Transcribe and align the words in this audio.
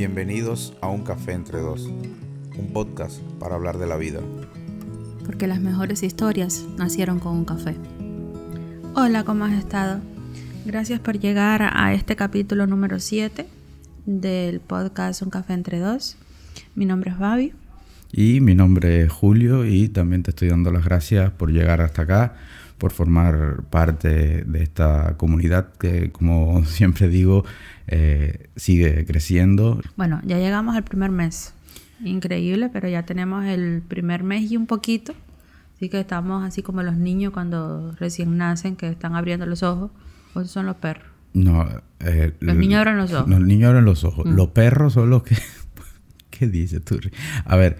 Bienvenidos 0.00 0.72
a 0.80 0.88
Un 0.88 1.04
Café 1.04 1.32
entre 1.32 1.58
Dos, 1.58 1.84
un 1.84 2.72
podcast 2.72 3.20
para 3.38 3.56
hablar 3.56 3.76
de 3.76 3.86
la 3.86 3.98
vida. 3.98 4.20
Porque 5.26 5.46
las 5.46 5.60
mejores 5.60 6.02
historias 6.02 6.64
nacieron 6.78 7.18
con 7.18 7.36
un 7.36 7.44
café. 7.44 7.76
Hola, 8.94 9.24
¿cómo 9.24 9.44
has 9.44 9.52
estado? 9.52 10.00
Gracias 10.64 11.00
por 11.00 11.18
llegar 11.18 11.60
a 11.74 11.92
este 11.92 12.16
capítulo 12.16 12.66
número 12.66 12.98
7 12.98 13.46
del 14.06 14.60
podcast 14.60 15.20
Un 15.20 15.28
Café 15.28 15.52
entre 15.52 15.80
Dos. 15.80 16.16
Mi 16.74 16.86
nombre 16.86 17.10
es 17.10 17.18
Babi. 17.18 17.52
Y 18.10 18.40
mi 18.40 18.54
nombre 18.54 19.02
es 19.02 19.12
Julio 19.12 19.66
y 19.66 19.90
también 19.90 20.22
te 20.22 20.30
estoy 20.30 20.48
dando 20.48 20.72
las 20.72 20.86
gracias 20.86 21.30
por 21.30 21.52
llegar 21.52 21.82
hasta 21.82 22.02
acá, 22.02 22.36
por 22.80 22.92
formar 22.92 23.62
parte 23.70 24.42
de 24.42 24.62
esta 24.62 25.14
comunidad 25.18 25.72
que, 25.74 26.10
como 26.10 26.64
siempre 26.64 27.08
digo, 27.08 27.44
eh, 27.86 28.48
sigue 28.56 29.04
creciendo. 29.04 29.80
Bueno, 29.96 30.20
ya 30.24 30.38
llegamos 30.38 30.74
al 30.74 30.82
primer 30.82 31.12
mes. 31.12 31.52
Increíble, 32.02 32.70
pero 32.72 32.88
ya 32.88 33.04
tenemos 33.04 33.44
el 33.44 33.82
primer 33.86 34.24
mes 34.24 34.50
y 34.50 34.56
un 34.56 34.66
poquito. 34.66 35.14
Así 35.76 35.90
que 35.90 36.00
estamos 36.00 36.42
así 36.42 36.62
como 36.62 36.82
los 36.82 36.96
niños 36.96 37.32
cuando 37.32 37.92
recién 38.00 38.36
nacen, 38.36 38.76
que 38.76 38.88
están 38.88 39.14
abriendo 39.14 39.46
los 39.46 39.62
ojos. 39.62 39.90
O 40.34 40.44
son 40.44 40.66
los 40.66 40.76
perros. 40.76 41.04
No, 41.34 41.68
eh, 42.00 42.32
los 42.40 42.56
niños 42.56 42.78
abren 42.80 42.96
los 42.96 43.12
ojos. 43.12 43.28
Los 43.28 43.40
niños 43.40 43.68
abren 43.68 43.84
los 43.84 44.04
ojos. 44.04 44.24
Mm. 44.24 44.34
Los 44.34 44.48
perros 44.48 44.94
son 44.94 45.10
los 45.10 45.22
que... 45.22 45.36
¿Qué 46.30 46.46
dices 46.46 46.82
tú? 46.82 46.98
A 47.44 47.56
ver, 47.56 47.76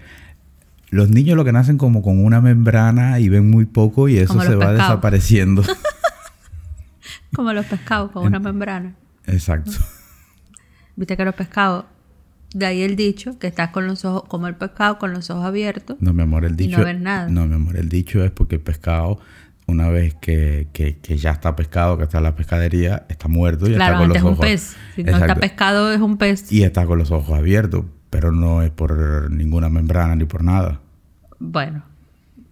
los 0.91 1.09
niños 1.09 1.37
lo 1.37 1.45
que 1.45 1.53
nacen 1.53 1.77
como 1.77 2.01
con 2.01 2.23
una 2.23 2.41
membrana 2.41 3.19
y 3.19 3.29
ven 3.29 3.49
muy 3.49 3.65
poco 3.65 4.09
y 4.09 4.17
eso 4.17 4.39
se 4.41 4.55
va 4.55 4.73
desapareciendo. 4.73 5.63
como 7.33 7.53
los 7.53 7.65
pescados 7.65 8.11
con 8.11 8.25
una 8.25 8.39
membrana. 8.39 8.95
Exacto. 9.25 9.71
Viste 10.97 11.15
que 11.15 11.23
los 11.23 11.33
pescados, 11.33 11.85
de 12.53 12.65
ahí 12.65 12.81
el 12.81 12.97
dicho, 12.97 13.39
que 13.39 13.47
estás 13.47 13.69
con 13.69 13.87
los 13.87 14.03
ojos, 14.03 14.23
como 14.27 14.47
el 14.47 14.55
pescado 14.55 14.99
con 14.99 15.13
los 15.13 15.29
ojos 15.29 15.45
abiertos. 15.45 15.95
No, 16.01 16.11
mi 16.11 16.23
amor, 16.23 16.43
el 16.43 16.57
dicho. 16.57 16.79
no 16.79 16.83
ves 16.85 16.99
nada. 16.99 17.29
No, 17.29 17.47
mi 17.47 17.55
amor, 17.55 17.77
el 17.77 17.87
dicho 17.87 18.21
es 18.25 18.31
porque 18.31 18.55
el 18.55 18.61
pescado, 18.61 19.17
una 19.67 19.87
vez 19.87 20.15
que, 20.15 20.67
que, 20.73 21.17
ya 21.17 21.31
está 21.31 21.55
pescado, 21.55 21.97
que 21.97 22.03
está 22.03 22.17
en 22.17 22.25
la 22.25 22.35
pescadería, 22.35 23.05
está 23.07 23.29
muerto 23.29 23.69
y 23.69 23.73
está 23.73 23.97
con 23.97 24.09
los 24.09 24.17
ojos. 24.17 24.31
es 24.31 24.37
un 24.37 24.37
pez. 24.37 24.75
Si 24.95 25.03
no 25.05 25.17
está 25.17 25.35
pescado, 25.35 25.93
es 25.93 26.01
un 26.01 26.17
pez. 26.17 26.51
Y 26.51 26.63
está 26.63 26.85
con 26.85 26.99
los 26.99 27.11
ojos 27.11 27.37
abiertos, 27.37 27.85
pero 28.11 28.31
no 28.31 28.61
es 28.61 28.69
por 28.69 29.31
ninguna 29.31 29.69
membrana 29.69 30.15
ni 30.15 30.25
por 30.25 30.43
nada. 30.43 30.79
Bueno, 31.39 31.83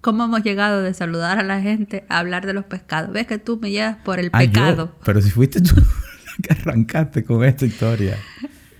¿Cómo 0.02 0.24
hemos 0.24 0.44
llegado 0.44 0.82
de 0.82 0.94
saludar 0.94 1.40
a 1.40 1.44
la 1.44 1.62
gente 1.62 2.06
a 2.08 2.20
hablar 2.20 2.46
de 2.46 2.54
los 2.54 2.64
pescados? 2.64 3.12
Ves 3.12 3.28
que 3.28 3.38
tú 3.38 3.60
me 3.62 3.70
llevas 3.70 3.98
por 3.98 4.18
el 4.18 4.30
ah, 4.32 4.40
pecado. 4.40 4.96
pero 5.04 5.22
si 5.22 5.30
fuiste 5.30 5.60
tú 5.60 5.76
que 6.42 6.54
arrancaste 6.54 7.26
con 7.26 7.44
esta 7.44 7.66
historia. 7.66 8.18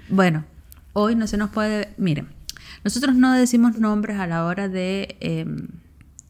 Bueno, 0.08 0.46
hoy 0.94 1.16
no 1.16 1.28
se 1.28 1.36
nos 1.36 1.50
puede... 1.50 1.90
Miren, 1.98 2.30
nosotros 2.86 3.16
no 3.16 3.34
decimos 3.34 3.78
nombres 3.78 4.18
a 4.18 4.28
la 4.28 4.46
hora 4.46 4.70
de 4.70 5.18
em, 5.20 5.68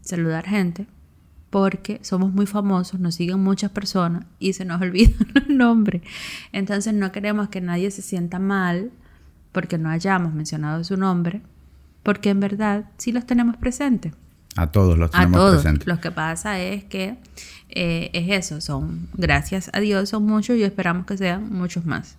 saludar 0.02 0.47
gente 0.47 0.88
porque 1.52 2.00
somos 2.02 2.33
muy 2.33 2.47
famosos, 2.47 3.00
nos 3.00 3.14
siguen 3.14 3.42
muchas 3.42 3.70
personas 3.70 4.25
y 4.39 4.53
se 4.53 4.66
nos 4.66 4.81
olvidan 4.81 5.27
los 5.36 5.47
nombres. 5.50 6.02
Entonces 6.52 6.95
no 6.95 7.11
queremos 7.11 7.50
que 7.50 7.61
nadie 7.61 7.92
se 7.92 8.02
sienta 8.02 8.39
mal 8.39 8.89
porque 9.52 9.78
no 9.78 9.89
hayamos 9.89 10.33
mencionado 10.33 10.83
su 10.83 10.97
nombre, 10.97 11.42
porque 12.03 12.30
en 12.30 12.39
verdad 12.39 12.86
sí 12.97 13.11
los 13.11 13.25
tenemos 13.25 13.58
presentes. 13.58 14.14
A 14.55 14.67
todos 14.67 14.97
los 14.97 15.11
tenemos 15.11 15.36
a 15.36 15.39
todos. 15.39 15.61
presentes. 15.61 15.88
Lo 15.88 16.00
que 16.02 16.11
pasa 16.11 16.59
es 16.59 16.83
que 16.83 17.17
eh, 17.70 18.09
es 18.14 18.30
eso, 18.30 18.61
son, 18.61 19.08
gracias 19.14 19.70
a 19.73 19.80
Dios, 19.80 20.09
son 20.09 20.25
muchos 20.25 20.58
y 20.58 20.64
esperamos 20.64 21.05
que 21.05 21.17
sean 21.17 21.52
muchos 21.52 21.86
más. 21.86 22.17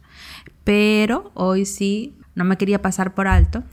Pero 0.64 1.30
hoy 1.34 1.66
sí, 1.66 2.14
no 2.34 2.44
me 2.44 2.56
quería 2.56 2.80
pasar 2.80 3.14
por 3.14 3.26
alto. 3.26 3.64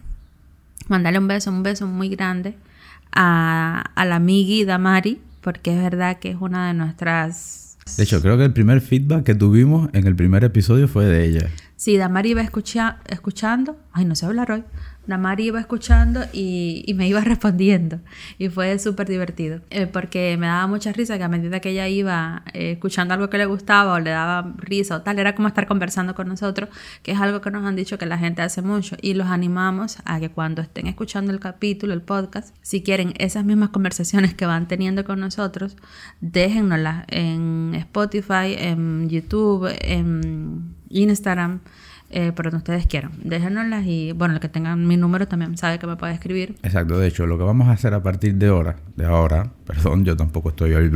Mandarle 0.87 1.19
un 1.19 1.27
beso, 1.27 1.51
un 1.51 1.63
beso 1.63 1.85
muy 1.85 2.09
grande 2.09 2.55
a, 3.11 3.91
a 3.95 4.05
la 4.05 4.15
amigui 4.15 4.65
Damari, 4.65 5.21
porque 5.41 5.75
es 5.75 5.81
verdad 5.81 6.17
que 6.19 6.31
es 6.31 6.37
una 6.39 6.67
de 6.67 6.73
nuestras... 6.73 7.77
De 7.95 8.03
hecho, 8.03 8.21
creo 8.21 8.37
que 8.37 8.43
el 8.43 8.53
primer 8.53 8.81
feedback 8.81 9.23
que 9.23 9.35
tuvimos 9.35 9.89
en 9.93 10.07
el 10.07 10.15
primer 10.15 10.43
episodio 10.43 10.87
fue 10.87 11.05
de 11.05 11.25
ella. 11.25 11.49
Sí, 11.77 11.95
Damari 11.95 12.31
iba 12.31 12.41
escuchando, 12.41 13.77
ay, 13.93 14.03
no 14.03 14.15
sé 14.15 14.25
hablar 14.25 14.51
hoy, 14.51 14.63
la 15.07 15.17
Mari 15.17 15.45
iba 15.45 15.59
escuchando 15.59 16.25
y, 16.33 16.93
me 16.95 17.07
iba 17.07 17.21
respondiendo. 17.23 17.99
Y 18.37 18.49
fue 18.49 18.77
súper 18.77 19.07
divertido. 19.07 19.61
Eh, 19.69 19.87
porque 19.87 20.35
me 20.37 20.47
daba 20.47 20.67
mucha 20.67 20.91
risa 20.91 21.17
que 21.17 21.23
a 21.23 21.29
medida 21.29 21.59
que 21.59 21.69
ella 21.69 21.87
iba 21.87 22.43
eh, 22.53 22.73
escuchando 22.73 23.13
algo 23.13 23.29
que 23.29 23.37
le 23.37 23.45
gustaba 23.45 23.93
o 23.93 23.99
le 23.99 24.09
daba 24.11 24.53
risa 24.57 24.97
o 24.97 25.01
tal, 25.01 25.17
era 25.17 25.33
como 25.33 25.47
estar 25.47 25.65
conversando 25.65 26.13
con 26.13 26.27
nosotros, 26.27 26.69
que 27.03 27.13
es 27.13 27.19
algo 27.19 27.41
que 27.41 27.51
nos 27.51 27.65
han 27.65 27.75
dicho 27.75 27.97
que 27.97 28.05
la 28.05 28.17
gente 28.17 28.41
hace 28.41 28.61
mucho. 28.61 28.97
Y 29.01 29.13
los 29.13 29.27
animamos 29.27 29.97
a 30.05 30.19
que 30.19 30.29
cuando 30.29 30.61
estén 30.61 30.87
escuchando 30.87 31.31
el 31.31 31.39
capítulo, 31.39 31.93
el 31.93 32.01
podcast, 32.01 32.53
si 32.61 32.83
quieren 32.83 33.13
esas 33.17 33.45
mismas 33.45 33.69
conversaciones 33.69 34.33
que 34.33 34.45
van 34.45 34.67
teniendo 34.67 35.05
con 35.05 35.19
nosotros, 35.19 35.77
déjennoslas 36.19 37.05
en 37.07 37.71
Spotify, 37.75 38.55
en 38.57 39.09
YouTube, 39.09 39.69
en 39.79 40.76
Instagram 40.89 41.61
eh, 42.09 42.31
por 42.31 42.45
donde 42.45 42.57
ustedes 42.57 42.87
quieran. 42.87 43.11
Déjenoslas 43.23 43.85
y, 43.85 44.13
bueno, 44.13 44.35
el 44.35 44.39
que 44.39 44.47
tengan 44.47 44.87
mi 44.87 44.95
número 44.95 45.27
también 45.27 45.57
sabe 45.57 45.77
que 45.77 45.87
me 45.87 45.97
puede 45.97 46.13
escribir. 46.13 46.55
Exacto, 46.63 46.97
de 46.97 47.07
hecho, 47.07 47.25
lo 47.25 47.37
que 47.37 47.43
vamos 47.43 47.67
a 47.67 47.71
hacer 47.71 47.93
a 47.93 48.01
partir 48.01 48.35
de 48.35 48.47
ahora, 48.47 48.77
de 48.95 49.05
ahora, 49.05 49.51
perdón, 49.65 50.05
yo 50.05 50.15
tampoco 50.15 50.49
estoy 50.49 50.73
ahí, 50.73 50.89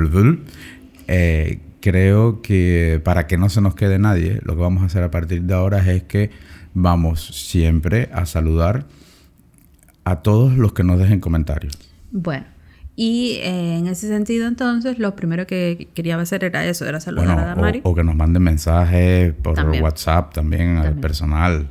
eh, 1.08 1.60
creo 1.82 2.42
que 2.42 3.02
para 3.04 3.28
que 3.28 3.38
no 3.38 3.50
se 3.50 3.60
nos 3.60 3.76
quede 3.76 4.00
nadie, 4.00 4.40
lo 4.44 4.56
que 4.56 4.62
vamos 4.62 4.84
a 4.84 4.86
hacer 4.86 5.04
a 5.04 5.12
partir 5.12 5.42
de 5.42 5.54
ahora 5.54 5.80
es 5.92 6.04
que 6.04 6.30
vamos 6.74 7.26
siempre 7.26 8.10
a 8.14 8.26
saludar 8.26 8.86
a 10.06 10.22
todos 10.22 10.54
los 10.58 10.72
que 10.72 10.84
nos 10.84 10.98
dejen 10.98 11.20
comentarios. 11.20 11.78
Bueno, 12.12 12.46
y 13.04 13.40
eh, 13.42 13.80
en 13.80 13.88
ese 13.88 14.08
sentido, 14.08 14.48
entonces, 14.48 15.00
lo 15.00 15.16
primero 15.16 15.48
que 15.48 15.88
quería 15.96 16.22
hacer 16.22 16.44
era 16.44 16.64
eso, 16.68 16.86
era 16.86 17.00
saludar 17.00 17.40
a 17.40 17.46
Damari. 17.46 17.82
O, 17.82 17.96
que 17.96 18.04
nos 18.04 18.16
manden 18.16 18.44
mensajes 18.44 19.34
por 19.34 19.60
WhatsApp 19.82 20.32
también, 20.36 20.78
al 20.78 20.94
personal. 20.98 21.68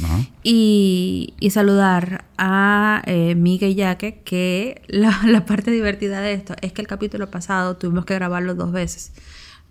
¿no? 0.00 0.26
Y, 0.42 1.34
y, 1.38 1.50
saludar 1.50 2.24
a 2.38 3.02
eh, 3.04 3.34
Miguel 3.34 3.74
Yaque, 3.74 4.22
que 4.24 4.80
la, 4.88 5.20
la 5.26 5.44
parte 5.44 5.70
divertida 5.70 6.22
de 6.22 6.32
esto 6.32 6.54
es 6.62 6.72
que 6.72 6.80
el 6.80 6.88
capítulo 6.88 7.30
pasado 7.30 7.76
tuvimos 7.76 8.06
que 8.06 8.14
grabarlo 8.14 8.54
dos 8.54 8.72
veces. 8.72 9.12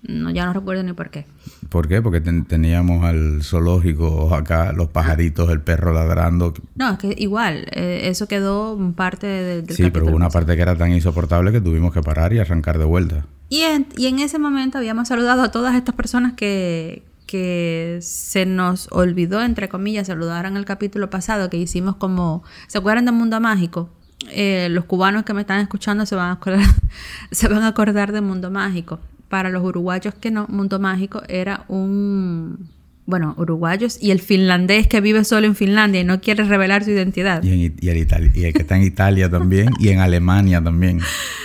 No, 0.04 0.32
ya 0.32 0.46
no 0.46 0.54
recuerdo 0.54 0.82
ni 0.84 0.94
por 0.94 1.10
qué. 1.12 1.26
¿Por 1.70 1.88
qué? 1.88 2.02
Porque 2.02 2.22
teníamos 2.22 3.06
al 3.06 3.44
zoológico 3.44 4.34
acá, 4.34 4.74
los 4.74 4.90
pajaritos, 4.90 5.50
el 5.52 5.62
perro 5.62 5.94
ladrando. 5.94 6.54
No, 6.76 6.94
es 6.94 6.98
que 6.98 7.16
igual, 7.18 7.68
eh, 7.72 8.02
eso 8.06 8.28
quedó 8.28 8.78
parte 8.96 9.28
de, 9.28 9.62
del 9.62 9.76
Sí, 9.76 9.92
pero 9.92 10.06
hubo 10.08 10.16
una 10.16 10.30
parte 10.30 10.56
que 10.56 10.62
era 10.62 10.76
tan 10.76 10.92
insoportable 10.92 11.52
que 11.52 11.62
tuvimos 11.62 11.94
que 11.94 12.02
parar 12.02 12.34
y 12.34 12.40
arrancar 12.40 12.80
de 12.80 12.86
vuelta. 12.86 13.26
Y 13.50 13.62
en, 13.62 13.88
y 13.96 14.08
en 14.08 14.20
ese 14.20 14.40
momento 14.40 14.80
habíamos 14.80 15.08
saludado 15.08 15.44
a 15.44 15.52
todas 15.52 15.76
estas 15.76 15.94
personas 15.94 16.34
que, 16.34 17.04
que 17.28 18.00
se 18.02 18.48
nos 18.48 18.88
olvidó, 18.92 19.44
entre 19.44 19.70
comillas, 19.70 20.08
saludar 20.08 20.46
en 20.48 20.58
el 20.58 20.66
capítulo 20.66 21.10
pasado 21.10 21.50
que 21.50 21.58
hicimos 21.58 21.96
como... 21.98 22.44
¿Se 22.68 22.80
acuerdan 22.80 23.06
de 23.06 23.12
Mundo 23.12 23.40
Mágico? 23.40 23.90
Eh, 24.32 24.68
los 24.72 24.86
cubanos 24.86 25.24
que 25.24 25.34
me 25.34 25.42
están 25.42 25.60
escuchando 25.60 26.06
se 26.06 26.16
van 26.16 26.30
a 26.30 26.34
acordar, 26.34 26.66
se 27.32 27.48
van 27.48 27.64
a 27.64 27.68
acordar 27.68 28.12
de 28.12 28.22
Mundo 28.22 28.50
Mágico 28.52 29.00
para 29.32 29.50
los 29.50 29.64
uruguayos 29.64 30.14
que 30.14 30.30
no, 30.30 30.46
Mundo 30.50 30.78
Mágico 30.78 31.24
era 31.30 31.64
un 31.70 32.70
bueno, 33.06 33.34
uruguayos 33.38 33.98
y 34.02 34.12
el 34.12 34.20
finlandés 34.20 34.88
que 34.88 35.02
vive 35.02 35.24
solo 35.24 35.48
en 35.48 35.56
Finlandia 35.56 36.02
y 36.02 36.04
no 36.04 36.22
quiere 36.22 36.44
revelar 36.44 36.84
su 36.84 36.92
identidad. 36.92 37.42
Y, 37.42 37.52
en, 37.52 37.60
y, 37.80 37.90
el, 37.90 38.32
y 38.36 38.44
el 38.46 38.54
que 38.54 38.62
está 38.62 38.76
en 38.76 38.84
Italia 38.84 39.30
también 39.30 39.70
y 39.80 39.90
en 39.90 40.00
Alemania 40.00 40.62
también. 40.62 41.00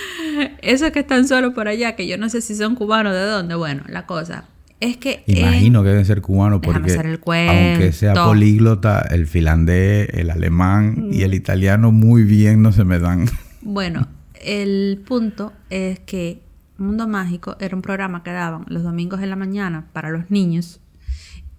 Esos 0.61 0.91
que 0.91 0.99
están 0.99 1.27
solo 1.27 1.53
por 1.53 1.67
allá, 1.67 1.95
que 1.95 2.07
yo 2.07 2.17
no 2.17 2.29
sé 2.29 2.41
si 2.41 2.55
son 2.55 2.75
cubanos 2.75 3.13
de 3.13 3.21
dónde, 3.21 3.55
bueno, 3.55 3.83
la 3.87 4.05
cosa 4.05 4.45
es 4.79 4.97
que... 4.97 5.23
Imagino 5.25 5.81
que 5.81 5.89
deben 5.89 6.05
ser 6.05 6.21
cubanos 6.21 6.59
porque 6.61 6.93
aunque 6.93 7.91
sea 7.93 8.13
políglota, 8.13 9.01
el 9.09 9.27
finlandés, 9.27 10.09
el 10.13 10.29
alemán 10.29 11.09
y 11.11 11.23
el 11.23 11.31
mm. 11.31 11.35
italiano 11.35 11.91
muy 11.91 12.23
bien 12.23 12.61
no 12.61 12.71
se 12.71 12.83
me 12.83 12.99
dan. 12.99 13.27
Bueno, 13.61 14.07
el 14.41 15.01
punto 15.05 15.53
es 15.69 15.99
que 15.99 16.46
Mundo 16.77 17.07
Mágico 17.07 17.55
era 17.59 17.75
un 17.75 17.81
programa 17.81 18.23
que 18.23 18.31
daban 18.31 18.65
los 18.67 18.83
domingos 18.83 19.21
en 19.21 19.29
la 19.29 19.35
mañana 19.35 19.87
para 19.93 20.09
los 20.09 20.29
niños. 20.29 20.79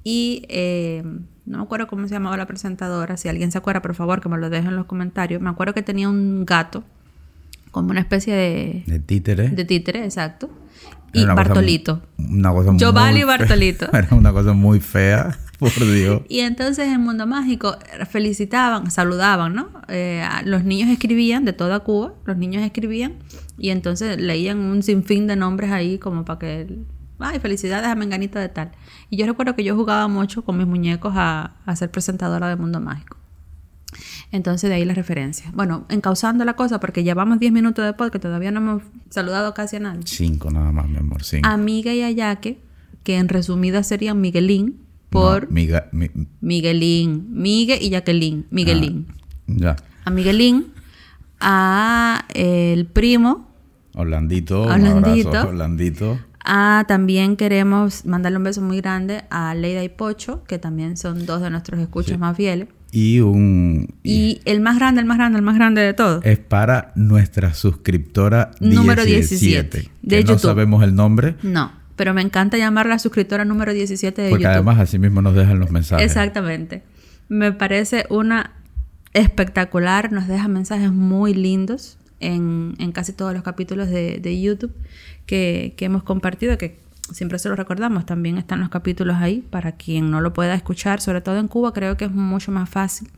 Y 0.04 0.44
eh, 0.48 1.02
no 1.44 1.58
me 1.58 1.64
acuerdo 1.64 1.86
cómo 1.86 2.06
se 2.06 2.14
llamaba 2.14 2.36
la 2.36 2.46
presentadora. 2.46 3.16
Si 3.16 3.28
alguien 3.28 3.50
se 3.50 3.58
acuerda, 3.58 3.82
por 3.82 3.94
favor, 3.94 4.20
que 4.20 4.28
me 4.28 4.38
lo 4.38 4.50
deje 4.50 4.68
en 4.68 4.76
los 4.76 4.86
comentarios. 4.86 5.40
Me 5.42 5.50
acuerdo 5.50 5.74
que 5.74 5.82
tenía 5.82 6.08
un 6.08 6.46
gato, 6.46 6.84
como 7.70 7.90
una 7.90 8.00
especie 8.00 8.34
de. 8.34 8.84
De 8.86 8.98
títere. 9.00 9.48
De 9.48 9.64
títere, 9.64 10.04
exacto. 10.04 10.50
Y 11.12 11.24
Bartolito. 11.24 12.02
una 12.18 12.52
cosa 12.52 12.72
Giovanni 12.76 13.20
y 13.20 13.24
Bartolito. 13.24 13.90
Era 13.92 14.08
una 14.14 14.32
cosa 14.32 14.52
muy 14.52 14.80
fea. 14.80 15.38
Por 15.58 15.72
Dios. 15.72 16.22
Y 16.28 16.40
entonces 16.40 16.86
en 16.86 17.00
Mundo 17.00 17.26
Mágico 17.26 17.76
felicitaban, 18.08 18.92
saludaban, 18.92 19.54
¿no? 19.54 19.68
Eh, 19.88 20.24
los 20.44 20.62
niños 20.62 20.88
escribían 20.88 21.44
de 21.44 21.52
toda 21.52 21.80
Cuba, 21.80 22.14
los 22.26 22.36
niños 22.36 22.62
escribían 22.62 23.14
y 23.58 23.70
entonces 23.70 24.20
leían 24.20 24.58
un 24.58 24.82
sinfín 24.82 25.26
de 25.26 25.36
nombres 25.36 25.70
ahí 25.72 25.98
como 25.98 26.24
para 26.24 26.38
que 26.38 26.78
ay, 27.18 27.40
felicidades 27.40 27.86
a 27.88 27.94
Menganito 27.96 28.38
de 28.38 28.48
tal. 28.48 28.70
Y 29.10 29.16
yo 29.16 29.26
recuerdo 29.26 29.56
que 29.56 29.64
yo 29.64 29.74
jugaba 29.74 30.06
mucho 30.08 30.42
con 30.44 30.56
mis 30.56 30.66
muñecos 30.66 31.12
a, 31.16 31.56
a 31.66 31.76
ser 31.76 31.90
presentadora 31.90 32.48
de 32.48 32.56
Mundo 32.56 32.80
Mágico. 32.80 33.16
Entonces 34.30 34.68
de 34.68 34.76
ahí 34.76 34.84
la 34.84 34.94
referencia. 34.94 35.50
Bueno, 35.54 35.86
encauzando 35.88 36.44
la 36.44 36.54
cosa, 36.54 36.78
porque 36.78 37.02
llevamos 37.02 37.40
10 37.40 37.50
minutos 37.52 37.84
de 37.84 37.92
podcast, 37.94 38.22
todavía 38.22 38.50
no 38.50 38.60
hemos 38.60 38.82
saludado 39.08 39.54
casi 39.54 39.76
a 39.76 39.80
nadie. 39.80 40.02
Cinco 40.04 40.50
nada 40.50 40.70
más, 40.70 40.88
mi 40.88 40.98
amor, 40.98 41.24
cinco. 41.24 41.48
Amiga 41.48 41.92
y 41.94 42.02
Ayaque, 42.02 42.60
que 43.02 43.16
en 43.16 43.28
resumida 43.28 43.82
serían 43.82 44.20
Miguelín, 44.20 44.76
por 45.08 45.44
No, 45.48 45.54
miga- 45.54 45.88
mi- 45.90 46.10
Miguelín, 46.42 47.28
Miguel 47.30 47.78
y 47.82 47.88
Jacqueline, 47.90 48.44
Miguelín. 48.50 49.06
ya. 49.46 49.74
A 50.04 50.10
Miguelín, 50.10 50.66
a 51.40 52.26
el 52.34 52.86
primo, 52.86 53.47
Orlandito, 53.98 54.62
un 54.62 54.70
Orlandito. 54.86 55.28
abrazo, 55.30 55.48
Orlandito. 55.48 56.18
a 56.44 56.84
también 56.86 57.36
queremos 57.36 58.06
mandarle 58.06 58.38
un 58.38 58.44
beso 58.44 58.62
muy 58.62 58.80
grande 58.80 59.24
a 59.28 59.54
Leida 59.54 59.82
y 59.82 59.88
Pocho, 59.88 60.44
que 60.44 60.58
también 60.58 60.96
son 60.96 61.26
dos 61.26 61.42
de 61.42 61.50
nuestros 61.50 61.80
escuchas 61.80 62.18
más 62.18 62.36
fieles. 62.36 62.68
Y 62.92 63.20
un... 63.20 63.88
Y 64.02 64.40
el 64.44 64.60
más 64.60 64.76
grande, 64.76 65.00
el 65.00 65.06
más 65.06 65.18
grande, 65.18 65.38
el 65.38 65.44
más 65.44 65.56
grande 65.56 65.82
de 65.82 65.92
todos. 65.94 66.24
Es 66.24 66.38
para 66.38 66.92
nuestra 66.94 67.52
suscriptora 67.54 68.52
Número 68.60 69.04
17, 69.04 69.78
17, 69.78 69.90
de 70.02 70.24
que 70.24 70.32
no 70.32 70.38
sabemos 70.38 70.82
el 70.84 70.94
nombre, 70.94 71.34
No, 71.42 71.72
pero 71.96 72.14
me 72.14 72.22
encanta 72.22 72.56
llamarla 72.56 72.94
la 72.94 72.98
suscriptora 73.00 73.44
número 73.44 73.74
17 73.74 74.22
de 74.22 74.30
porque 74.30 74.44
YouTube. 74.44 74.54
además 74.54 74.78
así 74.78 74.98
mismo 75.00 75.20
nos 75.20 75.34
dejan 75.34 75.58
los 75.58 75.70
mensajes. 75.72 76.06
Exactamente. 76.06 76.82
Me 77.28 77.52
parece 77.52 78.06
una 78.08 78.52
espectacular, 79.12 80.12
nos 80.12 80.28
deja 80.28 80.46
mensajes 80.48 80.92
muy 80.92 81.34
lindos 81.34 81.98
en, 82.20 82.74
en 82.78 82.92
casi 82.92 83.12
todos 83.12 83.32
los 83.32 83.42
capítulos 83.42 83.88
de, 83.88 84.18
de 84.18 84.40
YouTube 84.40 84.72
que, 85.26 85.74
que 85.76 85.84
hemos 85.84 86.02
compartido, 86.02 86.58
que 86.58 86.78
siempre 87.12 87.38
se 87.38 87.48
los 87.48 87.58
recordamos, 87.58 88.06
también 88.06 88.38
están 88.38 88.60
los 88.60 88.68
capítulos 88.68 89.16
ahí 89.18 89.44
para 89.50 89.72
quien 89.72 90.10
no 90.10 90.20
lo 90.20 90.32
pueda 90.32 90.54
escuchar, 90.54 91.00
sobre 91.00 91.20
todo 91.20 91.38
en 91.38 91.48
Cuba 91.48 91.72
creo 91.72 91.96
que 91.96 92.04
es 92.06 92.12
mucho 92.12 92.52
más 92.52 92.68
fácil 92.68 93.08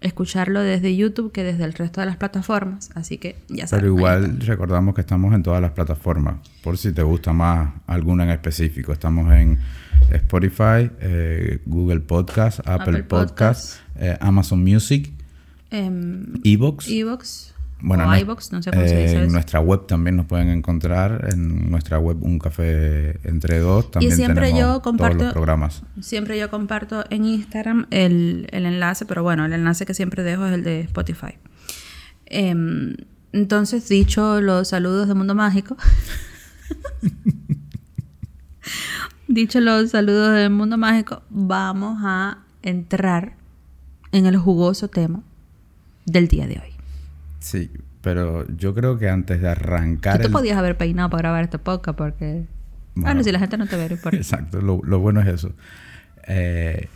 escucharlo 0.00 0.60
desde 0.60 0.96
YouTube 0.96 1.32
que 1.32 1.42
desde 1.42 1.64
el 1.64 1.72
resto 1.72 2.00
de 2.00 2.06
las 2.06 2.16
plataformas, 2.16 2.90
así 2.94 3.18
que 3.18 3.36
ya 3.48 3.66
saben. 3.66 3.84
Pero 3.84 3.96
igual 3.96 4.40
recordamos 4.40 4.94
que 4.94 5.00
estamos 5.00 5.34
en 5.34 5.42
todas 5.42 5.60
las 5.60 5.72
plataformas, 5.72 6.36
por 6.62 6.78
si 6.78 6.92
te 6.92 7.02
gusta 7.02 7.32
más 7.32 7.70
alguna 7.86 8.24
en 8.24 8.30
específico. 8.30 8.92
Estamos 8.92 9.32
en 9.32 9.58
Spotify, 10.10 10.90
eh, 11.00 11.60
Google 11.66 12.00
Podcast, 12.00 12.60
Apple, 12.60 13.00
Apple 13.00 13.02
Podcast, 13.04 13.80
eh, 13.96 14.16
Amazon 14.20 14.62
Music, 14.62 15.10
Em. 15.70 16.40
Evox 16.44 17.54
Bueno, 17.80 18.08
o 18.08 18.16
iVoox, 18.16 18.50
no 18.52 18.60
sé 18.62 18.70
cómo 18.70 18.82
se 18.82 18.98
eh, 18.98 19.02
dice 19.04 19.22
en 19.22 19.32
nuestra 19.32 19.60
web 19.60 19.86
también 19.86 20.16
nos 20.16 20.26
pueden 20.26 20.48
encontrar. 20.48 21.28
En 21.32 21.70
nuestra 21.70 21.98
web 21.98 22.16
Un 22.22 22.38
Café 22.40 23.20
Entre 23.22 23.60
Dos 23.60 23.90
también 23.92 24.16
siempre 24.16 24.46
tenemos 24.46 24.60
yo 24.60 24.80
todos 24.80 24.82
comparto- 24.82 25.24
los 25.24 25.32
programas. 25.32 25.82
Siempre 26.00 26.38
yo 26.38 26.50
comparto 26.50 27.04
en 27.10 27.24
Instagram 27.24 27.86
el, 27.90 28.48
el 28.50 28.66
enlace, 28.66 29.06
pero 29.06 29.22
bueno, 29.22 29.44
el 29.44 29.52
enlace 29.52 29.86
que 29.86 29.94
siempre 29.94 30.24
dejo 30.24 30.46
es 30.46 30.54
el 30.54 30.64
de 30.64 30.80
Spotify. 30.80 31.34
Em, 32.26 32.96
entonces, 33.32 33.88
dicho 33.88 34.40
los 34.40 34.68
saludos 34.68 35.06
de 35.06 35.14
Mundo 35.14 35.36
Mágico, 35.36 35.76
dicho 39.28 39.60
los 39.60 39.90
saludos 39.90 40.34
del 40.34 40.50
Mundo 40.50 40.78
Mágico, 40.78 41.22
vamos 41.30 41.98
a 42.02 42.38
entrar 42.62 43.34
en 44.12 44.26
el 44.26 44.36
jugoso 44.36 44.88
tema 44.88 45.22
del 46.06 46.28
día 46.28 46.46
de 46.46 46.54
hoy. 46.54 46.67
Sí, 47.50 47.70
pero 48.02 48.46
yo 48.56 48.74
creo 48.74 48.98
que 48.98 49.08
antes 49.08 49.40
de 49.40 49.46
Tú 49.46 49.52
arrancar 49.52 50.18
te 50.18 50.26
el- 50.26 50.32
podías 50.32 50.58
haber 50.58 50.76
peinado 50.76 51.08
para 51.10 51.22
grabar 51.22 51.44
este 51.44 51.58
podcast 51.58 51.96
porque... 51.96 52.44
Bueno, 52.94 53.10
Bueno. 53.10 53.24
si 53.24 53.32
la 53.32 53.38
gente 53.38 53.56
no 53.56 53.66
te 53.66 53.76
ve, 53.76 53.86
importa. 53.90 54.16
Exacto, 54.16 54.60
lo, 54.60 54.80
lo 54.84 54.98
bueno 54.98 55.20
es 55.20 55.28
eso. 55.28 55.52
Eh, 56.26 56.88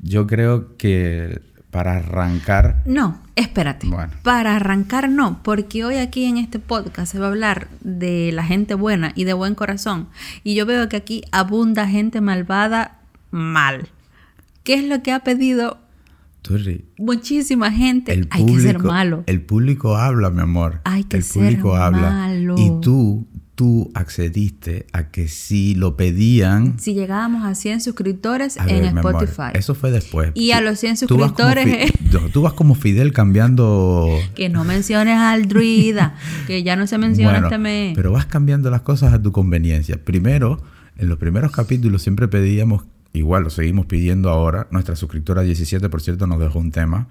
yo 0.00 0.26
creo 0.26 0.76
que 0.76 1.40
para 1.70 1.96
arrancar, 1.96 2.82
No, 2.86 3.20
espérate. 3.36 3.86
Bueno. 3.88 4.12
Para 4.22 4.56
arrancar 4.56 5.10
no, 5.10 5.42
porque 5.42 5.84
hoy 5.84 5.96
aquí 5.96 6.24
en 6.24 6.38
este 6.38 6.58
podcast 6.60 7.12
se 7.12 7.18
va 7.18 7.26
a 7.26 7.28
hablar 7.28 7.68
de 7.82 8.30
la 8.32 8.42
gente 8.44 8.74
buena 8.74 9.12
y 9.16 9.24
de 9.24 9.34
buen 9.34 9.54
corazón. 9.54 10.08
Y 10.44 10.54
yo 10.54 10.64
veo 10.64 10.88
que 10.88 10.96
aquí 10.96 11.22
abunda 11.30 11.86
gente 11.86 12.20
malvada 12.22 13.00
mal. 13.30 13.88
¿Qué 14.64 14.74
es 14.74 14.84
lo 14.84 15.02
que 15.02 15.12
ha 15.12 15.20
pedido 15.20 15.78
Turri, 16.48 16.84
muchísima 16.98 17.70
gente? 17.70 18.12
el 18.12 18.26
Hay 18.30 18.42
público, 18.42 18.56
que 18.62 18.66
ser 18.66 18.78
malo. 18.82 19.22
el 19.26 19.40
público 19.42 19.96
habla, 19.96 20.30
mi 20.30 20.40
amor. 20.40 20.80
Hay 20.84 21.04
que 21.04 21.18
el 21.18 21.22
ser 21.22 21.42
público 21.42 21.76
habla. 21.76 22.10
malo. 22.10 22.54
Y 22.56 22.80
tú, 22.80 23.28
tú 23.54 23.90
accediste 23.94 24.86
a 24.92 25.10
que 25.10 25.28
si 25.28 25.74
lo 25.74 25.96
pedían, 25.96 26.78
Si 26.78 26.94
llegábamos 26.94 27.44
a 27.44 27.54
100 27.54 27.80
suscriptores 27.82 28.56
a 28.58 28.62
en 28.62 28.66
ver, 28.68 28.82
mi 28.94 28.98
amor, 29.00 29.14
Spotify. 29.24 29.50
eso 29.58 29.74
fue 29.74 29.90
después. 29.90 30.30
Y 30.34 30.52
a 30.52 30.60
los 30.60 30.78
100 30.80 30.96
tú 31.06 31.18
vas 31.18 31.32
como 31.32 31.48
suscriptores, 31.52 31.92
Fi- 31.92 32.30
tú 32.32 32.42
vas 32.42 32.52
como 32.54 32.74
Fidel 32.74 33.12
cambiando 33.12 34.08
Que 34.34 34.48
no 34.48 34.64
menciones 34.64 35.18
al 35.18 35.48
druida, 35.48 36.14
que 36.46 36.62
ya 36.62 36.76
no 36.76 36.86
se 36.86 36.96
menciona 36.98 37.32
Bueno, 37.32 37.46
este 37.48 37.58
mes. 37.58 37.92
Pero 37.94 38.12
vas 38.12 38.26
cambiando 38.26 38.70
las 38.70 38.82
cosas 38.82 39.12
a 39.12 39.20
tu 39.20 39.32
conveniencia. 39.32 40.02
Primero, 40.04 40.62
en 40.96 41.08
los 41.08 41.18
primeros 41.18 41.52
capítulos 41.52 42.02
siempre 42.02 42.26
pedíamos, 42.28 42.84
igual 43.12 43.42
lo 43.44 43.50
seguimos 43.50 43.86
pidiendo 43.86 44.30
ahora, 44.30 44.66
nuestra 44.70 44.96
suscriptora 44.96 45.42
17, 45.42 45.88
por 45.88 46.00
cierto, 46.02 46.26
nos 46.26 46.38
dejó 46.40 46.58
un 46.58 46.70
tema 46.72 47.08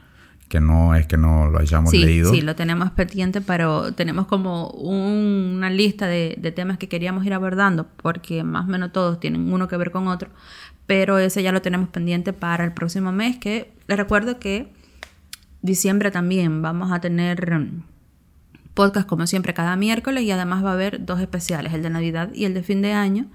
que 0.48 0.62
no 0.62 0.96
es 0.96 1.06
que 1.08 1.18
no 1.18 1.48
lo 1.50 1.60
hayamos 1.60 1.92
Sí, 1.92 1.98
leído. 2.00 2.32
sí, 2.34 2.40
lo 2.42 2.56
tenemos 2.56 2.90
pendiente, 2.92 3.42
pero 3.42 3.94
tenemos 3.94 4.28
como 4.28 4.70
un- 4.70 5.56
una 5.58 5.70
lista 5.70 6.08
de, 6.08 6.38
de 6.40 6.52
temas 6.54 6.78
que 6.78 6.88
queríamos 6.88 7.26
ir 7.26 7.34
abordando, 7.34 7.88
porque 8.02 8.44
más 8.44 8.66
o 8.66 8.70
menos 8.72 8.94
todos 8.94 9.20
tienen 9.20 9.52
uno 9.52 9.68
que 9.68 9.76
ver 9.76 9.92
con 9.92 10.08
otro, 10.08 10.30
pero 10.86 11.18
ese 11.18 11.44
ya 11.44 11.52
lo 11.52 11.62
tenemos 11.62 11.90
pendiente 11.90 12.32
para 12.32 12.64
el 12.64 12.72
próximo 12.72 13.12
mes, 13.12 13.38
que 13.38 13.74
les 13.90 13.98
recuerdo 13.98 14.40
que 14.40 14.72
diciembre 15.62 16.12
también 16.12 16.62
vamos 16.62 16.94
a 16.94 17.02
tener 17.02 17.60
podcast 18.74 19.08
como 19.08 19.28
siempre 19.28 19.54
cada 19.54 19.76
miércoles 19.76 20.24
y 20.24 20.32
además 20.32 20.64
va 20.64 20.70
a 20.70 20.74
haber 20.74 21.06
dos 21.06 21.20
especiales, 21.20 21.74
el 21.74 21.82
de 21.84 21.90
Navidad 21.90 22.30
y 22.34 22.46
el 22.46 22.54
de 22.54 22.64
fin 22.64 22.82
de 22.82 22.94
año, 22.94 23.26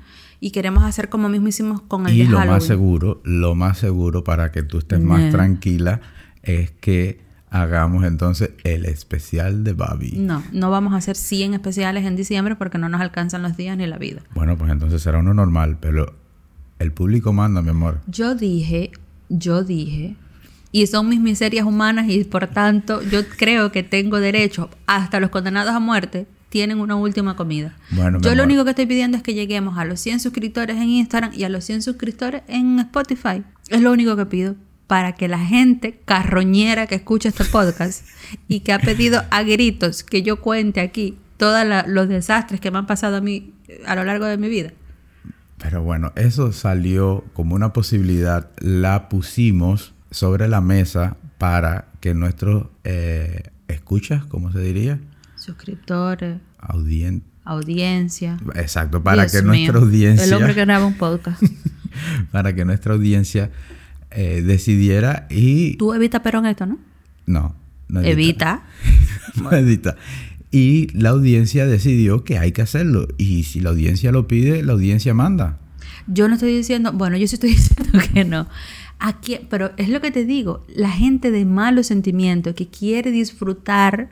y 0.42 0.50
queremos 0.50 0.82
hacer 0.82 1.08
como 1.08 1.28
mismo 1.28 1.46
hicimos 1.46 1.80
con 1.82 2.08
el 2.08 2.14
y 2.14 2.18
de 2.18 2.24
lo 2.24 2.30
Halloween. 2.38 2.50
más 2.50 2.64
seguro, 2.64 3.20
lo 3.22 3.54
más 3.54 3.78
seguro 3.78 4.24
para 4.24 4.50
que 4.50 4.64
tú 4.64 4.78
estés 4.78 5.00
más 5.00 5.30
tranquila 5.30 6.00
es 6.42 6.72
que 6.72 7.20
hagamos 7.48 8.04
entonces 8.04 8.50
el 8.64 8.86
especial 8.86 9.62
de 9.62 9.72
Babi. 9.72 10.14
No, 10.16 10.42
no 10.50 10.68
vamos 10.68 10.94
a 10.94 10.96
hacer 10.96 11.14
100 11.14 11.54
especiales 11.54 12.04
en 12.04 12.16
diciembre 12.16 12.56
porque 12.56 12.76
no 12.76 12.88
nos 12.88 13.00
alcanzan 13.00 13.42
los 13.42 13.56
días 13.56 13.76
ni 13.76 13.86
la 13.86 13.98
vida. 13.98 14.22
Bueno, 14.34 14.58
pues 14.58 14.72
entonces 14.72 15.00
será 15.00 15.20
uno 15.20 15.32
normal, 15.32 15.78
pero 15.80 16.12
el 16.80 16.90
público 16.90 17.32
manda, 17.32 17.62
mi 17.62 17.70
amor. 17.70 18.00
Yo 18.08 18.34
dije, 18.34 18.90
yo 19.28 19.62
dije, 19.62 20.16
y 20.72 20.88
son 20.88 21.08
mis 21.08 21.20
miserias 21.20 21.64
humanas 21.64 22.06
y 22.08 22.24
por 22.24 22.48
tanto 22.48 23.00
yo 23.00 23.20
creo 23.28 23.70
que 23.70 23.84
tengo 23.84 24.18
derecho, 24.18 24.70
hasta 24.88 25.20
los 25.20 25.30
condenados 25.30 25.72
a 25.72 25.78
muerte 25.78 26.26
tienen 26.52 26.80
una 26.80 26.96
última 26.96 27.34
comida. 27.34 27.74
Bueno, 27.92 28.20
yo 28.20 28.34
lo 28.34 28.44
único 28.44 28.62
que 28.64 28.70
estoy 28.70 28.84
pidiendo 28.84 29.16
es 29.16 29.22
que 29.22 29.32
lleguemos 29.32 29.78
a 29.78 29.86
los 29.86 30.00
100 30.00 30.20
suscriptores 30.20 30.76
en 30.76 30.90
Instagram 30.90 31.32
y 31.34 31.44
a 31.44 31.48
los 31.48 31.64
100 31.64 31.80
suscriptores 31.80 32.42
en 32.46 32.78
Spotify. 32.78 33.42
Es 33.70 33.80
lo 33.80 33.90
único 33.90 34.16
que 34.16 34.26
pido 34.26 34.54
para 34.86 35.12
que 35.12 35.28
la 35.28 35.38
gente 35.38 35.98
carroñera 36.04 36.86
que 36.86 36.96
escucha 36.96 37.30
este 37.30 37.46
podcast 37.46 38.06
y 38.48 38.60
que 38.60 38.74
ha 38.74 38.78
pedido 38.78 39.22
a 39.30 39.42
gritos 39.42 40.02
que 40.02 40.22
yo 40.22 40.42
cuente 40.42 40.82
aquí 40.82 41.16
todos 41.38 41.64
los 41.86 42.10
desastres 42.10 42.60
que 42.60 42.70
me 42.70 42.76
han 42.76 42.86
pasado 42.86 43.16
a 43.16 43.20
mí 43.22 43.54
eh, 43.68 43.80
a 43.86 43.94
lo 43.94 44.04
largo 44.04 44.26
de 44.26 44.36
mi 44.36 44.50
vida. 44.50 44.72
Pero 45.56 45.82
bueno, 45.82 46.12
eso 46.16 46.52
salió 46.52 47.24
como 47.32 47.54
una 47.54 47.72
posibilidad, 47.72 48.50
la 48.58 49.08
pusimos 49.08 49.94
sobre 50.10 50.48
la 50.48 50.60
mesa 50.60 51.16
para 51.38 51.86
que 52.00 52.12
nuestros 52.12 52.66
eh, 52.84 53.44
escuchas, 53.68 54.26
¿cómo 54.26 54.52
se 54.52 54.58
diría? 54.58 55.00
Suscriptores, 55.42 56.38
Audien 56.58 57.24
audiencia. 57.44 58.38
Exacto, 58.54 59.02
para 59.02 59.22
Dios 59.22 59.32
que 59.32 59.42
mío, 59.42 59.48
nuestra 59.48 59.78
audiencia, 59.80 60.24
El 60.24 60.34
hombre 60.34 60.54
que 60.54 60.60
graba 60.60 60.86
un 60.86 60.94
podcast. 60.94 61.42
para 62.30 62.54
que 62.54 62.64
nuestra 62.64 62.94
audiencia 62.94 63.50
eh, 64.10 64.42
decidiera 64.42 65.26
y 65.30 65.76
Tú 65.76 65.92
evita 65.92 66.22
Perón 66.22 66.46
esto, 66.46 66.66
¿no? 66.66 66.78
no, 67.26 67.54
no 67.88 68.00
Evita. 68.00 68.62
no 69.42 69.52
edita. 69.52 69.96
Y 70.50 70.88
la 70.96 71.10
audiencia 71.10 71.66
decidió 71.66 72.24
que 72.24 72.38
hay 72.38 72.52
que 72.52 72.62
hacerlo 72.62 73.08
y 73.16 73.44
si 73.44 73.60
la 73.60 73.70
audiencia 73.70 74.12
lo 74.12 74.28
pide, 74.28 74.62
la 74.62 74.74
audiencia 74.74 75.14
manda. 75.14 75.58
Yo 76.06 76.28
no 76.28 76.34
estoy 76.34 76.54
diciendo, 76.54 76.92
bueno, 76.92 77.16
yo 77.16 77.26
sí 77.26 77.34
estoy 77.34 77.50
diciendo 77.54 77.98
que 78.12 78.24
no. 78.24 78.48
Aquí, 78.98 79.40
pero 79.50 79.72
es 79.78 79.88
lo 79.88 80.00
que 80.00 80.12
te 80.12 80.24
digo, 80.24 80.64
la 80.68 80.90
gente 80.90 81.32
de 81.32 81.44
malos 81.44 81.88
sentimientos 81.88 82.54
que 82.54 82.68
quiere 82.68 83.10
disfrutar 83.10 84.10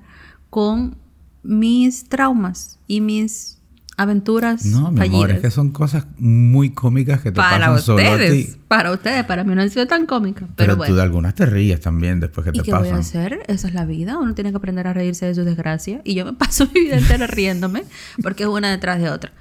con 0.49 0.97
mis 1.43 2.09
traumas 2.09 2.79
y 2.87 3.01
mis 3.01 3.57
aventuras 3.97 4.65
No, 4.65 4.91
mi 4.93 4.97
fallidas. 4.99 5.15
amor, 5.15 5.31
es 5.33 5.41
que 5.41 5.51
son 5.51 5.71
cosas 5.73 6.07
muy 6.19 6.71
cómicas 6.71 7.21
que 7.21 7.33
te 7.33 7.37
para 7.37 7.67
pasan 7.67 7.83
solo 7.83 7.99
a 8.09 8.13
ustedes, 8.13 8.47
ti. 8.47 8.61
para 8.67 8.93
ustedes, 8.93 9.25
para 9.25 9.45
mí 9.45 9.55
no 9.55 9.61
han 9.61 9.69
sido 9.69 9.87
tan 9.87 10.07
cómica, 10.07 10.47
pero, 10.47 10.55
Pero, 10.57 10.77
bueno. 10.77 10.93
tú 10.93 10.97
de 10.97 11.03
algunas 11.03 11.35
te 11.35 11.45
ríes 11.45 11.81
también 11.81 12.19
después 12.19 12.45
que 12.45 12.51
¿Y 12.55 12.61
te 12.61 12.63
qué 12.63 12.71
voy 12.71 12.79
a 12.81 12.83
pasan. 12.93 13.01
hacer? 13.01 13.41
Esa 13.47 13.69
es 13.69 13.75
la 13.75 13.85
vida. 13.85 14.17
Uno 14.19 14.35
tiene 14.35 14.51
que 14.53 14.57
aprender 14.57 14.87
a 14.87 14.95
reírse 14.95 15.27
de 15.27 15.35
sus 15.35 15.45
desgracias. 15.45 16.01
Y 16.05 16.15
yo 16.15 16.25
me 16.25 16.33
paso 16.45 16.67
mi 16.75 16.81
vida 16.81 16.97
entera 16.97 17.27
riéndome 17.27 17.85
porque 18.23 18.45
es 18.45 18.49
una 18.49 18.71
detrás 18.71 19.01
de 19.03 19.11
otra. 19.11 19.33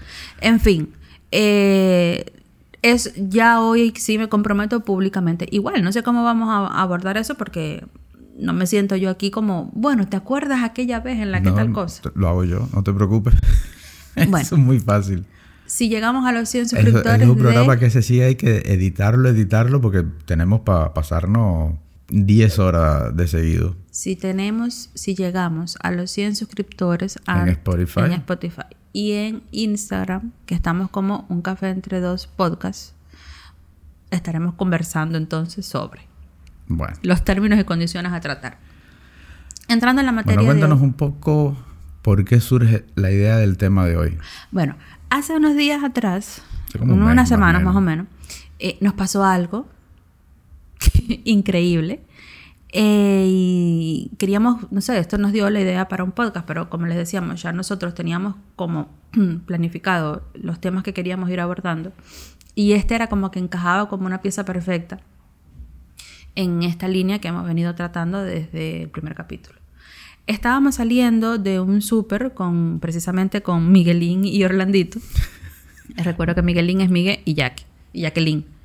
En 0.42 0.60
fin, 0.60 0.90
Eh, 1.32 2.26
es 2.82 3.14
ya 3.18 3.62
hoy 3.62 3.94
sí 3.98 4.18
me 4.18 4.28
comprometo 4.30 4.80
públicamente. 4.82 5.48
Igual, 5.52 5.84
no 5.84 5.92
sé 5.92 6.02
cómo 6.04 6.24
vamos 6.24 6.50
a 6.50 6.82
abordar 6.82 7.18
eso 7.18 7.36
porque 7.36 7.86
no 8.40 8.54
me 8.54 8.66
siento 8.68 8.96
yo 8.96 9.10
aquí 9.10 9.32
como, 9.32 9.70
bueno, 9.74 10.08
¿te 10.08 10.18
acuerdas 10.18 10.64
aquella 10.64 11.00
vez 11.00 11.20
en 11.20 11.32
la 11.32 11.42
que 11.42 11.52
tal 11.52 11.72
cosa? 11.72 12.02
Lo 12.16 12.28
hago 12.28 12.44
yo, 12.44 12.68
no 12.74 12.84
te 12.84 12.94
preocupes. 12.94 13.36
Eso 14.16 14.56
es 14.56 14.62
muy 14.62 14.80
fácil. 14.80 15.26
Si 15.66 15.88
llegamos 15.88 16.26
a 16.26 16.32
los 16.32 16.50
100 16.50 16.70
suscriptores. 16.70 17.22
Es, 17.22 17.28
un 17.28 17.38
programa 17.38 17.78
que 17.78 17.86
ese 17.86 18.02
sí 18.02 18.22
hay 18.22 18.36
que 18.36 18.58
editarlo, 18.66 19.30
editarlo, 19.30 19.80
porque 19.80 20.04
tenemos 20.26 20.62
para 20.62 20.94
pasarnos 20.96 21.76
10 22.10 22.60
horas 22.60 23.16
de 23.16 23.28
seguido. 23.28 23.76
Si 23.92 24.16
tenemos, 24.16 24.90
si 24.96 25.14
llegamos 25.14 25.78
a 25.82 25.92
los 25.92 26.10
100 26.10 26.38
suscriptores 26.38 27.20
en 27.28 27.50
Spotify. 27.50 28.00
En 28.06 28.14
Spotify 28.14 28.64
y 28.94 29.12
en 29.12 29.44
Instagram, 29.52 30.32
que 30.48 30.56
estamos 30.56 30.90
como 30.90 31.28
un 31.30 31.44
café 31.44 31.70
entre 31.70 32.00
dos 32.00 32.26
podcasts, 32.26 32.96
estaremos 34.10 34.56
conversando 34.56 35.20
entonces 35.20 35.68
sobre 35.68 36.09
bueno. 36.70 36.96
los 37.02 37.26
términos 37.26 37.60
y 37.60 37.64
condiciones 37.66 38.14
a 38.14 38.22
tratar. 38.22 38.58
Entrando 39.68 40.00
en 40.02 40.06
la 40.06 40.12
materia. 40.12 40.38
Bueno, 40.38 40.48
cuéntanos 40.48 40.82
un 40.82 40.94
poco 40.94 41.58
por 42.02 42.24
qué 42.26 42.40
surge 42.40 42.86
la 42.96 43.12
idea 43.12 43.38
del 43.38 43.58
tema 43.58 43.86
de 43.86 43.98
hoy. 43.98 44.18
Bueno, 44.52 44.76
hace 45.10 45.36
unos 45.36 45.56
días 45.56 45.84
atrás, 45.84 46.42
unas 46.80 47.28
semanas 47.28 47.62
más 47.64 47.76
o 47.76 47.82
menos, 47.82 48.08
eh, 48.60 48.78
nos 48.82 48.94
pasó 48.94 49.26
algo 49.26 49.68
increíble. 51.26 52.02
Eh, 52.72 53.26
y 53.28 54.12
queríamos, 54.20 54.72
no 54.72 54.82
sé, 54.82 55.00
esto 55.00 55.18
nos 55.18 55.34
dio 55.34 55.50
la 55.50 55.60
idea 55.60 55.88
para 55.88 56.04
un 56.04 56.12
podcast, 56.12 56.46
pero 56.46 56.70
como 56.70 56.86
les 56.86 56.98
decíamos, 56.98 57.42
ya 57.42 57.52
nosotros 57.52 57.96
teníamos 57.96 58.36
como 58.56 58.90
planificado 59.46 60.24
los 60.36 60.62
temas 60.62 60.84
que 60.84 60.94
queríamos 60.94 61.30
ir 61.32 61.40
abordando. 61.40 61.92
Y 62.54 62.74
este 62.74 62.96
era 62.96 63.08
como 63.08 63.32
que 63.32 63.40
encajaba 63.40 63.90
como 63.90 64.06
una 64.06 64.22
pieza 64.22 64.46
perfecta 64.46 65.00
en 66.36 66.64
esta 66.64 66.88
línea 66.88 67.20
que 67.20 67.28
hemos 67.28 67.46
venido 67.46 67.76
tratando 67.76 68.22
desde 68.24 68.84
el 68.84 68.90
primer 68.90 69.16
capítulo. 69.16 69.60
Estábamos 70.28 70.76
saliendo 70.76 71.38
de 71.38 71.60
un 71.60 71.82
súper 71.82 72.34
con 72.34 72.80
precisamente 72.80 73.42
con 73.42 73.72
Miguelín 73.72 74.26
y 74.26 74.44
Orlandito. 74.44 75.00
Recuerdo 75.96 76.36
que 76.36 76.42
Miguelín 76.42 76.82
es 76.82 76.90
Miguel 76.90 77.20
y 77.26 77.34
Jack, 77.34 77.66
y 77.94 78.02
Jacqueline 78.02 78.60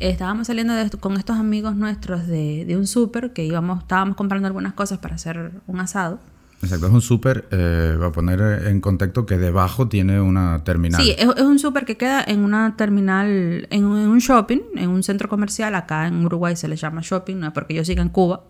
estábamos 0.00 0.46
saliendo 0.46 0.74
con 1.00 1.16
estos 1.16 1.36
amigos 1.36 1.74
nuestros 1.76 2.26
de, 2.26 2.66
un 2.76 2.86
súper 2.86 3.32
que 3.32 3.44
íbamos, 3.44 3.80
estábamos 3.80 4.16
comprando 4.16 4.46
algunas 4.46 4.74
cosas 4.74 4.98
para 4.98 5.16
hacer 5.16 5.52
un 5.66 5.80
asado. 5.80 6.20
Exacto, 6.62 6.86
es 6.86 6.92
un 6.92 7.00
súper, 7.00 7.46
eh, 7.52 7.94
voy 7.96 8.08
a 8.08 8.12
poner 8.12 8.66
en 8.66 8.80
contexto 8.80 9.26
que 9.26 9.38
debajo 9.38 9.88
tiene 9.88 10.20
una 10.20 10.64
terminal. 10.64 11.00
Sí, 11.00 11.14
es, 11.16 11.26
un 11.26 11.58
súper 11.58 11.84
que 11.84 11.96
queda 11.96 12.22
en 12.26 12.40
una 12.40 12.76
terminal, 12.76 13.68
en, 13.70 13.84
un 13.84 14.18
shopping, 14.18 14.60
en 14.74 14.90
un 14.90 15.02
centro 15.04 15.28
comercial, 15.28 15.74
acá 15.76 16.08
en 16.08 16.24
Uruguay 16.24 16.56
se 16.56 16.66
le 16.66 16.76
llama 16.76 17.00
shopping, 17.02 17.36
no 17.36 17.46
es 17.46 17.52
porque 17.52 17.74
yo 17.74 17.84
siga 17.84 18.02
en 18.02 18.08
Cuba. 18.08 18.44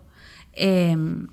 Em, 0.53 1.27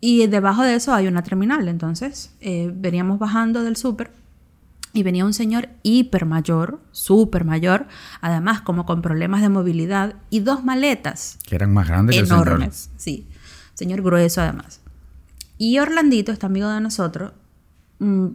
y 0.00 0.26
debajo 0.26 0.62
de 0.62 0.74
eso 0.74 0.92
hay 0.92 1.06
una 1.06 1.22
terminal, 1.22 1.68
entonces 1.68 2.34
eh, 2.40 2.72
veníamos 2.74 3.18
bajando 3.18 3.62
del 3.62 3.76
súper 3.76 4.10
y 4.92 5.02
venía 5.02 5.24
un 5.24 5.34
señor 5.34 5.68
hiper 5.82 6.26
mayor, 6.26 6.80
súper 6.90 7.44
mayor, 7.44 7.86
además 8.20 8.60
como 8.62 8.86
con 8.86 9.02
problemas 9.02 9.40
de 9.42 9.50
movilidad 9.50 10.14
y 10.30 10.40
dos 10.40 10.64
maletas. 10.64 11.38
Que 11.46 11.54
eran 11.54 11.72
más 11.72 11.86
grandes 11.86 12.16
enormes, 12.16 12.58
que 12.58 12.64
el 12.64 12.72
señor. 12.72 12.90
sí. 12.96 13.28
Señor 13.74 14.00
grueso 14.00 14.40
además. 14.40 14.80
Y 15.58 15.78
Orlandito, 15.78 16.32
este 16.32 16.46
amigo 16.46 16.68
de 16.68 16.80
nosotros, 16.80 17.32
mm, 17.98 18.26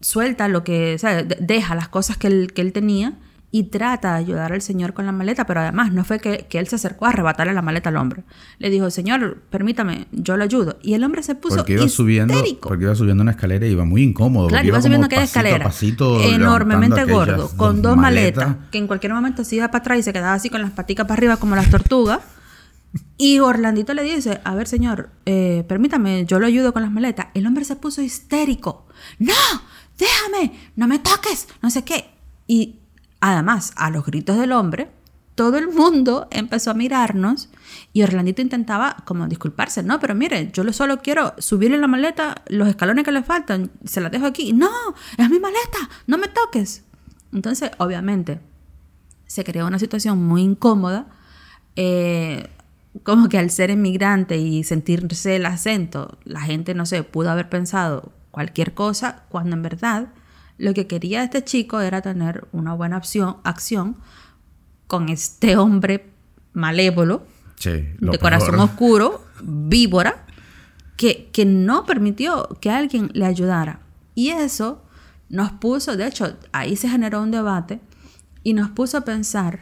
suelta 0.00 0.48
lo 0.48 0.64
que, 0.64 0.94
o 0.94 0.98
sea, 0.98 1.22
deja 1.22 1.74
las 1.74 1.88
cosas 1.88 2.16
que 2.16 2.26
él, 2.26 2.52
que 2.54 2.62
él 2.62 2.72
tenía 2.72 3.14
y 3.52 3.64
trata 3.64 4.12
de 4.12 4.18
ayudar 4.18 4.52
al 4.52 4.62
señor 4.62 4.92
con 4.92 5.06
la 5.06 5.12
maleta, 5.12 5.44
pero 5.44 5.60
además 5.60 5.92
no 5.92 6.04
fue 6.04 6.20
que, 6.20 6.46
él 6.50 6.68
se 6.68 6.76
acercó 6.76 7.06
a 7.06 7.08
arrebatarle 7.08 7.52
la 7.52 7.62
maleta 7.62 7.88
al 7.88 7.96
hombre. 7.96 8.22
Le 8.58 8.70
dijo, 8.70 8.90
señor, 8.90 9.42
permítame, 9.50 10.06
yo 10.12 10.36
le 10.36 10.44
ayudo. 10.44 10.78
Y 10.82 10.94
el 10.94 11.02
hombre 11.02 11.22
se 11.24 11.34
puso 11.34 11.56
porque 11.56 11.72
iba 11.72 11.88
subiendo 11.88 12.34
Porque 12.62 12.84
iba 12.84 12.94
subiendo 12.94 13.22
una 13.22 13.32
escalera 13.32 13.66
y 13.66 13.70
iba 13.70 13.84
muy 13.84 14.02
incómodo. 14.02 14.48
Claro, 14.48 14.66
iba, 14.66 14.80
subiendo 14.80 15.06
aquella 15.06 15.24
escalera 15.24 15.70
enormemente 16.22 17.04
gordo, 17.04 17.50
con 17.56 17.82
dos 17.82 17.96
maletas, 17.96 18.56
que 18.70 18.78
en 18.78 18.86
cualquier 18.86 19.12
momento 19.12 19.42
se 19.42 19.56
iba 19.56 19.68
para 19.68 19.80
atrás 19.80 19.98
y 19.98 20.02
se 20.04 20.12
quedaba 20.12 20.34
así 20.34 20.48
con 20.48 20.62
las 20.62 20.70
paticas 20.70 21.06
para 21.06 21.18
arriba 21.18 21.36
como 21.36 21.56
las 21.56 21.70
tortugas. 21.70 22.20
Y 23.16 23.38
Orlandito 23.38 23.94
le 23.94 24.02
dice, 24.02 24.40
a 24.44 24.54
ver 24.54 24.66
señor, 24.66 25.10
eh, 25.26 25.64
permítame, 25.68 26.24
yo 26.24 26.40
lo 26.40 26.46
ayudo 26.46 26.72
con 26.72 26.82
las 26.82 26.90
maletas. 26.90 27.28
El 27.34 27.46
hombre 27.46 27.64
se 27.64 27.76
puso 27.76 28.02
histérico. 28.02 28.86
No, 29.18 29.34
déjame, 29.98 30.58
no 30.76 30.88
me 30.88 30.98
toques, 30.98 31.46
no 31.62 31.70
sé 31.70 31.84
qué. 31.84 32.10
Y 32.46 32.80
Además, 33.20 33.72
a 33.76 33.90
los 33.90 34.04
gritos 34.06 34.38
del 34.38 34.52
hombre, 34.52 34.90
todo 35.34 35.58
el 35.58 35.68
mundo 35.68 36.26
empezó 36.30 36.70
a 36.70 36.74
mirarnos 36.74 37.50
y 37.92 38.02
Orlandito 38.02 38.42
intentaba 38.42 38.96
como 39.04 39.26
disculparse. 39.26 39.82
No, 39.82 40.00
pero 40.00 40.14
mire, 40.14 40.50
yo 40.52 40.70
solo 40.72 41.00
quiero 41.00 41.34
subirle 41.38 41.78
la 41.78 41.86
maleta, 41.86 42.42
los 42.48 42.68
escalones 42.68 43.04
que 43.04 43.12
le 43.12 43.22
faltan, 43.22 43.70
se 43.84 44.00
las 44.00 44.10
dejo 44.10 44.26
aquí. 44.26 44.52
No, 44.52 44.70
es 45.18 45.30
mi 45.30 45.38
maleta, 45.38 45.78
no 46.06 46.18
me 46.18 46.28
toques. 46.28 46.84
Entonces, 47.32 47.70
obviamente, 47.78 48.40
se 49.26 49.44
creó 49.44 49.66
una 49.66 49.78
situación 49.78 50.22
muy 50.24 50.42
incómoda. 50.42 51.06
Eh, 51.76 52.50
como 53.02 53.28
que 53.28 53.38
al 53.38 53.50
ser 53.50 53.70
inmigrante 53.70 54.36
y 54.36 54.64
sentirse 54.64 55.36
el 55.36 55.46
acento, 55.46 56.18
la 56.24 56.40
gente, 56.40 56.74
no 56.74 56.86
sé, 56.86 57.02
pudo 57.02 57.30
haber 57.30 57.48
pensado 57.48 58.12
cualquier 58.30 58.74
cosa, 58.74 59.24
cuando 59.28 59.56
en 59.56 59.62
verdad 59.62 60.08
lo 60.58 60.74
que 60.74 60.86
quería 60.86 61.22
este 61.22 61.42
chico 61.42 61.80
era 61.80 62.02
tener 62.02 62.46
una 62.52 62.74
buena 62.74 62.96
acción, 62.96 63.38
acción 63.44 63.96
con 64.86 65.08
este 65.08 65.56
hombre 65.56 66.10
malévolo, 66.52 67.24
de 67.64 68.18
corazón 68.18 68.58
oscuro, 68.58 69.24
víbora, 69.42 70.26
que, 70.96 71.30
que 71.32 71.44
no 71.44 71.86
permitió 71.86 72.48
que 72.60 72.70
alguien 72.70 73.10
le 73.14 73.26
ayudara. 73.26 73.80
Y 74.14 74.30
eso 74.30 74.82
nos 75.28 75.52
puso, 75.52 75.96
de 75.96 76.06
hecho, 76.06 76.36
ahí 76.52 76.76
se 76.76 76.88
generó 76.88 77.22
un 77.22 77.30
debate 77.30 77.80
y 78.42 78.54
nos 78.54 78.70
puso 78.70 78.98
a 78.98 79.02
pensar 79.02 79.60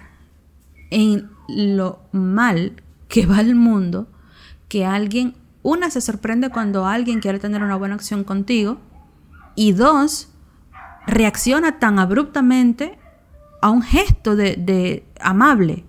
en 0.90 1.30
lo 1.48 2.00
mal 2.12 2.82
que 3.08 3.26
va 3.26 3.40
el 3.40 3.54
mundo, 3.54 4.08
que 4.68 4.84
alguien, 4.84 5.34
una, 5.62 5.90
se 5.90 6.00
sorprende 6.00 6.50
cuando 6.50 6.86
alguien 6.86 7.20
quiere 7.20 7.38
tener 7.38 7.62
una 7.62 7.76
buena 7.76 7.94
acción 7.94 8.24
contigo, 8.24 8.78
y 9.54 9.72
dos, 9.72 10.28
reacciona 11.06 11.78
tan 11.78 11.98
abruptamente 11.98 12.98
a 13.60 13.70
un 13.70 13.82
gesto 13.82 14.36
de, 14.36 15.04
amable. 15.20 15.84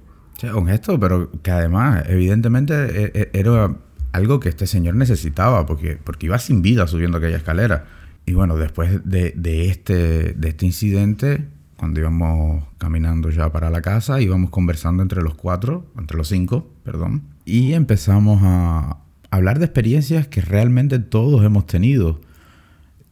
un 0.56 0.68
gesto, 0.68 1.00
pero 1.00 1.30
que 1.44 1.52
además, 1.52 2.04
evidentemente, 2.08 2.74
e, 2.74 3.12
e, 3.14 3.40
era 3.40 3.76
algo 4.12 4.40
que 4.40 4.50
este 4.50 4.66
señor 4.66 4.96
necesitaba, 4.96 5.66
porque, 5.66 6.00
porque 6.04 6.28
iba 6.28 6.40
sin 6.40 6.62
vida 6.62 6.88
subiendo 6.88 7.18
aquella 7.18 7.38
escalera. 7.38 7.86
Y 8.26 8.34
bueno, 8.34 8.58
después 8.58 9.02
de, 9.06 9.34
este, 9.70 10.34
de 10.34 10.50
este 10.50 10.66
incidente, 10.66 11.48
cuando 11.80 12.00
íbamos 12.00 12.64
caminando 12.78 13.30
ya 13.30 13.52
para 13.52 13.70
la 13.70 13.82
casa, 13.82 14.22
íbamos 14.22 14.50
conversando 14.50 15.02
entre 15.02 15.22
los 15.22 15.34
cuatro, 15.36 15.86
entre 15.98 16.18
los 16.18 16.28
cinco, 16.28 16.68
perdón, 16.84 17.24
y 17.46 17.74
empezamos 17.74 18.42
a 18.44 18.98
hablar 19.32 19.60
de 19.60 19.66
experiencias 19.66 20.28
que 20.28 20.42
realmente 20.42 21.00
todos 21.00 21.44
hemos 21.44 21.66
tenido 21.66 22.20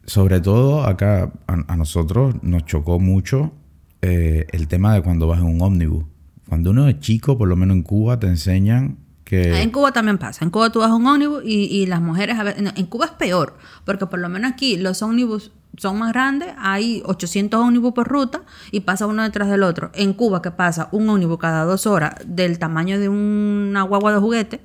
sobre 0.08 0.40
todo 0.40 0.84
acá 0.84 1.30
a, 1.46 1.76
nosotros 1.76 2.34
nos 2.42 2.64
chocó 2.64 2.98
mucho 2.98 3.52
eh, 4.00 4.46
el 4.52 4.66
tema 4.66 4.94
de 4.94 5.02
cuando 5.02 5.26
vas 5.26 5.38
en 5.38 5.46
un 5.46 5.60
ómnibus. 5.60 6.04
Cuando 6.48 6.70
uno 6.70 6.88
es 6.88 6.98
chico, 6.98 7.36
por 7.36 7.46
lo 7.46 7.56
menos 7.56 7.76
en 7.76 7.82
Cuba, 7.82 8.18
te 8.18 8.26
enseñan 8.26 8.96
que... 9.24 9.60
En 9.60 9.70
Cuba 9.70 9.92
también 9.92 10.16
pasa. 10.16 10.46
En 10.46 10.50
Cuba 10.50 10.72
tú 10.72 10.78
vas 10.78 10.88
en 10.88 10.94
un 10.94 11.06
ómnibus 11.06 11.42
y, 11.44 11.84
las 11.86 12.00
mujeres... 12.00 12.38
A 12.38 12.42
ver, 12.42 12.56
en 12.58 12.86
Cuba 12.86 13.04
es 13.04 13.10
peor, 13.12 13.58
porque 13.84 14.06
por 14.06 14.18
lo 14.18 14.30
menos 14.30 14.50
aquí 14.50 14.78
los 14.78 15.02
ómnibus 15.02 15.52
son 15.76 15.98
más 15.98 16.12
grandes, 16.12 16.48
hay 16.58 17.02
800 17.04 17.60
ómnibus 17.60 17.92
por 17.92 18.08
ruta 18.08 18.42
y 18.70 18.80
pasa 18.80 19.06
uno 19.06 19.22
detrás 19.22 19.48
del 19.48 19.62
otro. 19.62 19.90
En 19.94 20.12
Cuba, 20.12 20.42
que 20.42 20.50
pasa 20.50 20.88
un 20.92 21.08
ómnibus 21.08 21.38
cada 21.38 21.64
dos 21.64 21.86
horas 21.86 22.14
del 22.26 22.58
tamaño 22.58 22.98
de 22.98 23.08
una 23.08 23.82
guagua 23.82 24.12
de 24.12 24.18
juguete, 24.18 24.60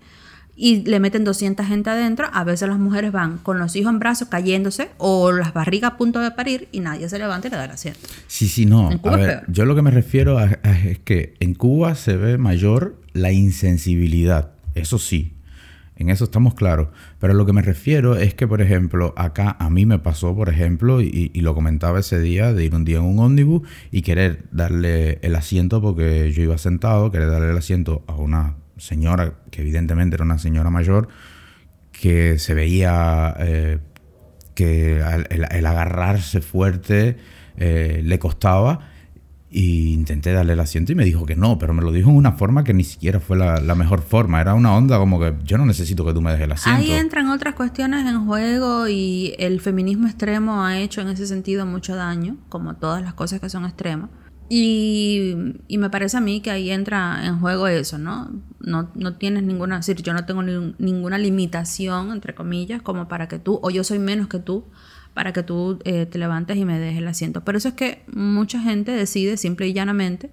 y 0.55 0.83
le 0.83 0.99
meten 0.99 1.23
200 1.23 1.65
gente 1.65 1.89
adentro, 1.89 2.27
a 2.31 2.43
veces 2.43 2.69
las 2.69 2.77
mujeres 2.77 3.11
van 3.11 3.37
con 3.39 3.57
los 3.57 3.75
hijos 3.75 3.91
en 3.91 3.99
brazos 3.99 4.27
cayéndose 4.27 4.91
o 4.97 5.31
las 5.31 5.53
barrigas 5.53 5.93
a 5.93 5.97
punto 5.97 6.19
de 6.19 6.31
parir 6.31 6.67
y 6.71 6.79
nadie 6.79 7.09
se 7.09 7.17
levanta 7.17 7.47
y 7.47 7.51
le 7.51 7.57
da 7.57 7.65
el 7.65 7.71
asiento. 7.71 7.99
Sí, 8.27 8.47
sí, 8.47 8.65
no. 8.65 8.89
a 9.03 9.15
ver, 9.17 9.43
yo 9.47 9.65
lo 9.65 9.75
que 9.75 9.81
me 9.81 9.91
refiero 9.91 10.39
es 10.39 10.99
que 10.99 11.35
en 11.39 11.55
Cuba 11.55 11.95
se 11.95 12.17
ve 12.17 12.37
mayor 12.37 13.01
la 13.13 13.31
insensibilidad, 13.31 14.51
eso 14.75 14.99
sí, 14.99 15.33
en 16.03 16.09
eso 16.09 16.25
estamos 16.25 16.53
claros. 16.53 16.89
Pero 17.19 17.33
lo 17.33 17.45
que 17.45 17.53
me 17.53 17.61
refiero 17.61 18.15
es 18.15 18.33
que, 18.33 18.47
por 18.47 18.61
ejemplo, 18.61 19.13
acá 19.17 19.55
a 19.59 19.69
mí 19.69 19.85
me 19.85 19.99
pasó, 19.99 20.35
por 20.35 20.49
ejemplo, 20.49 21.01
y, 21.01 21.29
lo 21.41 21.55
comentaba 21.55 21.99
ese 21.99 22.19
día, 22.19 22.53
de 22.53 22.65
ir 22.65 22.75
un 22.75 22.85
día 22.85 22.97
en 22.97 23.03
un 23.03 23.19
ómnibus 23.19 23.67
y 23.91 24.01
querer 24.01 24.45
darle 24.51 25.19
el 25.21 25.35
asiento 25.35 25.81
porque 25.81 26.31
yo 26.31 26.43
iba 26.43 26.57
sentado, 26.57 27.11
querer 27.11 27.29
darle 27.29 27.49
el 27.49 27.57
asiento 27.57 28.03
a 28.07 28.15
una 28.15 28.55
señora, 28.77 29.33
que 29.51 29.61
evidentemente 29.61 30.15
era 30.15 30.23
una 30.23 30.37
señora 30.37 30.69
mayor, 30.69 31.07
que 31.91 32.39
se 32.39 32.53
veía 32.53 33.35
eh, 33.39 33.79
que 34.55 35.01
el, 35.29 35.65
agarrarse 35.65 36.41
fuerte 36.41 37.17
eh, 37.57 38.01
le 38.03 38.19
costaba. 38.19 38.92
Y 39.55 39.93
intenté 39.93 40.31
darle 40.31 40.53
el 40.53 40.59
asiento 40.59 40.93
y 40.93 40.95
me 40.95 41.05
dijo 41.05 41.27
que 41.27 41.35
no, 41.35 41.59
pero 41.59 41.75
me 41.75 41.83
lo 41.83 41.91
dijo 41.91 42.09
en 42.09 42.15
una 42.15 42.31
forma 42.31 42.63
que 42.63 42.73
ni 42.73 42.83
siquiera 42.83 43.19
fue 43.19 43.37
la, 43.37 43.59
la 43.59 43.75
mejor 43.75 44.01
forma. 44.01 44.41
Era 44.41 44.55
una 44.55 44.75
onda 44.75 44.97
como 44.97 45.19
que 45.19 45.35
yo 45.43 45.59
no 45.59 45.67
necesito 45.67 46.03
que 46.03 46.11
tú 46.11 46.21
me 46.21 46.31
dejes 46.31 46.45
el 46.45 46.51
asiento. 46.53 46.81
Ahí 46.81 46.91
entran 46.91 47.29
otras 47.29 47.53
cuestiones 47.53 48.03
en 48.07 48.25
juego 48.25 48.87
y 48.87 49.35
el 49.37 49.61
feminismo 49.61 50.07
extremo 50.07 50.63
ha 50.63 50.79
hecho 50.79 51.01
en 51.01 51.09
ese 51.09 51.27
sentido 51.27 51.67
mucho 51.67 51.95
daño, 51.95 52.37
como 52.49 52.77
todas 52.77 53.03
las 53.03 53.13
cosas 53.13 53.39
que 53.39 53.47
son 53.47 53.65
extremas. 53.65 54.09
Y, 54.49 55.35
y, 55.67 55.77
me 55.77 55.89
parece 55.89 56.17
a 56.17 56.21
mí 56.21 56.41
que 56.41 56.51
ahí 56.51 56.69
entra 56.69 57.25
en 57.25 57.39
juego 57.39 57.67
eso, 57.67 57.97
¿no? 57.97 58.29
No, 58.59 58.89
no 58.93 59.15
tienes 59.15 59.43
ninguna, 59.43 59.79
es 59.79 59.85
decir, 59.85 60.03
yo 60.03 60.13
no 60.13 60.25
tengo 60.25 60.43
ni, 60.43 60.75
ninguna 60.79 61.17
limitación, 61.17 62.11
entre 62.11 62.35
comillas, 62.35 62.81
como 62.81 63.07
para 63.07 63.27
que 63.27 63.39
tú, 63.39 63.59
o 63.61 63.69
yo 63.69 63.83
soy 63.83 63.99
menos 63.99 64.27
que 64.27 64.39
tú, 64.39 64.65
para 65.13 65.33
que 65.33 65.43
tú 65.43 65.79
eh, 65.83 66.05
te 66.05 66.17
levantes 66.17 66.57
y 66.57 66.65
me 66.65 66.79
dejes 66.79 66.99
el 66.99 67.07
asiento. 67.07 67.43
Por 67.43 67.55
eso 67.55 67.69
es 67.69 67.73
que 67.75 68.03
mucha 68.11 68.59
gente 68.59 68.91
decide 68.91 69.37
simple 69.37 69.67
y 69.67 69.73
llanamente, 69.73 70.31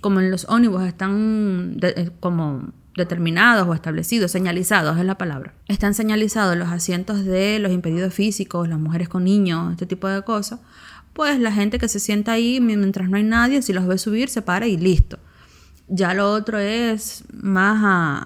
como 0.00 0.20
en 0.20 0.30
los 0.30 0.46
ónibus 0.48 0.82
están 0.82 1.78
eh, 1.82 2.10
como 2.20 2.72
determinados 2.96 3.68
o 3.68 3.74
establecidos, 3.74 4.30
señalizados 4.30 4.98
es 4.98 5.04
la 5.04 5.18
palabra, 5.18 5.54
están 5.68 5.92
señalizados 5.92 6.56
los 6.56 6.68
asientos 6.68 7.24
de 7.24 7.58
los 7.58 7.70
impedidos 7.70 8.14
físicos, 8.14 8.68
las 8.68 8.78
mujeres 8.78 9.08
con 9.08 9.24
niños, 9.24 9.72
este 9.72 9.84
tipo 9.84 10.08
de 10.08 10.22
cosas, 10.22 10.60
pues 11.12 11.38
la 11.38 11.52
gente 11.52 11.78
que 11.78 11.88
se 11.88 12.00
sienta 12.00 12.32
ahí 12.32 12.58
mientras 12.60 13.08
no 13.10 13.18
hay 13.18 13.22
nadie, 13.22 13.60
si 13.62 13.72
los 13.72 13.86
ve 13.86 13.98
subir, 13.98 14.28
se 14.28 14.42
para 14.42 14.66
y 14.66 14.76
listo. 14.76 15.18
Ya 15.88 16.14
lo 16.14 16.32
otro 16.32 16.58
es 16.58 17.24
más 17.32 17.80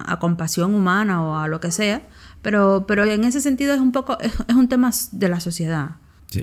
a 0.07 0.17
compasión 0.19 0.73
humana 0.73 1.23
o 1.23 1.37
a 1.37 1.47
lo 1.47 1.59
que 1.59 1.71
sea, 1.71 2.01
pero, 2.41 2.85
pero 2.87 3.03
en 3.05 3.23
ese 3.23 3.41
sentido 3.41 3.73
es 3.73 3.79
un 3.79 3.91
poco, 3.91 4.17
es, 4.19 4.33
un 4.55 4.67
tema 4.67 4.91
de 5.11 5.29
la 5.29 5.39
sociedad. 5.39 5.91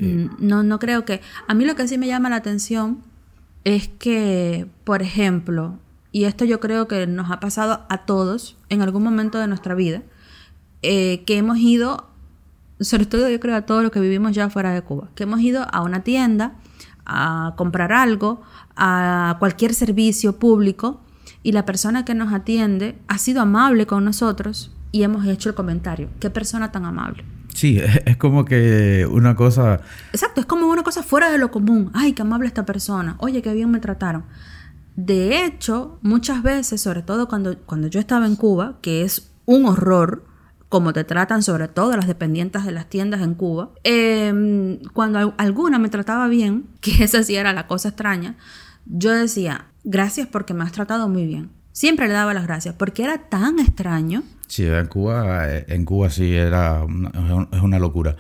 Mm, 0.01 0.27
no, 0.39 0.63
no 0.63 0.79
creo 0.79 1.05
que... 1.05 1.21
A 1.47 1.55
mí 1.55 1.65
lo 1.65 1.75
que 1.75 1.89
sí 1.89 1.99
me 1.99 2.07
llama 2.07 2.31
la 2.31 2.37
atención 2.37 2.99
es 3.65 3.89
que, 3.89 4.67
por 4.85 5.03
ejemplo, 5.03 5.79
y 6.13 6.25
esto 6.25 6.45
yo 6.45 6.61
creo 6.61 6.89
que 6.89 7.07
nos 7.07 7.31
ha 7.31 7.41
pasado 7.41 7.85
a 7.89 8.07
todos 8.07 8.57
en 8.69 8.83
algún 8.83 9.03
momento 9.03 9.39
de 9.39 9.47
nuestra 9.47 9.75
vida, 9.75 10.03
eh, 10.83 11.25
que 11.27 11.37
hemos 11.37 11.59
ido, 11.59 12.09
sobre 12.81 13.07
todo 13.07 13.29
yo 13.29 13.41
creo 13.41 13.57
a 13.57 13.63
todos 13.63 13.83
los 13.83 13.91
que 13.91 14.01
vivimos 14.01 14.33
ya 14.33 14.49
fuera 14.49 14.73
de 14.73 14.83
Cuba, 14.83 15.09
que 15.15 15.25
hemos 15.25 15.41
ido 15.41 15.67
a 15.71 15.83
una 15.83 16.03
tienda 16.05 16.55
a 17.05 17.55
comprar 17.57 17.93
algo, 17.93 18.43
a 18.77 19.37
cualquier 19.39 19.75
servicio 19.75 20.39
público, 20.39 21.01
y 21.43 21.53
la 21.53 21.65
persona 21.65 22.05
que 22.05 22.15
nos 22.15 22.33
atiende 22.33 22.99
ha 23.09 23.19
sido 23.19 23.43
amable 23.43 23.87
con 23.87 24.05
nosotros, 24.05 24.71
y 24.93 25.03
hemos 25.03 25.27
hecho 25.27 25.49
el 25.49 25.55
comentario. 25.55 26.09
Qué 26.21 26.31
persona 26.31 26.73
tan 26.73 26.85
amable. 26.85 27.25
Sí, 27.55 27.81
es 28.05 28.17
como 28.17 28.45
que 28.45 29.07
una 29.11 29.35
cosa... 29.35 29.81
Exacto, 30.13 30.41
es 30.41 30.47
como 30.47 30.67
una 30.69 30.83
cosa 30.83 31.03
fuera 31.03 31.31
de 31.31 31.39
lo 31.39 31.51
común. 31.51 31.91
Ay, 31.95 32.13
qué 32.13 32.23
amable 32.23 32.47
esta 32.47 32.65
persona. 32.65 33.17
Oye, 33.19 33.43
qué 33.43 33.53
bien 33.53 33.71
me 33.71 33.81
trataron. 33.81 34.25
De 34.97 35.45
hecho, 35.45 35.99
muchas 36.03 36.43
veces, 36.43 36.81
sobre 36.81 37.03
todo 37.03 37.29
cuando, 37.29 37.57
cuando 37.59 37.87
yo 37.87 38.01
estaba 38.01 38.27
en 38.27 38.37
Cuba, 38.37 38.79
que 38.83 39.03
es 39.03 39.31
un 39.45 39.67
horror, 39.67 40.25
como 40.69 40.93
te 40.93 41.05
tratan 41.05 41.43
sobre 41.43 41.69
todo 41.69 41.97
las 41.97 42.07
dependientes 42.07 42.65
de 42.65 42.73
las 42.73 42.87
tiendas 42.87 43.23
en 43.23 43.35
Cuba, 43.35 43.71
em, 43.85 44.81
cuando 44.93 45.35
alguna 45.39 45.79
me 45.79 45.89
trataba 45.89 46.29
bien, 46.29 46.67
que 46.81 47.05
esa 47.05 47.23
sí 47.23 47.37
era 47.37 47.53
la 47.53 47.67
cosa 47.67 47.89
extraña, 47.91 48.37
yo 48.87 49.13
decía, 49.13 49.67
gracias 49.85 50.27
porque 50.27 50.55
me 50.55 50.65
has 50.65 50.73
tratado 50.73 51.09
muy 51.09 51.27
bien. 51.27 51.51
Siempre 51.73 52.09
le 52.09 52.15
daba 52.15 52.35
las 52.35 52.47
gracias, 52.47 52.75
porque 52.75 53.05
era 53.05 53.29
tan 53.29 53.61
extraño 53.61 54.25
Sí, 54.49 54.65
en 54.67 54.87
Cuba, 54.87 55.55
eh, 55.55 55.67
en 55.69 55.85
Cuba 55.85 56.11
sí 56.11 56.35
era 56.35 56.85
es 57.53 57.61
una 57.63 57.79
locura. 57.79 58.17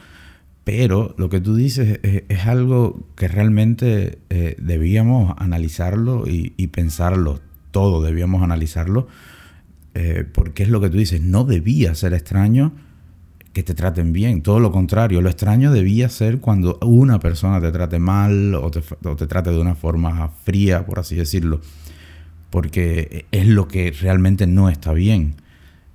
Pero 0.62 1.14
lo 1.16 1.30
que 1.30 1.40
tú 1.40 1.56
dices 1.56 1.99
es, 2.02 2.47
algo 2.47 3.00
que 3.16 3.26
realmente 3.26 4.18
eh, 4.28 4.54
debíamos 4.61 5.35
analizarlo 5.38 6.25
y, 6.26 6.66
pensarlo 6.66 7.40
todo, 7.70 8.03
debíamos 8.03 8.42
analizarlo, 8.42 9.09
eh, 9.94 10.26
porque 10.31 10.64
es 10.64 10.68
lo 10.68 10.83
que 10.83 10.90
tú 10.90 10.98
dices, 10.98 11.22
no 11.22 11.44
debía 11.44 11.94
ser 11.94 12.12
extraño 12.12 12.72
que 13.55 13.62
te 13.62 13.72
traten 13.72 14.12
bien, 14.12 14.42
todo 14.42 14.61
lo 14.61 14.70
contrario, 14.70 15.22
lo 15.22 15.31
extraño 15.31 15.72
debía 15.72 16.11
ser 16.11 16.38
cuando 16.38 16.79
una 16.83 17.18
persona 17.18 17.62
te 17.62 17.72
trate 17.72 17.98
mal 17.98 18.55
o 18.55 18.70
te 18.70 19.26
trate 19.26 19.50
de 19.50 19.59
una 19.59 19.74
forma 19.74 20.29
fría, 20.44 20.85
por 20.85 20.98
así 20.98 21.16
decirlo, 21.16 21.62
porque 22.50 23.24
es 23.33 23.46
lo 23.46 23.68
que 23.68 23.90
realmente 23.90 24.46
no 24.46 24.68
está 24.68 24.92
bien. 24.92 25.37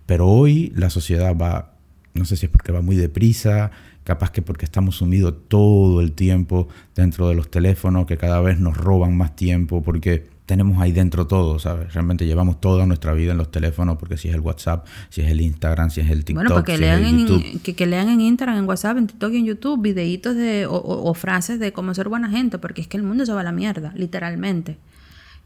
Pero 0.05 0.27
hoy 0.27 0.71
la 0.75 0.89
sociedad 0.89 1.35
va, 1.35 1.73
no 2.13 2.25
sé 2.25 2.35
si 2.35 2.45
es 2.45 2.51
porque 2.51 2.71
va 2.71 2.81
muy 2.81 2.95
deprisa, 2.95 3.71
capaz 4.03 4.31
que 4.31 4.41
porque 4.41 4.65
estamos 4.65 4.97
sumidos 4.97 5.33
todo 5.47 6.01
el 6.01 6.11
tiempo 6.11 6.67
dentro 6.95 7.29
de 7.29 7.35
los 7.35 7.49
teléfonos, 7.49 8.05
que 8.05 8.17
cada 8.17 8.41
vez 8.41 8.59
nos 8.59 8.75
roban 8.75 9.15
más 9.15 9.35
tiempo, 9.35 9.81
porque 9.81 10.27
tenemos 10.45 10.81
ahí 10.81 10.91
dentro 10.91 11.25
todo, 11.25 11.57
¿sabes? 11.57 11.93
Realmente 11.93 12.25
llevamos 12.25 12.59
toda 12.59 12.85
nuestra 12.85 13.13
vida 13.13 13.31
en 13.31 13.37
los 13.37 13.49
teléfonos, 13.49 13.97
porque 13.97 14.17
si 14.17 14.27
es 14.27 14.35
el 14.35 14.41
WhatsApp, 14.41 14.85
si 15.09 15.21
es 15.21 15.31
el 15.31 15.39
Instagram, 15.39 15.89
si 15.89 16.01
es 16.01 16.09
el 16.09 16.25
TikTok, 16.25 16.43
bueno, 16.43 16.55
porque 16.55 16.75
si 16.75 16.81
lean 16.81 17.03
es 17.03 17.13
el 17.13 17.45
en, 17.45 17.59
que, 17.59 17.75
que, 17.75 17.85
lean 17.85 18.09
en 18.09 18.21
Instagram, 18.21 18.57
en 18.57 18.65
WhatsApp, 18.65 18.97
en 18.97 19.07
TikTok 19.07 19.33
y 19.33 19.37
en 19.37 19.45
YouTube 19.45 19.81
videitos 19.81 20.35
de, 20.35 20.65
o, 20.65 20.75
o, 20.75 21.09
o, 21.09 21.13
frases 21.13 21.59
de 21.59 21.71
cómo 21.71 21.93
ser 21.93 22.09
buena 22.09 22.29
gente, 22.29 22.57
porque 22.57 22.81
es 22.81 22.87
que 22.87 22.97
el 22.97 23.03
mundo 23.03 23.25
se 23.25 23.31
va 23.31 23.41
a 23.41 23.43
la 23.43 23.53
mierda, 23.53 23.93
literalmente. 23.95 24.77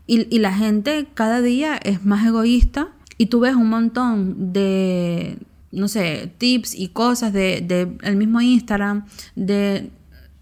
Y, 0.08 0.34
y 0.36 0.40
la 0.40 0.54
gente 0.54 1.06
cada 1.14 1.42
día 1.42 1.78
es 1.78 2.04
más 2.04 2.26
egoísta 2.26 2.88
y 3.18 3.28
tú 3.28 3.40
ves 3.40 3.56
un 3.56 3.70
montón 3.70 4.54
de, 4.54 5.40
no 5.72 5.88
sé, 5.88 6.32
tips 6.38 6.76
y 6.76 6.90
cosas 6.90 7.34
de, 7.34 7.62
de 7.62 7.98
el 8.04 8.16
mismo 8.16 8.42
Instagram, 8.42 9.06
de 9.36 9.92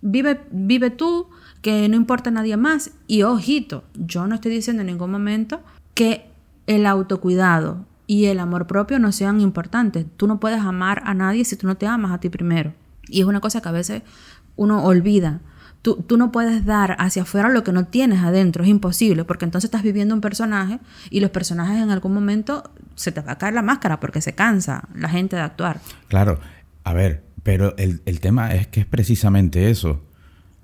vive, 0.02 0.42
vive 0.52 0.90
tú, 0.90 1.28
que 1.62 1.90
no 1.90 1.96
importa 1.96 2.30
a 2.30 2.34
nadie 2.34 2.58
más. 2.58 2.92
Y 3.08 3.24
ojito, 3.24 3.84
yo 3.96 4.28
no 4.28 4.36
estoy 4.36 4.52
diciendo 4.52 4.82
en 4.82 4.88
ningún 4.88 5.12
momento 5.12 5.62
que 5.94 6.30
el 6.68 6.86
autocuidado 6.86 7.86
y 8.08 8.26
el 8.26 8.40
amor 8.40 8.68
propio 8.68 9.00
no 9.00 9.12
sean 9.12 9.42
importantes. 9.42 10.06
Tú 10.18 10.28
no 10.28 10.40
puedes 10.40 10.60
amar 10.60 11.02
a 11.06 11.14
nadie 11.14 11.44
si 11.46 11.56
tú 11.56 11.68
no 11.68 11.76
te 11.76 11.88
amas 11.88 12.12
a 12.12 12.20
ti 12.20 12.30
primero. 12.30 12.74
Y 13.08 13.22
es 13.22 13.26
una 13.26 13.40
cosa 13.40 13.62
que 13.62 13.70
a 13.70 13.72
veces 13.72 14.04
uno 14.56 14.84
olvida. 14.84 15.42
Tú, 15.86 16.04
tú, 16.08 16.17
no 16.17 16.32
puedes 16.32 16.65
dar 16.65 16.95
hacia 16.98 17.21
afuera 17.21 17.50
lo 17.50 17.63
que 17.63 17.71
no 17.71 17.86
tienes 17.86 18.24
adentro, 18.24 18.63
es 18.63 18.69
imposible, 18.69 19.24
porque 19.24 19.45
entonces 19.45 19.67
estás 19.67 19.84
viviendo 19.84 20.15
un 20.15 20.21
personaje 20.21 20.80
y 21.12 21.19
los 21.19 21.30
personajes 21.30 21.78
en 21.78 21.91
algún 21.91 22.12
momento 22.12 22.63
se 22.95 23.12
te 23.12 23.21
va 23.21 23.34
a 23.34 23.38
caer 23.38 23.54
la 23.54 23.62
máscara 23.62 24.00
porque 24.00 24.19
se 24.19 24.34
cansa 24.34 24.89
la 24.95 25.10
gente 25.10 25.36
de 25.36 25.43
actuar. 25.43 25.80
Claro, 26.08 26.39
a 26.84 26.93
ver, 26.93 27.21
pero 27.43 27.78
el, 27.78 28.02
el 28.08 28.19
tema 28.19 28.56
es 28.56 28.65
que 28.65 28.80
es 28.80 28.88
precisamente 28.88 29.69
eso. 29.69 30.02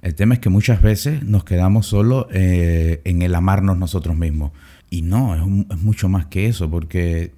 El 0.02 0.16
tema 0.16 0.34
es 0.34 0.40
que 0.40 0.50
muchas 0.50 0.82
veces 0.82 1.22
nos 1.22 1.44
quedamos 1.44 1.86
solo 1.86 2.28
eh, 2.32 3.02
en 3.04 3.22
el 3.22 3.36
amarnos 3.36 3.78
nosotros 3.78 4.18
mismos. 4.18 4.54
Y 4.90 5.04
no, 5.04 5.36
es, 5.36 5.78
mucho 5.80 6.10
más 6.10 6.26
que 6.26 6.48
eso, 6.48 6.68
porque 6.72 7.34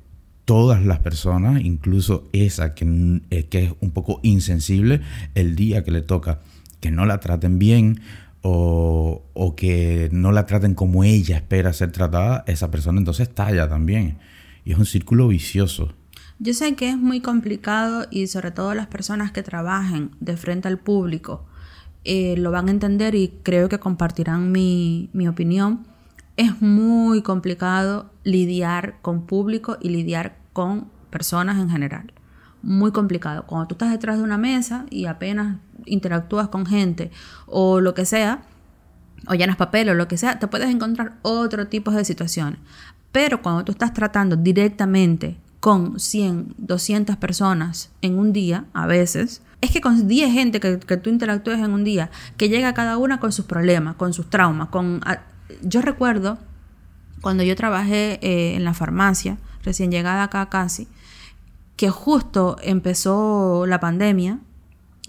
todas 0.46 0.86
las 0.86 1.00
personas, 1.00 1.62
incluso 1.62 2.30
esa 2.32 2.76
que, 2.76 3.22
eh, 3.30 3.48
que 3.48 3.66
es 3.66 3.74
un 3.82 3.92
poco 3.92 4.22
insensible, 4.24 5.02
el 5.36 5.58
día 5.58 5.84
que 5.84 5.92
le 5.92 6.02
toca 6.02 6.40
que 6.84 6.92
no 6.92 7.06
la 7.06 7.22
traten 7.22 7.60
bien 7.60 8.02
o, 8.42 9.24
o, 9.34 9.56
que 9.56 10.10
no 10.12 10.34
la 10.34 10.46
traten 10.46 10.76
como 10.76 11.06
ella 11.06 11.38
espera 11.38 11.72
ser 11.72 11.94
tratada, 11.94 12.44
esa 12.46 12.70
persona 12.70 13.00
entonces 13.00 13.34
talla 13.34 13.70
también. 13.70 14.18
Y 14.66 14.74
es 14.74 14.78
un 14.78 14.86
círculo 14.86 15.30
vicioso. 15.30 15.94
Yo 16.40 16.54
sé 16.54 16.76
que 16.76 16.90
es 16.90 16.98
muy 16.98 17.22
complicado 17.22 18.06
y 18.12 18.28
sobre 18.28 18.52
todo 18.52 18.74
las 18.74 18.88
personas 18.88 19.32
que 19.32 19.44
trabajen 19.44 20.12
de 20.20 20.36
frente 20.36 20.68
al 20.68 20.78
público 20.78 21.46
eh, 22.04 22.36
lo 22.38 22.52
van 22.52 22.68
a 22.68 22.72
entender 22.72 23.16
y 23.16 23.34
creo 23.44 23.70
que 23.70 23.80
compartirán 23.80 24.52
mi, 24.52 25.10
mi 25.14 25.30
opinión. 25.30 25.88
Es 26.36 26.62
muy 26.62 27.22
complicado 27.22 28.12
lidiar 28.26 28.98
con 29.02 29.26
público 29.26 29.78
y 29.80 29.88
lidiar 29.88 30.36
con 30.52 30.90
personas 31.12 31.62
en 31.62 31.70
general. 31.70 32.12
Muy 32.62 32.92
complicado. 32.92 33.46
Cuando 33.46 33.68
tú 33.68 33.76
estás 33.76 33.92
detrás 33.92 34.18
de 34.18 34.24
una 34.24 34.38
mesa 34.38 34.86
y 34.90 35.06
apenas 35.06 35.60
interactúas 35.86 36.48
con 36.50 36.66
gente 36.66 37.12
o 37.48 37.80
lo 37.80 37.94
que 37.94 38.06
sea, 38.06 38.44
o 39.28 39.34
llenas 39.34 39.56
papel 39.56 39.90
o 39.90 39.94
lo 39.94 40.08
que 40.08 40.18
sea, 40.18 40.40
te 40.40 40.48
puedes 40.48 40.70
encontrar 40.70 41.18
otro 41.22 41.68
tipo 41.68 41.92
de 41.92 42.06
situaciones. 42.06 42.60
Pero 43.12 43.42
cuando 43.42 43.64
tú 43.64 43.72
estás 43.72 43.94
tratando 43.94 44.36
directamente 44.36 45.38
con 45.60 46.00
100, 46.00 46.56
200 46.58 47.16
personas 47.18 47.92
en 48.02 48.18
un 48.18 48.34
día, 48.34 48.66
a 48.74 48.86
veces, 48.86 49.42
es 49.62 49.72
que 49.72 49.80
con 49.80 50.08
10 50.08 50.34
gente 50.34 50.60
que, 50.60 50.80
que 50.80 50.98
tú 50.98 51.10
interactúes 51.10 51.60
en 51.60 51.72
un 51.72 51.84
día, 51.84 52.10
que 52.36 52.50
llega 52.50 52.74
cada 52.74 52.98
una 52.98 53.20
con 53.20 53.32
sus 53.32 53.46
problemas, 53.46 53.96
con 53.96 54.14
sus 54.14 54.30
traumas, 54.30 54.70
con... 54.70 55.02
Yo 55.62 55.82
recuerdo 55.82 56.38
cuando 57.22 57.44
yo 57.44 57.56
trabajé 57.56 58.20
eh, 58.22 58.56
en 58.56 58.66
la 58.66 58.74
farmacia, 58.74 59.38
recién 59.64 59.90
llegada 59.90 60.24
acá 60.24 60.50
casi, 60.50 60.90
que 61.78 61.90
justo 61.90 62.58
empezó 62.62 63.66
la 63.66 63.80
pandemia 63.80 64.40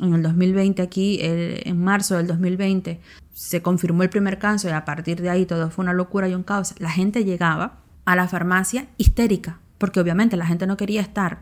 en 0.01 0.15
el 0.15 0.23
2020 0.23 0.83
aquí, 0.83 1.19
en 1.21 1.83
marzo 1.83 2.17
del 2.17 2.27
2020, 2.27 3.01
se 3.33 3.63
confirmó 3.63 4.03
el 4.03 4.11
primer 4.11 4.39
caso 4.39 4.69
y 4.69 4.73
a 4.73 4.85
partir 4.85 5.21
de 5.21 5.31
ahí 5.31 5.47
todo 5.47 5.71
fue 5.71 5.85
una 5.85 5.93
locura 5.93 6.29
y 6.29 6.35
un 6.35 6.43
caos. 6.43 6.75
La 6.79 6.91
gente 6.91 7.25
llegaba 7.25 7.79
a 8.05 8.17
la 8.17 8.29
farmacia 8.29 8.87
histérica, 8.97 9.59
porque 9.79 10.01
obviamente 10.01 10.37
la 10.37 10.47
gente 10.47 10.67
no 10.67 10.77
quería 10.77 11.01
estar 11.01 11.41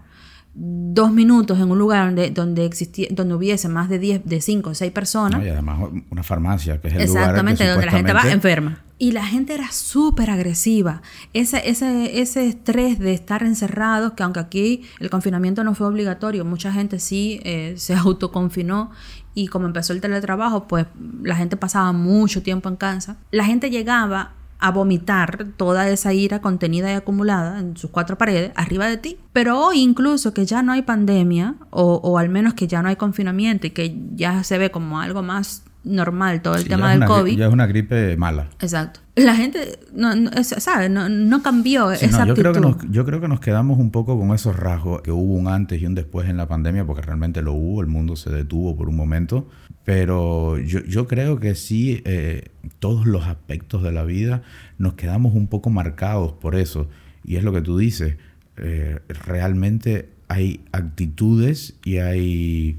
dos 0.55 1.13
minutos 1.13 1.59
en 1.59 1.71
un 1.71 1.79
lugar 1.79 2.07
donde, 2.07 2.31
donde, 2.31 2.67
existía, 2.67 3.09
donde 3.11 3.35
hubiese 3.35 3.69
más 3.69 3.89
de 3.89 3.99
10, 3.99 4.23
de 4.25 4.41
5 4.41 4.71
o 4.71 4.75
6 4.75 4.93
personas. 4.93 5.41
No, 5.41 5.47
y 5.47 5.49
además 5.49 5.81
una 6.11 6.23
farmacia, 6.23 6.81
que 6.81 6.89
es 6.89 6.95
el 6.95 7.01
Exactamente, 7.03 7.65
lugar 7.65 7.77
donde 7.77 7.87
la 7.87 7.93
gente 7.93 8.13
va 8.13 8.33
enferma. 8.33 8.79
Y 8.99 9.13
la 9.13 9.25
gente 9.25 9.55
era 9.55 9.73
súper 9.73 10.31
agresiva. 10.31 11.03
Ese, 11.33 11.69
ese, 11.69 12.21
ese 12.21 12.47
estrés 12.47 12.99
de 12.99 13.15
estar 13.15 13.43
encerrados, 13.43 14.13
que 14.13 14.23
aunque 14.23 14.41
aquí 14.41 14.83
el 15.01 15.11
confinamiento 15.11 15.65
no 15.65 15.75
fue 15.75 15.89
obligatorio, 15.89 16.45
mucha 16.45 16.73
gente 16.73 17.01
sí 17.01 17.41
eh, 17.43 17.75
se 17.79 17.95
autoconfinó 17.95 18.91
y 19.35 19.49
como 19.49 19.67
empezó 19.67 19.93
el 19.93 20.01
teletrabajo, 20.01 20.69
pues 20.69 20.87
la 21.23 21.35
gente 21.35 21.57
pasaba 21.57 21.93
mucho 21.93 22.43
tiempo 22.43 22.69
en 22.69 22.77
casa. 22.77 23.17
La 23.31 23.45
gente 23.45 23.71
llegaba 23.71 24.35
a 24.63 24.71
vomitar 24.71 25.47
toda 25.57 25.89
esa 25.91 26.13
ira 26.15 26.41
contenida 26.41 26.91
y 26.91 26.95
acumulada 26.95 27.59
en 27.59 27.77
sus 27.77 27.91
cuatro 27.91 28.17
paredes 28.17 28.53
arriba 28.55 28.87
de 28.87 28.97
ti. 28.97 29.17
Pero 29.33 29.61
hoy 29.61 29.81
incluso 29.81 30.33
que 30.33 30.47
ya 30.47 30.63
no 30.63 30.73
hay 30.73 30.83
pandemia, 30.83 31.57
o, 31.71 31.95
o 32.03 32.17
al 32.19 32.29
menos 32.29 32.55
que 32.55 32.67
ya 32.69 32.81
no 32.83 32.89
hay 32.89 32.97
confinamiento 32.97 33.67
y 33.67 33.71
que 33.71 33.97
ya 34.15 34.43
se 34.45 34.59
ve 34.59 34.71
como 34.71 35.01
algo 35.01 35.23
más 35.23 35.65
normal 35.85 36.43
todo 36.43 36.55
el 36.55 36.63
Sí, 36.63 36.69
tema 36.69 36.91
del 36.91 36.99
una, 36.99 37.07
COVID. 37.07 37.37
Ya 37.37 37.47
es 37.49 37.53
una 37.53 37.67
gripe 37.67 38.17
mala. 38.17 38.47
Exacto. 38.61 39.01
La 39.17 39.35
gente, 39.35 39.81
no, 39.93 40.15
no, 40.15 40.31
es- 40.31 40.55
¿sabes? 40.59 40.89
No, 40.91 41.09
no 41.09 41.43
cambió 41.43 41.91
Sí, 41.97 42.05
esa 42.07 42.21
no, 42.25 42.27
yo, 42.27 42.33
actitud. 42.33 42.51
creo 42.53 42.53
que 42.53 42.61
nos, 42.87 42.91
yo 42.93 43.05
creo 43.05 43.21
que 43.21 43.27
nos 43.29 43.41
quedamos 43.41 43.79
un 43.81 43.91
poco 43.91 44.17
con 44.19 44.33
esos 44.33 44.55
rasgos, 44.55 45.03
que 45.03 45.11
hubo 45.11 45.35
un 45.35 45.49
antes 45.49 45.83
y 45.83 45.87
un 45.87 45.97
después 45.97 46.29
en 46.29 46.37
la 46.37 46.47
pandemia, 46.47 46.87
porque 46.87 47.03
realmente 47.03 47.43
lo 47.43 47.53
hubo, 47.53 47.81
el 47.81 47.89
mundo 47.89 48.15
se 48.15 48.31
detuvo 48.31 48.77
por 48.77 48.89
un 48.89 48.95
momento, 48.97 49.49
pero 49.85 50.59
yo, 50.59 50.81
yo 50.85 51.09
creo 51.09 51.41
que 51.41 51.55
sí, 51.55 52.03
eh, 52.05 52.49
todos 52.79 53.07
los 53.07 53.27
aspectos 53.27 53.83
de 53.83 53.93
la 53.93 54.05
vida 54.05 54.43
nos 54.79 54.95
quedamos 54.95 55.35
un 55.35 55.49
poco 55.49 55.71
marcados 55.71 56.33
por 56.33 56.55
eso, 56.55 56.89
y 57.25 57.37
es 57.37 57.45
lo 57.45 57.53
que 57.53 57.63
tú 57.63 57.79
dices, 57.79 58.17
eh, 58.57 59.01
realmente 59.09 60.09
hay 60.29 60.61
actitudes 60.73 61.75
y 61.85 61.99
hay 61.99 62.79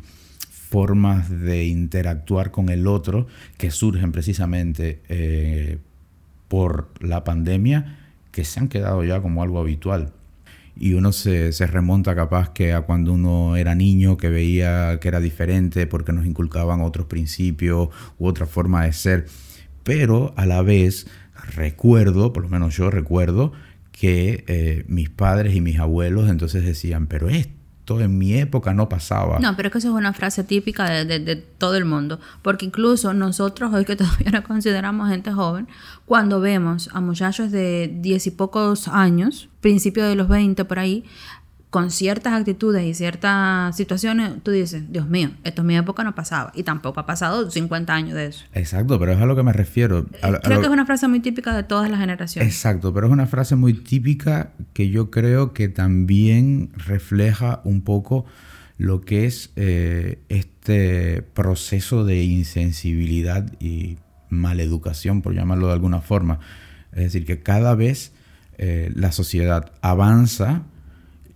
formas 0.74 1.30
de 1.30 1.66
interactuar 1.66 2.52
con 2.52 2.70
el 2.70 2.88
otro 2.88 3.28
que 3.58 3.70
surgen 3.70 4.12
precisamente 4.12 5.02
eh, 5.08 5.78
por 6.48 6.90
la 7.00 7.24
pandemia 7.24 8.00
que 8.32 8.44
se 8.44 8.60
han 8.60 8.70
quedado 8.70 9.04
ya 9.04 9.22
como 9.22 9.44
algo 9.44 9.60
habitual. 9.60 10.14
Y 10.76 10.94
uno 10.94 11.12
se, 11.12 11.52
remonta 11.68 12.16
capaz 12.16 12.50
que 12.50 12.74
a 12.74 12.82
cuando 12.82 13.14
uno 13.14 13.56
era 13.56 13.76
niño, 13.76 14.18
que 14.18 14.30
veía 14.30 15.00
que 15.00 15.08
era 15.08 15.20
diferente 15.20 15.88
porque 15.88 16.14
nos 16.14 16.26
inculcaban 16.26 16.82
otros 16.82 17.08
principios 17.08 17.90
u 18.18 18.28
otra 18.28 18.46
forma 18.46 18.86
de 18.86 18.94
ser. 18.94 19.26
Pero 19.84 20.34
a 20.36 20.46
la 20.46 20.62
vez 20.62 21.08
recuerdo, 21.56 22.34
por 22.34 22.44
lo 22.44 22.50
menos 22.50 22.76
yo 22.76 22.90
recuerdo, 22.90 23.54
que 23.92 24.44
eh, 24.48 24.84
mis 24.88 25.10
padres 25.10 25.56
y 25.56 25.62
mis 25.62 25.80
abuelos 25.80 26.30
entonces 26.30 26.66
decían, 26.66 27.08
pero 27.08 27.30
esto 27.30 27.63
en 27.88 28.18
mi 28.18 28.34
época 28.34 28.74
no 28.74 28.88
pasaba. 28.90 29.40
No, 29.40 29.56
pero 29.56 29.68
es 29.68 29.72
que 29.74 29.78
eso 29.80 29.90
es 29.90 29.94
una 29.94 30.14
frase 30.14 30.44
típica 30.44 30.90
de, 30.90 31.06
de- 31.06 31.20
de 31.20 31.36
todo 31.36 31.76
el 31.76 31.86
mundo. 31.86 32.20
Porque 32.42 32.66
incluso 32.66 33.14
nosotros, 33.14 33.74
hoy 33.74 33.84
que 33.86 33.96
todavía 33.98 34.32
nos 34.32 34.42
consideramos 34.46 35.10
gente 35.10 35.32
joven, 35.34 35.68
cuando 36.06 36.40
vemos 36.40 36.90
a 36.94 37.02
muchachos 37.02 37.52
de 37.52 37.92
diez 38.02 38.26
y 38.28 38.32
pocos 38.32 38.88
años, 38.88 39.50
principio 39.62 40.06
de 40.06 40.16
los 40.16 40.28
20 40.28 40.64
por 40.66 40.80
ahí, 40.80 41.04
con 41.74 41.90
ciertas 41.90 42.34
actitudes 42.34 42.86
y 42.86 42.94
ciertas 42.94 43.76
situaciones, 43.76 44.34
tú 44.44 44.52
dices, 44.52 44.92
Dios 44.92 45.10
mío, 45.10 45.32
esto 45.44 45.62
en 45.62 45.68
mi 45.68 45.76
época 45.76 46.04
no 46.04 46.14
pasaba. 46.14 46.52
Y 46.54 46.62
tampoco 46.62 47.00
ha 47.00 47.08
pasado 47.08 47.50
50 47.50 47.92
años 47.92 48.14
de 48.14 48.28
eso. 48.28 48.46
Exacto, 48.54 49.00
pero 49.00 49.14
es 49.14 49.20
a 49.20 49.26
lo 49.26 49.36
que 49.36 49.42
me 49.42 49.54
refiero. 49.54 50.06
A 50.22 50.28
Creo 50.40 50.58
lo- 50.58 50.60
que 50.62 50.68
es 50.68 50.72
una 50.72 50.86
frase 50.86 51.08
muy 51.08 51.20
típica 51.20 51.56
de 51.56 51.64
todas 51.64 51.90
las 51.90 52.00
generaciones. 52.00 52.48
Exacto, 52.54 52.94
pero 52.94 53.08
es 53.08 53.12
una 53.12 53.26
frase 53.26 53.56
muy 53.56 53.74
típica 53.74 54.52
que 54.74 54.92
yo 54.92 55.10
creo 55.10 55.54
que 55.54 55.68
también 55.68 56.70
refleja 56.76 57.62
un 57.64 57.82
poco 57.82 58.26
lo 58.78 59.02
que 59.02 59.26
es 59.26 59.52
eh, 59.56 60.20
este 60.30 61.24
proceso 61.34 62.06
de 62.06 62.24
insensibilidad 62.24 63.52
y 63.60 63.98
maleducación, 64.30 65.24
por 65.24 65.34
llamarlo 65.34 65.68
de 65.68 65.74
alguna 65.74 66.02
forma. 66.02 66.40
Es 66.92 67.00
decir, 67.06 67.26
que 67.26 67.42
cada 67.42 67.74
vez 67.74 68.12
eh, 68.60 68.92
la 68.94 69.12
sociedad 69.12 69.72
avanza 69.82 70.62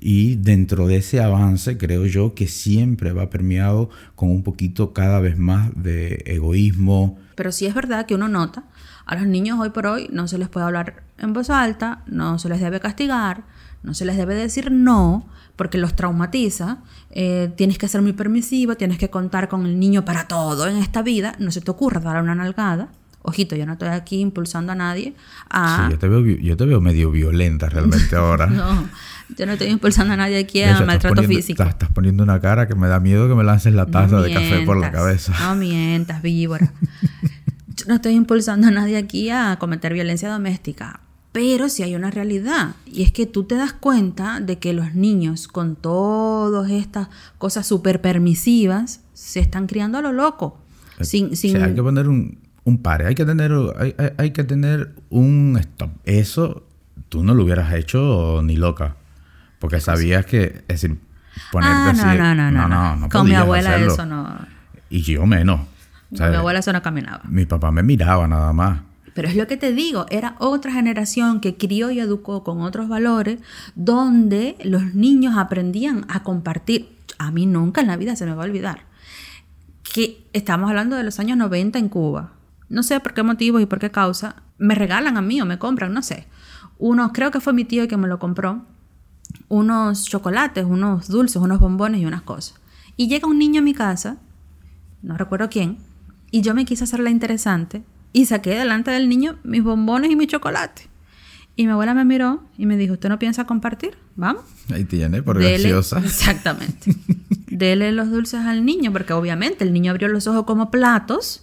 y 0.09 0.37
dentro 0.37 0.87
de 0.87 0.95
ese 0.95 1.19
avance 1.19 1.77
creo 1.77 2.05
yo 2.05 2.33
que 2.33 2.47
siempre 2.47 3.11
va 3.11 3.29
permeado 3.29 3.89
con 4.15 4.31
un 4.31 4.41
poquito 4.41 4.93
cada 4.93 5.19
vez 5.19 5.37
más 5.37 5.69
de 5.75 6.23
egoísmo, 6.27 7.19
Pero 7.35 7.51
sí 7.51 7.65
es 7.65 7.73
verdad 7.73 8.05
que 8.05 8.15
uno 8.15 8.29
nota, 8.29 8.63
a 9.05 9.15
los 9.15 9.27
niños 9.27 9.59
hoy 9.59 9.71
por 9.71 9.85
hoy 9.85 10.07
no 10.09 10.29
se 10.29 10.37
les 10.37 10.47
puede 10.47 10.65
hablar 10.65 11.03
en 11.17 11.33
voz 11.33 11.49
alta, 11.49 12.03
no 12.07 12.39
se 12.39 12.47
les 12.47 12.61
debe 12.61 12.79
castigar, 12.79 13.43
no 13.83 13.93
se 13.93 14.05
les 14.05 14.15
debe 14.15 14.33
decir 14.33 14.71
no, 14.71 15.27
porque 15.57 15.77
los 15.77 15.93
traumatiza. 15.93 16.77
eh, 17.09 17.51
tienes 17.57 17.77
que 17.77 17.89
ser 17.89 18.01
muy 18.01 18.13
permisivo, 18.13 18.75
tienes 18.75 18.97
que 18.97 19.09
contar 19.09 19.49
con 19.49 19.65
el 19.65 19.77
niño 19.77 20.05
para 20.05 20.29
todo 20.29 20.69
en 20.69 20.77
esta 20.77 21.01
vida. 21.01 21.35
No 21.39 21.51
se 21.51 21.59
te 21.59 21.69
ocurra 21.69 21.99
dar 21.99 22.23
una 22.23 22.33
nalgada. 22.33 22.87
Ojito, 23.23 23.57
yo 23.57 23.65
no 23.65 23.73
estoy 23.73 23.89
aquí 23.89 24.21
impulsando 24.21 24.71
a 24.71 24.75
nadie 24.75 25.13
a... 25.49 25.87
Sí, 25.87 25.91
yo 25.91 25.99
te 25.99 26.07
veo, 26.07 26.21
yo 26.23 26.55
te 26.55 26.65
veo 26.65 26.79
medio 26.79 27.11
violenta 27.11 27.67
realmente 27.67 28.15
ahora. 28.15 28.47
No, 28.47 28.87
yo 29.35 29.45
no 29.45 29.53
estoy 29.53 29.67
impulsando 29.67 30.13
a 30.13 30.17
nadie 30.17 30.37
aquí 30.37 30.61
a 30.61 30.65
hecho, 30.65 30.71
estás 30.73 30.87
maltrato 30.87 31.15
poniendo- 31.15 31.35
físico. 31.35 31.63
Estás, 31.63 31.75
estás 31.75 31.89
poniendo 31.91 32.23
una 32.23 32.39
cara 32.39 32.67
que 32.67 32.75
me 32.75 32.87
da 32.87 32.99
miedo 32.99 33.27
que 33.27 33.35
me 33.35 33.43
lances 33.43 33.73
la 33.73 33.85
taza 33.85 34.15
No 34.17 34.21
de 34.21 34.33
café 34.33 34.61
por 34.65 34.77
la 34.77 34.89
mientas, 34.89 35.01
cabeza. 35.01 35.33
No 35.39 35.55
mientas, 35.59 36.21
víbora. 36.21 36.71
Yo 37.75 37.85
no 37.87 37.95
estoy 37.95 38.13
impulsando 38.13 38.67
a 38.67 38.71
nadie 38.71 38.97
aquí 38.97 39.29
a 39.29 39.57
cometer 39.59 39.93
violencia 39.93 40.29
doméstica. 40.29 41.01
Pero 41.33 41.69
sí 41.69 41.83
hay 41.83 41.93
una 41.95 42.09
realidad. 42.09 42.75
Y 42.87 43.03
es 43.03 43.11
que 43.11 43.27
tú 43.27 43.43
te 43.43 43.55
das 43.55 43.73
cuenta 43.73 44.39
de 44.39 44.57
que 44.57 44.73
los 44.73 44.95
niños, 44.95 45.47
con 45.47 45.75
todas 45.75 46.71
estas 46.71 47.09
cosas 47.37 47.67
súper 47.67 48.01
permisivas, 48.01 49.01
se 49.13 49.39
están 49.39 49.67
criando 49.67 49.99
a 49.99 50.01
lo 50.01 50.13
loco. 50.13 50.57
Sin, 51.01 51.33
O 51.33 51.35
sin, 51.35 51.51
sea, 51.51 51.65
hay 51.65 51.75
que 51.75 51.83
poner 51.83 52.07
un, 52.07 52.39
un 52.63 52.79
pare, 52.79 53.05
hay 53.05 53.13
que 53.13 53.25
tener, 53.25 53.51
hay, 53.77 53.93
hay- 53.99 54.11
hay 54.17 54.31
que 54.31 54.43
tener 54.45 54.95
un 55.11 55.57
stop. 55.59 55.91
Eso 56.05 56.63
tú 57.09 57.23
no 57.23 57.35
lo 57.35 57.43
hubieras 57.43 57.71
hecho 57.75 58.41
ni 58.43 58.55
loca. 58.55 58.95
Porque 59.59 59.79
sabías 59.79 60.25
que, 60.25 60.63
es 60.67 60.81
decir, 60.81 60.97
ponerte 61.51 61.75
ah, 61.75 61.89
así. 61.89 62.17
no, 62.17 62.35
no, 62.35 62.35
no, 62.35 62.51
no, 62.51 62.67
no. 62.67 62.95
no 62.95 63.09
Con 63.09 63.27
mi 63.27 63.35
abuela 63.35 63.71
hacerlo. 63.71 63.93
eso 63.93 64.05
no. 64.05 64.37
Y 64.89 65.01
yo 65.01 65.25
menos. 65.25 65.61
Con 66.15 66.29
mi 66.29 66.35
abuela 66.35 66.59
eso 66.59 66.71
no 66.73 66.81
caminaba. 66.81 67.21
mi 67.27 67.45
papá 67.45 67.71
me 67.71 67.83
miraba 67.83 68.27
nada 68.27 68.53
más. 68.53 68.81
Pero 69.13 69.27
es 69.29 69.35
lo 69.35 69.47
que 69.47 69.57
te 69.57 69.73
digo, 69.73 70.05
era 70.11 70.35
otra 70.37 70.71
generación 70.71 71.41
que 71.41 71.57
crió 71.57 71.89
y 71.89 71.99
educó 71.99 72.43
con 72.43 72.61
otros 72.61 72.87
valores, 72.87 73.39
donde 73.73 74.55
los 74.63 74.93
niños 74.93 75.37
aprendían 75.37 76.05
a 76.07 76.21
compartir. 76.21 76.95
A 77.17 77.31
mí 77.31 77.47
nunca 77.47 77.81
en 77.81 77.87
la 77.87 77.97
vida 77.97 78.15
se 78.15 78.25
me 78.27 78.35
va 78.35 78.43
a 78.43 78.45
olvidar 78.45 78.87
que 79.97 80.27
estamos 80.33 80.69
hablando 80.69 80.95
de 80.95 81.03
los 81.03 81.19
años 81.19 81.37
90 81.37 81.79
en 81.79 81.89
Cuba. 81.89 82.33
No 82.69 82.83
sé 82.83 82.99
por 82.99 83.15
qué 83.15 83.23
motivos 83.23 83.61
y 83.61 83.65
por 83.65 83.79
qué 83.79 83.89
causa. 83.89 84.35
Me 84.59 84.75
regalan 84.75 85.17
a 85.17 85.21
mí 85.21 85.41
o 85.41 85.45
me 85.45 85.57
compran, 85.57 85.91
no 85.91 86.01
sé. 86.01 86.27
Unos, 86.77 87.11
creo 87.13 87.31
que 87.31 87.39
fue 87.39 87.53
mi 87.53 87.65
tío 87.65 87.87
que 87.87 87.97
me 87.97 88.07
lo 88.07 88.19
compró. 88.19 88.63
Unos 89.49 90.05
chocolates, 90.05 90.65
unos 90.65 91.07
dulces, 91.07 91.41
unos 91.41 91.59
bombones 91.59 92.01
y 92.01 92.05
unas 92.05 92.21
cosas. 92.21 92.55
Y 92.97 93.07
llega 93.07 93.27
un 93.27 93.37
niño 93.39 93.59
a 93.59 93.63
mi 93.63 93.73
casa, 93.73 94.17
no 95.01 95.17
recuerdo 95.17 95.49
quién, 95.49 95.77
y 96.31 96.41
yo 96.41 96.53
me 96.53 96.65
quise 96.65 96.83
hacer 96.83 96.99
la 96.99 97.09
interesante 97.09 97.83
y 98.13 98.25
saqué 98.25 98.51
delante 98.57 98.91
del 98.91 99.07
niño 99.07 99.37
mis 99.43 99.63
bombones 99.63 100.11
y 100.11 100.15
mi 100.15 100.27
chocolate. 100.27 100.89
Y 101.55 101.65
mi 101.65 101.71
abuela 101.71 101.93
me 101.93 102.05
miró 102.05 102.43
y 102.57 102.65
me 102.65 102.77
dijo, 102.77 102.93
¿usted 102.93 103.09
no 103.09 103.17
piensa 103.17 103.45
compartir? 103.45 103.97
Vamos. 104.15 104.43
Ahí 104.71 104.83
tiene, 104.83 105.23
por 105.23 105.37
Dele- 105.37 105.57
graciosa. 105.69 105.99
Exactamente. 106.05 106.93
Dele 107.47 107.91
los 107.91 108.11
dulces 108.11 108.41
al 108.41 108.63
niño, 108.65 108.91
porque 108.91 109.13
obviamente 109.13 109.63
el 109.63 109.73
niño 109.73 109.91
abrió 109.91 110.07
los 110.07 110.27
ojos 110.27 110.43
como 110.45 110.69
platos 110.69 111.41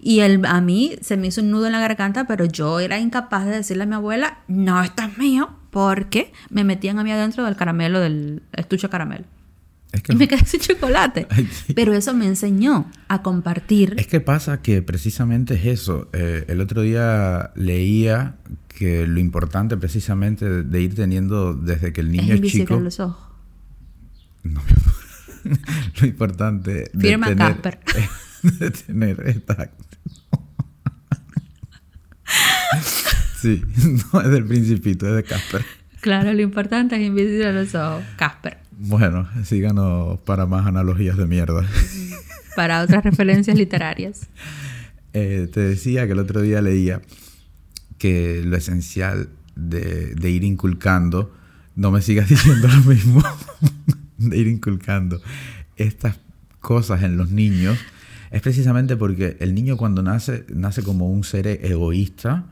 y 0.00 0.20
el, 0.20 0.44
a 0.46 0.60
mí 0.60 0.96
se 1.00 1.16
me 1.16 1.28
hizo 1.28 1.40
un 1.40 1.50
nudo 1.50 1.66
en 1.66 1.72
la 1.72 1.80
garganta, 1.80 2.26
pero 2.26 2.44
yo 2.44 2.80
era 2.80 2.98
incapaz 2.98 3.44
de 3.46 3.52
decirle 3.52 3.84
a 3.84 3.86
mi 3.86 3.94
abuela, 3.94 4.38
no, 4.48 4.82
esto 4.82 5.02
es 5.02 5.16
mío, 5.18 5.50
porque 5.74 6.32
me 6.50 6.62
metían 6.62 7.00
a 7.00 7.02
mí 7.02 7.10
adentro 7.10 7.44
del 7.44 7.56
caramelo, 7.56 7.98
del 7.98 8.44
estuche 8.52 8.86
de 8.86 8.90
caramelo. 8.92 9.24
Es 9.90 10.02
que, 10.02 10.12
Y 10.12 10.16
me 10.16 10.28
quedé 10.28 10.44
sin 10.46 10.60
chocolate. 10.60 11.26
Pero 11.74 11.92
eso 11.94 12.14
me 12.14 12.26
enseñó 12.26 12.88
a 13.08 13.22
compartir. 13.22 13.96
es 13.98 14.06
que 14.06 14.20
pasa 14.20 14.62
que 14.62 14.82
precisamente 14.82 15.54
es 15.54 15.66
eso. 15.66 16.08
Eh, 16.12 16.44
el 16.46 16.60
otro 16.60 16.82
día 16.82 17.50
leía 17.56 18.36
que 18.68 19.04
lo 19.08 19.18
importante 19.18 19.76
precisamente 19.76 20.48
de, 20.48 20.62
de 20.62 20.80
ir 20.80 20.94
teniendo 20.94 21.54
desde 21.54 21.92
que 21.92 22.02
el 22.02 22.06
es 22.06 22.12
niño 22.12 22.34
es, 22.34 22.36
invisible 22.36 22.66
chico. 22.66 22.78
los 22.80 23.00
ojos. 23.00 23.26
No, 24.44 24.60
amor. 24.60 25.58
lo 26.00 26.06
importante 26.06 26.88
de 26.92 27.08
Firma 27.08 27.26
tener, 27.26 27.60
Casper. 27.60 27.80
de 28.60 28.70
tener 28.70 29.22
esta 29.26 29.70
Sí, 33.44 33.62
no 34.14 34.22
es 34.22 34.30
del 34.30 34.46
principito, 34.46 35.06
es 35.06 35.16
de 35.16 35.22
Casper. 35.22 35.62
Claro, 36.00 36.32
lo 36.32 36.40
importante 36.40 36.96
es 36.96 37.02
invisible 37.02 37.44
a 37.44 37.52
los 37.52 37.74
ojos. 37.74 38.02
Casper. 38.16 38.56
Bueno, 38.70 39.28
síganos 39.44 40.18
para 40.20 40.46
más 40.46 40.66
analogías 40.66 41.18
de 41.18 41.26
mierda. 41.26 41.62
Para 42.56 42.82
otras 42.82 43.04
referencias 43.04 43.56
literarias. 43.56 44.28
Eh, 45.16 45.48
te 45.52 45.60
decía 45.60 46.06
que 46.06 46.12
el 46.12 46.18
otro 46.18 46.40
día 46.40 46.60
leía 46.60 47.00
que 47.98 48.42
lo 48.44 48.56
esencial 48.56 49.28
de, 49.54 50.12
de 50.16 50.30
ir 50.30 50.42
inculcando, 50.42 51.32
no 51.76 51.92
me 51.92 52.02
sigas 52.02 52.28
diciendo 52.28 52.66
lo 52.66 52.80
mismo, 52.80 53.22
de 54.18 54.36
ir 54.36 54.48
inculcando 54.48 55.22
estas 55.76 56.18
cosas 56.58 57.04
en 57.04 57.16
los 57.16 57.30
niños 57.30 57.78
es 58.34 58.42
precisamente 58.42 58.96
porque 58.96 59.36
el 59.38 59.54
niño 59.54 59.76
cuando 59.76 60.02
nace, 60.02 60.44
nace 60.52 60.82
como 60.82 61.08
un 61.08 61.22
ser 61.22 61.46
egoísta, 61.46 62.46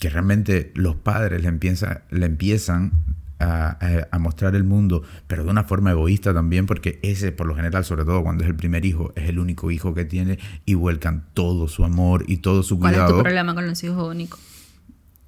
que 0.00 0.10
realmente 0.10 0.72
los 0.74 0.96
padres 0.96 1.42
le, 1.42 1.48
empieza, 1.48 2.02
le 2.10 2.26
empiezan 2.26 2.92
a, 3.38 4.06
a, 4.10 4.18
mostrar 4.18 4.56
el 4.56 4.64
mundo, 4.64 5.02
pero 5.26 5.44
de 5.44 5.50
una 5.50 5.64
forma 5.64 5.92
egoísta 5.92 6.34
también, 6.34 6.66
porque 6.66 6.98
ese, 7.02 7.32
por 7.32 7.46
lo 7.46 7.54
general, 7.54 7.84
sobre 7.84 8.04
todo 8.04 8.22
cuando 8.22 8.42
es 8.42 8.50
el 8.50 8.56
primer 8.56 8.84
hijo, 8.84 9.12
es 9.14 9.28
el 9.28 9.38
único 9.38 9.70
hijo 9.70 9.94
que 9.94 10.04
tiene 10.04 10.38
y 10.64 10.74
vuelcan 10.74 11.26
todo 11.34 11.68
su 11.68 11.84
amor 11.84 12.24
y 12.26 12.38
todo 12.38 12.62
su 12.62 12.78
cuidado. 12.78 13.04
¿Cuál 13.04 13.10
es 13.10 13.16
tu 13.16 13.22
problema 13.22 13.54
con 13.54 13.66
los 13.66 13.84
hijos 13.84 14.08
únicos? 14.08 14.40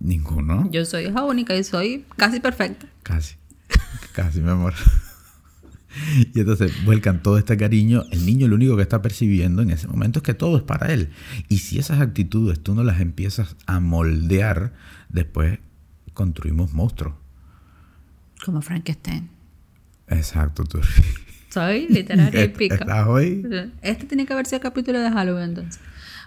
Ninguno. 0.01 0.69
Yo 0.71 0.85
soy 0.85 1.07
hija 1.07 1.23
única 1.23 1.55
y 1.55 1.63
soy 1.63 2.05
casi 2.17 2.41
perfecta. 2.41 2.87
Casi. 3.03 3.37
Casi, 4.15 4.41
mi 4.41 4.51
amor. 4.51 4.75
Y 6.35 6.41
entonces 6.41 6.73
vuelcan 6.85 7.23
todo 7.23 7.39
este 7.39 7.57
cariño. 7.57 8.05
El 8.11 8.27
niño 8.27 8.49
lo 8.49 8.57
único 8.57 8.77
que 8.77 8.83
está 8.83 9.03
percibiendo 9.03 9.63
en 9.63 9.71
ese 9.71 9.89
momento 9.89 10.21
es 10.21 10.23
que 10.23 10.35
todo 10.35 10.57
es 10.57 10.63
para 10.63 10.93
él. 10.93 11.11
Y 11.49 11.59
si 11.59 11.79
esas 11.79 12.01
actitudes 12.01 12.61
tú 12.61 12.75
no 12.75 12.85
las 12.85 13.01
empiezas 13.01 13.57
a 13.67 13.81
moldear, 13.81 14.73
después 15.09 15.59
construimos 16.15 16.73
monstruos. 16.73 17.15
Como 18.45 18.61
Frankenstein. 18.63 19.29
Exacto, 20.09 20.65
tú. 20.65 20.81
Soy 21.51 21.87
literaria 21.89 22.45
y 22.45 22.49
pica. 22.49 22.77
¿Estás 22.77 23.07
hoy? 23.07 23.47
Este 23.83 24.07
tiene 24.07 24.25
que 24.25 24.33
haber 24.33 24.47
sido 24.47 24.57
el 24.57 24.63
capítulo 24.63 25.01
de 25.01 25.11
Halloween 25.11 25.51
entonces. 25.51 25.81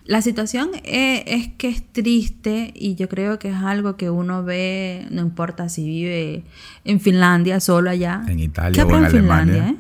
La 0.06 0.22
situación 0.22 0.70
es, 0.84 1.48
que 1.58 1.68
es 1.68 1.84
triste 1.92 2.72
y 2.76 2.94
yo 2.94 3.10
creo 3.10 3.40
que 3.40 3.50
es 3.50 3.56
algo 3.56 3.98
que 3.98 4.12
uno 4.12 4.44
ve, 4.44 5.08
no 5.10 5.22
importa 5.22 5.68
si 5.68 5.84
vive 5.84 6.44
en 6.84 7.00
Finlandia, 7.00 7.60
solo 7.60 7.90
allá. 7.90 8.24
En 8.28 8.40
Italia 8.40 8.86
o 8.86 8.90
en, 8.96 9.06
Alemania. 9.06 9.70
Eh? 9.70 9.76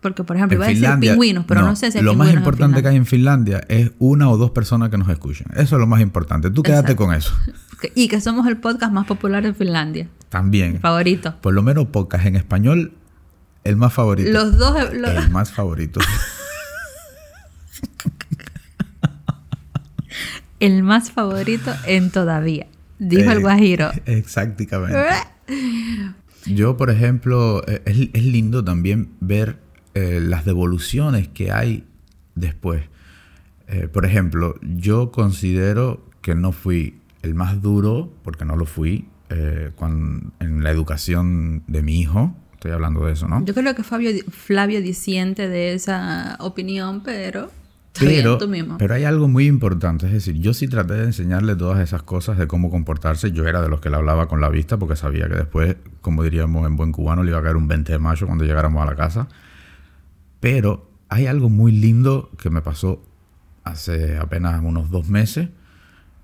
Porque, 0.00 0.24
por 0.24 0.36
ejemplo, 0.36 0.56
iba 0.56 0.66
a 0.66 0.68
decir 0.68 0.88
pingüinos, 0.98 1.44
pero 1.46 1.62
no, 1.62 1.76
sé 1.76 1.92
si 1.92 1.98
hay 1.98 2.04
Lo 2.04 2.14
más 2.14 2.32
importante 2.34 2.82
que 2.82 2.88
hay 2.88 2.96
en 2.96 3.06
Finlandia 3.06 3.60
es 3.68 3.92
una 4.00 4.28
o 4.28 4.36
dos 4.36 4.50
personas 4.50 4.88
que 4.88 4.98
nos 4.98 5.08
escuchan. 5.08 5.46
Eso 5.52 5.76
es 5.76 5.80
lo 5.80 5.86
más 5.86 6.00
importante. 6.00 6.50
Tú 6.50 6.62
quédate 6.62 6.96
con 6.96 7.14
eso. 7.14 7.32
Y 7.94 8.08
que 8.08 8.20
somos 8.20 8.46
el 8.46 8.58
podcast 8.58 8.92
más 8.92 9.06
popular 9.06 9.46
en 9.46 9.54
Finlandia. 9.54 10.06
También. 10.28 10.80
favorito. 10.80 11.36
Por 11.40 11.54
lo 11.54 11.62
menos 11.62 11.86
podcast 11.86 12.26
en 12.26 12.36
español, 12.36 12.92
el 13.64 13.76
más 13.76 13.94
favorito. 13.94 14.30
Los 14.30 14.58
dos. 14.58 14.76
El 14.78 15.30
más 15.30 15.50
favorito. 15.50 15.98
el 20.60 20.82
más 20.82 21.10
favorito 21.10 21.72
en 21.86 22.10
todavía, 22.10 22.66
dijo 22.98 23.30
el 23.32 23.38
eh, 23.38 23.40
guajiro. 23.40 23.90
Exactamente. 24.06 24.98
Yo, 26.46 26.76
por 26.76 26.90
ejemplo, 26.90 27.62
eh, 27.66 27.82
es, 27.84 28.24
lindo 28.24 28.64
también 28.64 29.10
ver 29.20 29.58
eh, 29.94 30.20
las 30.22 30.44
devoluciones 30.44 31.28
que 31.28 31.50
hay 31.50 31.84
después. 32.34 32.84
por 33.92 34.04
ejemplo, 34.04 34.56
yo 34.62 35.12
considero 35.12 36.04
que 36.22 36.34
no 36.34 36.50
fui 36.50 36.98
el 37.22 37.34
más 37.34 37.60
duro, 37.62 38.12
porque 38.24 38.44
no 38.44 38.56
lo 38.56 38.66
fui, 38.66 39.06
en 39.28 40.64
la 40.64 40.70
educación 40.70 41.62
de 41.68 41.82
mi 41.82 42.00
hijo. 42.00 42.34
Estoy 42.54 42.72
hablando 42.72 43.06
de 43.06 43.12
eso, 43.12 43.28
¿no? 43.28 43.44
Yo 43.44 43.54
creo 43.54 43.74
que 43.74 43.84
Fabio, 43.84 44.10
Flavio 44.30 44.80
disiente 44.80 45.48
de 45.48 45.74
esa 45.74 46.36
opinión, 46.40 47.02
pero 47.04 47.50
pero, 47.98 48.38
pero 48.78 48.94
hay 48.94 49.04
algo 49.04 49.28
muy 49.28 49.46
importante, 49.46 50.06
es 50.06 50.12
decir, 50.12 50.36
yo 50.36 50.54
sí 50.54 50.68
traté 50.68 50.94
de 50.94 51.04
enseñarle 51.04 51.56
todas 51.56 51.80
esas 51.80 52.02
cosas 52.02 52.38
de 52.38 52.46
cómo 52.46 52.70
comportarse. 52.70 53.32
Yo 53.32 53.46
era 53.46 53.60
de 53.60 53.68
los 53.68 53.80
que 53.80 53.90
le 53.90 53.96
hablaba 53.96 54.28
con 54.28 54.40
la 54.40 54.48
vista 54.48 54.78
porque 54.78 54.96
sabía 54.96 55.28
que 55.28 55.34
después, 55.34 55.76
como 56.00 56.22
diríamos 56.22 56.66
en 56.66 56.76
buen 56.76 56.92
cubano, 56.92 57.24
le 57.24 57.30
iba 57.30 57.40
a 57.40 57.42
caer 57.42 57.56
un 57.56 57.68
20 57.68 57.92
de 57.92 57.98
mayo 57.98 58.26
cuando 58.26 58.44
llegáramos 58.44 58.82
a 58.82 58.86
la 58.86 58.94
casa. 58.94 59.28
Pero 60.38 60.90
hay 61.08 61.26
algo 61.26 61.50
muy 61.50 61.72
lindo 61.72 62.30
que 62.38 62.48
me 62.48 62.62
pasó 62.62 63.02
hace 63.64 64.16
apenas 64.16 64.60
unos 64.62 64.90
dos 64.90 65.08
meses. 65.08 65.48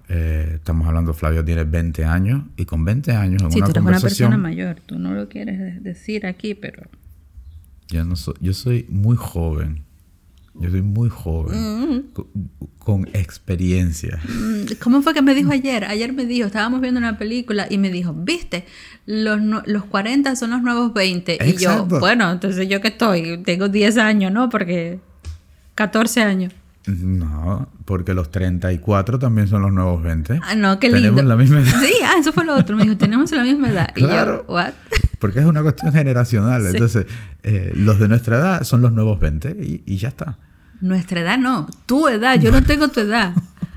Eh, 0.09 0.53
estamos 0.55 0.87
hablando, 0.87 1.13
Flavio 1.15 1.45
tiene 1.45 1.65
20 1.65 2.05
años 2.05 2.45
y 2.57 2.65
con 2.65 2.85
20 2.85 3.13
años 3.13 3.43
en 3.43 3.51
sí, 3.51 3.59
una 3.59 3.67
tú 3.67 3.71
eres 3.73 3.83
una 3.83 4.01
persona 4.01 4.39
mayor, 4.39 4.81
tú 4.87 5.01
no 5.01 5.15
lo 5.15 5.29
quieres 5.29 5.83
decir 5.83 6.27
aquí, 6.27 6.55
pero... 6.55 6.85
Yo, 7.89 8.05
no 8.05 8.15
soy, 8.15 8.35
yo 8.41 8.53
soy 8.53 8.87
muy 8.89 9.17
joven. 9.17 9.86
Yo 10.59 10.71
soy 10.71 10.83
muy 10.83 11.09
joven, 11.09 12.11
con, 12.79 13.09
experiencia. 13.13 14.21
Mm, 14.29 14.75
¿Cómo 14.83 15.03
fue 15.03 15.13
que 15.13 15.23
me 15.23 15.35
dijo 15.35 15.53
ayer? 15.53 15.85
Ayer 15.85 16.13
me 16.13 16.25
dijo, 16.25 16.47
estábamos 16.47 16.81
viendo 16.81 16.99
una 16.99 17.19
película 17.19 17.67
y 17.69 17.79
me 17.79 17.91
dijo, 17.91 18.15
viste, 18.15 18.65
los, 19.07 19.41
los 19.67 19.85
40 19.85 20.35
son 20.37 20.51
los 20.51 20.63
nuevos 20.63 20.95
20. 20.95 21.39
Y 21.45 21.57
yo, 21.57 21.85
bueno, 21.87 22.31
entonces 22.31 22.69
yo 22.69 22.81
que 22.81 22.89
estoy, 22.89 23.43
tengo 23.45 23.69
10 23.69 23.99
años, 23.99 24.33
¿no? 24.33 24.49
Porque 24.49 25.01
14 25.75 26.23
años. 26.23 26.53
No, 26.87 27.69
porque 27.85 28.15
los 28.15 28.31
34 28.31 29.19
también 29.19 29.49
son 29.49 29.63
los 29.63 29.73
nuevos 29.73 30.03
20. 30.03 30.41
Ah, 30.43 30.55
no, 30.55 30.79
qué 30.79 30.89
lindo. 30.89 31.09
Tenemos 31.09 31.25
la 31.25 31.37
misma 31.37 31.61
edad. 31.61 31.81
Sí, 31.81 31.93
ah, 32.05 32.15
eso 32.21 32.33
fue 32.33 32.45
lo 32.45 32.55
otro. 32.55 32.77
Me 32.77 32.85
dijo, 32.85 32.97
tenemos 32.97 33.31
la 33.33 33.43
misma 33.43 33.71
edad. 33.71 33.89
Claro. 33.95 34.45
Y 34.45 34.49
yo, 34.49 34.55
¿what? 34.55 34.73
Porque 35.19 35.41
es 35.41 35.47
una 35.47 35.63
cuestión 35.63 35.93
generacional. 35.93 36.65
Entonces, 36.67 37.07
eh, 37.43 37.73
los 37.75 37.99
de 37.99 38.09
nuestra 38.09 38.39
edad 38.39 38.63
son 38.63 38.83
los 38.83 38.93
nuevos 38.93 39.19
20 39.19 39.57
y, 39.61 39.83
y 39.85 39.97
ya 39.97 40.09
está. 40.09 40.39
Nuestra 40.81 41.21
edad 41.21 41.39
no, 41.39 41.67
tu 41.87 42.07
edad, 42.07 42.39
yo 42.39 42.53
no 42.53 42.63
tengo 42.63 42.89
tu 42.89 43.01
edad. 43.01 43.35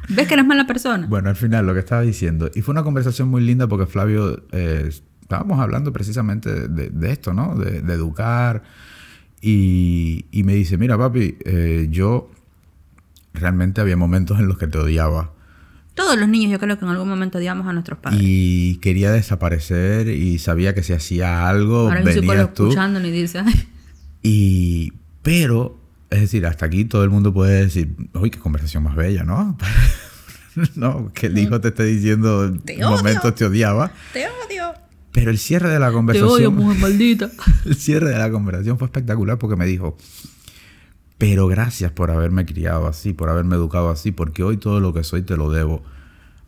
¿Ves 0.10 0.28
que 0.28 0.34
eres 0.34 0.46
mala 0.46 0.66
persona? 0.66 1.06
Bueno, 1.08 1.30
al 1.30 1.36
final 1.36 1.66
lo 1.68 1.74
que 1.74 1.80
estaba 1.80 2.02
diciendo, 2.02 2.50
y 2.54 2.62
fue 2.62 2.74
una 2.74 2.84
conversación 2.84 3.30
muy 3.30 3.42
linda 3.42 3.68
porque 3.68 3.86
Flavio, 3.86 4.44
eh, 4.52 4.90
estábamos 5.22 5.60
hablando 5.60 5.94
precisamente 5.94 6.68
de, 6.68 7.12
esto, 7.12 7.34
¿no? 7.34 7.56
De, 7.56 7.78
educar, 7.94 8.64
y, 9.40 10.26
me 10.44 10.56
dice, 10.56 10.78
mira 10.78 10.98
papi, 10.98 11.38
eh, 11.46 11.88
yo 11.92 12.32
realmente 13.34 13.82
había 13.82 13.98
momentos 13.98 14.40
en 14.40 14.48
los 14.48 14.58
que 14.58 14.68
te 14.68 14.78
odiaba. 14.78 15.34
Todos 15.94 16.18
los 16.18 16.30
niños 16.30 16.52
yo 16.52 16.60
creo 16.60 16.80
que 16.80 16.86
en 16.86 16.92
algún 16.92 17.10
momento 17.10 17.40
odiamos 17.40 17.68
a 17.68 17.74
nuestros 17.74 18.00
padres. 18.00 18.20
Y 18.24 18.78
quería 18.78 19.12
desaparecer 19.12 20.08
y 20.08 20.40
sabía 20.40 20.74
que 20.74 20.84
si 20.84 20.94
hacía 20.94 21.50
algo, 21.50 21.90
Ahora 21.90 22.02
venías 22.02 22.54
tú. 22.54 22.74
ni 23.02 23.12
dice, 23.12 23.44
Y, 24.22 24.94
pero 25.22 25.80
es 26.10 26.22
decir, 26.22 26.46
hasta 26.46 26.66
aquí 26.66 26.86
todo 26.86 27.04
el 27.04 27.10
mundo 27.10 27.34
puede 27.34 27.66
decir, 27.66 27.96
uy, 28.14 28.32
qué 28.32 28.40
conversación 28.40 28.84
más 28.84 28.96
bella, 28.96 29.24
¿no? 29.24 29.58
no, 30.76 31.12
que 31.14 31.28
el 31.28 31.38
hijo 31.38 31.60
te 31.62 31.70
esté 31.70 31.84
diciendo 31.84 32.46
en 32.46 32.80
momentos 32.82 33.36
te 33.36 33.46
odiaba. 33.46 33.92
Te 34.14 34.26
odio. 34.28 34.74
Pero 35.12 35.32
el 35.32 35.38
cierre 35.38 35.70
de 35.70 35.80
la 35.80 35.92
conversación. 35.92 36.30
Te 36.30 36.36
odio, 36.36 36.52
mujer 36.52 36.80
maldita. 36.80 37.30
el 37.66 37.76
cierre 37.76 38.10
de 38.10 38.18
la 38.18 38.32
conversación 38.32 38.78
fue 38.78 38.88
espectacular 38.88 39.38
porque 39.38 39.56
me 39.56 39.66
dijo, 39.66 39.98
pero 41.20 41.48
gracias 41.48 41.92
por 41.92 42.10
haberme 42.10 42.48
criado 42.48 42.88
así, 42.88 43.14
por 43.14 43.30
haberme 43.30 43.56
educado 43.56 43.92
así, 43.92 44.12
porque 44.12 44.42
hoy 44.42 44.58
todo 44.58 44.80
lo 44.80 44.92
que 44.94 45.04
soy 45.04 45.22
te 45.22 45.38
lo 45.38 45.52
debo 45.52 45.84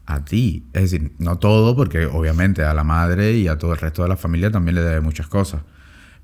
a 0.07 0.25
ti. 0.25 0.65
Es 0.73 0.89
decir, 0.89 1.11
no 1.19 1.37
todo, 1.37 1.75
porque 1.75 2.07
obviamente 2.07 2.63
a 2.63 2.73
la 2.73 2.83
madre 2.83 3.33
y 3.33 3.47
a 3.47 3.59
todo 3.59 3.73
el 3.73 3.79
resto 3.79 4.01
de 4.01 4.09
la 4.09 4.17
familia 4.17 4.49
también 4.49 4.75
le 4.75 4.81
debe 4.81 5.01
muchas 5.01 5.27
cosas 5.27 5.61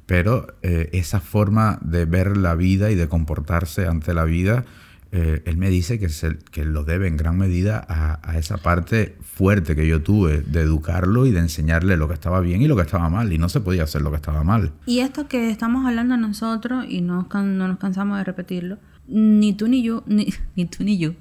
pero 0.08 0.48
eh, 0.64 0.90
esa 0.94 1.20
forma 1.20 1.78
de 1.82 2.06
ver 2.06 2.38
la 2.38 2.56
vida 2.56 2.90
y 2.90 2.96
de 2.96 3.08
comportarse 3.08 3.86
ante 3.86 4.16
la 4.16 4.24
vida, 4.24 4.64
eh, 5.12 5.42
él 5.46 5.58
me 5.58 5.70
dice 5.70 6.00
que, 6.00 6.10
se, 6.10 6.38
que 6.38 6.66
lo 6.66 6.84
debe 6.84 7.08
en 7.08 7.18
gran 7.18 7.38
medida 7.38 7.86
a, 7.88 8.38
esa 8.38 8.58
parte 8.58 9.16
fuerte 9.22 9.76
que 9.76 9.88
yo 9.88 10.02
tuve 10.02 10.42
de 10.42 10.62
educarlo 10.62 11.26
y 11.26 11.32
de 11.32 11.40
enseñarle 11.40 11.98
lo 11.98 12.08
que 12.08 12.14
estaba 12.14 12.42
bien 12.42 12.62
y 12.62 12.68
lo 12.68 12.76
que 12.76 12.82
estaba 12.82 13.10
mal, 13.10 13.32
y 13.32 13.38
no 13.38 13.50
se 13.50 13.62
podía 13.62 13.84
hacer 13.84 14.02
lo 14.02 14.10
que 14.10 14.18
estaba 14.18 14.44
mal. 14.44 14.74
Y 14.86 15.00
esto 15.00 15.28
que 15.28 15.50
estamos 15.50 15.86
hablando 15.86 16.18
nosotros, 16.18 16.86
y 16.88 17.02
no, 17.02 17.28
no 17.34 17.68
nos 17.68 17.80
cansamos 17.80 18.18
de 18.18 18.24
repetirlo, 18.24 18.78
ni 19.08 19.54
tú 19.54 19.68
ni 19.68 19.82
yo, 19.82 20.04
ni, 20.06 20.34
ni 20.56 20.66
tú 20.66 20.84
ni 20.84 20.98
yo, 20.98 21.14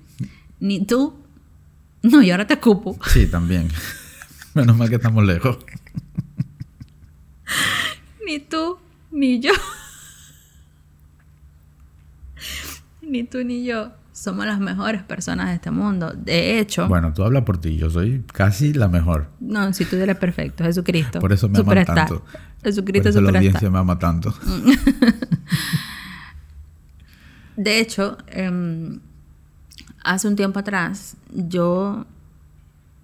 ni 0.60 0.84
tú, 0.84 1.14
no, 2.02 2.22
y 2.22 2.30
ahora 2.30 2.46
te 2.46 2.54
escupo. 2.54 2.98
Sí, 3.06 3.26
también. 3.26 3.68
Menos 4.54 4.76
mal 4.76 4.88
que 4.88 4.96
estamos 4.96 5.24
lejos. 5.24 5.58
Ni 8.26 8.40
tú, 8.40 8.78
ni 9.12 9.40
yo. 9.40 9.52
Ni 13.06 13.24
tú 13.24 13.44
ni 13.44 13.64
yo 13.64 13.92
somos 14.12 14.46
las 14.46 14.60
mejores 14.60 15.02
personas 15.02 15.48
de 15.48 15.56
este 15.56 15.70
mundo. 15.70 16.12
De 16.16 16.58
hecho. 16.58 16.88
Bueno, 16.88 17.12
tú 17.12 17.22
hablas 17.22 17.44
por 17.44 17.58
ti, 17.58 17.76
yo 17.76 17.90
soy 17.90 18.24
casi 18.32 18.72
la 18.72 18.88
mejor. 18.88 19.28
No, 19.40 19.72
si 19.74 19.84
tú 19.84 19.96
eres 19.96 20.16
perfecto, 20.16 20.64
Jesucristo. 20.64 21.20
Por 21.20 21.32
eso 21.32 21.48
me 21.48 21.58
ama 21.58 21.84
tanto. 21.84 22.24
Jesucristo 22.64 23.10
por 23.10 23.10
eso 23.10 23.20
la 23.20 23.38
audiencia 23.38 23.70
me 23.70 23.78
ama 23.78 23.98
tanto. 23.98 24.34
de 27.56 27.78
hecho, 27.78 28.16
em, 28.28 29.00
hace 30.02 30.28
un 30.28 30.36
tiempo 30.36 30.60
atrás, 30.60 31.16
yo 31.30 32.06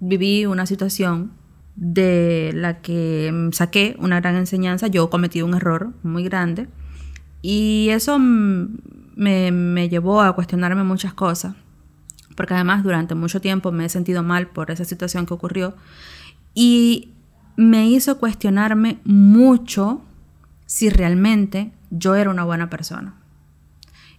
viví 0.00 0.46
una 0.46 0.64
situación 0.64 1.32
de 1.76 2.52
la 2.54 2.80
que 2.80 3.50
saqué 3.52 3.96
una 3.98 4.20
gran 4.20 4.36
enseñanza. 4.36 4.86
Yo 4.86 5.10
cometí 5.10 5.42
un 5.42 5.54
error 5.54 5.92
muy 6.02 6.24
grande 6.24 6.68
y 7.42 7.88
eso 7.90 8.18
me, 9.14 9.88
llevó 9.88 10.22
a 10.22 10.34
cuestionarme 10.34 10.84
muchas 10.84 11.14
cosas, 11.14 11.54
porque 12.36 12.54
además 12.54 12.82
durante 12.82 13.14
mucho 13.14 13.40
tiempo 13.40 13.72
me 13.72 13.84
he 13.84 13.88
sentido 13.88 14.22
mal 14.22 14.48
por 14.48 14.70
esa 14.70 14.84
situación 14.84 15.26
que 15.26 15.34
ocurrió 15.34 15.74
y 16.54 17.12
me 17.56 17.88
hizo 17.88 18.18
cuestionarme 18.18 18.98
mucho 19.04 20.02
si 20.66 20.88
realmente 20.88 21.72
yo 21.90 22.14
era 22.14 22.30
una 22.30 22.44
buena 22.44 22.70
persona. 22.70 23.14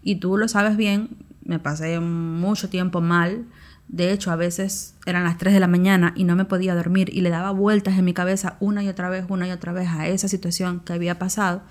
Y 0.01 0.17
tú 0.17 0.37
lo 0.37 0.47
sabes 0.47 0.77
bien, 0.77 1.09
me 1.43 1.59
pasé 1.59 1.99
mucho 1.99 2.69
tiempo 2.69 3.01
mal. 3.01 3.45
De 3.87 4.11
hecho, 4.11 4.31
a 4.31 4.35
veces 4.35 4.95
eran 5.05 5.23
las 5.23 5.37
3 5.37 5.53
de 5.53 5.59
la 5.59 5.67
mañana 5.67 6.13
y 6.15 6.23
no 6.23 6.35
me 6.35 6.45
podía 6.45 6.75
dormir 6.75 7.09
y 7.13 7.21
le 7.21 7.29
daba 7.29 7.51
vueltas 7.51 7.97
en 7.97 8.05
mi 8.05 8.13
cabeza 8.13 8.57
una 8.59 8.83
y 8.83 8.89
otra 8.89 9.09
vez, 9.09 9.25
una 9.29 9.47
y 9.47 9.51
otra 9.51 9.73
vez 9.73 9.89
a 9.89 10.07
esa 10.07 10.27
situación 10.27 10.81
que 10.81 10.93
había 10.93 11.19
pasado 11.19 11.63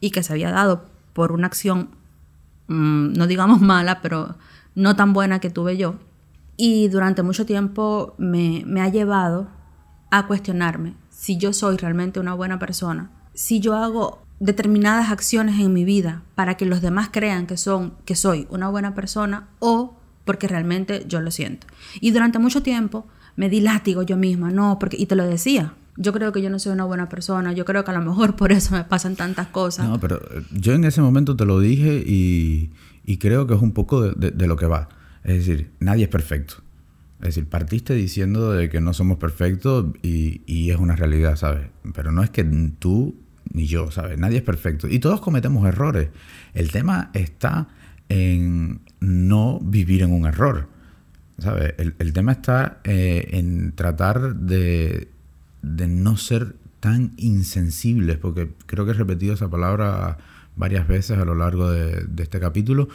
y 0.00 0.10
que 0.10 0.22
se 0.22 0.32
había 0.32 0.50
dado 0.50 0.86
por 1.12 1.32
una 1.32 1.46
acción, 1.46 1.90
mm, 2.70 3.12
no 3.12 3.26
digamos 3.26 3.60
mala, 3.60 4.00
pero 4.00 4.36
no 4.74 4.96
tan 4.96 5.12
buena 5.12 5.40
que 5.40 5.50
tuve 5.50 5.76
yo. 5.76 5.96
Y 6.56 6.88
durante 6.88 7.22
mucho 7.22 7.46
tiempo 7.46 8.14
me, 8.18 8.62
me 8.66 8.80
ha 8.80 8.88
llevado 8.88 9.48
a 10.10 10.26
cuestionarme 10.26 10.94
si 11.08 11.36
yo 11.36 11.52
soy 11.52 11.76
realmente 11.76 12.20
una 12.20 12.34
buena 12.34 12.58
persona, 12.58 13.10
si 13.34 13.60
yo 13.60 13.74
hago 13.76 14.22
determinadas 14.38 15.10
acciones 15.10 15.60
en 15.60 15.72
mi 15.72 15.84
vida 15.84 16.22
para 16.34 16.56
que 16.56 16.64
los 16.64 16.80
demás 16.80 17.10
crean 17.12 17.46
que 17.46 17.58
son 17.58 17.94
que 18.06 18.16
soy 18.16 18.46
una 18.50 18.70
buena 18.70 18.94
persona 18.94 19.48
o 19.58 19.96
porque 20.24 20.48
realmente 20.48 21.04
yo 21.06 21.20
lo 21.20 21.30
siento. 21.30 21.66
Y 22.00 22.10
durante 22.12 22.38
mucho 22.38 22.62
tiempo 22.62 23.06
me 23.36 23.48
di 23.48 23.60
látigo 23.60 24.02
yo 24.02 24.16
misma, 24.16 24.50
no, 24.50 24.78
porque 24.78 24.96
y 24.98 25.06
te 25.06 25.16
lo 25.16 25.26
decía. 25.26 25.74
Yo 25.96 26.12
creo 26.12 26.32
que 26.32 26.40
yo 26.40 26.50
no 26.50 26.58
soy 26.58 26.72
una 26.72 26.84
buena 26.84 27.08
persona, 27.08 27.52
yo 27.52 27.64
creo 27.64 27.84
que 27.84 27.90
a 27.90 27.94
lo 27.94 28.02
mejor 28.02 28.36
por 28.36 28.52
eso 28.52 28.74
me 28.74 28.84
pasan 28.84 29.16
tantas 29.16 29.48
cosas. 29.48 29.88
No, 29.88 30.00
pero 30.00 30.16
eh, 30.16 30.42
yo 30.52 30.72
en 30.72 30.84
ese 30.84 31.00
momento 31.00 31.36
te 31.36 31.44
lo 31.44 31.60
dije 31.60 32.02
y, 32.06 32.70
y 33.04 33.18
creo 33.18 33.46
que 33.46 33.54
es 33.54 33.60
un 33.60 33.72
poco 33.72 34.02
de, 34.02 34.30
de, 34.30 34.46
lo 34.46 34.56
que 34.56 34.66
va. 34.66 34.88
Es 35.24 35.46
decir, 35.46 35.70
nadie 35.80 36.04
es 36.04 36.08
perfecto. 36.10 36.54
Es 37.20 37.34
decir, 37.34 37.46
partiste 37.46 37.94
diciendo 37.94 38.52
de 38.52 38.70
que 38.70 38.80
no 38.80 38.94
somos 38.94 39.18
perfectos 39.18 39.86
y, 40.02 40.40
y, 40.46 40.70
es 40.70 40.78
una 40.78 40.96
realidad, 40.96 41.36
¿sabes? 41.36 41.68
Pero 41.94 42.12
no 42.12 42.22
es 42.22 42.30
que 42.30 42.44
tú 42.78 43.14
ni 43.52 43.66
yo, 43.66 43.90
¿sabes? 43.90 44.18
Nadie 44.18 44.38
es 44.38 44.42
perfecto. 44.42 44.88
Y 44.88 45.00
todos 45.00 45.20
cometemos 45.20 45.66
errores. 45.66 46.08
El 46.54 46.70
tema 46.70 47.10
está 47.12 47.68
en 48.08 48.80
no 49.00 49.58
vivir 49.60 50.02
en 50.02 50.12
un 50.12 50.26
error. 50.26 50.68
¿Sabes? 51.38 51.74
El, 51.78 52.12
tema 52.12 52.32
está 52.32 52.80
eh, 52.84 53.28
en 53.32 53.72
tratar 53.72 54.36
de, 54.36 55.08
de, 55.62 55.88
no 55.88 56.16
ser 56.16 56.56
tan 56.80 57.12
insensibles, 57.16 58.16
porque 58.18 58.52
creo 58.66 58.84
que 58.84 58.92
he 58.92 58.94
repetido 58.94 59.34
esa 59.34 59.48
palabra 59.48 60.18
varias 60.56 60.86
veces 60.88 61.18
a 61.18 61.24
lo 61.24 61.34
largo 61.34 61.70
de, 61.70 62.06
este 62.18 62.40
capítulo, 62.40 62.88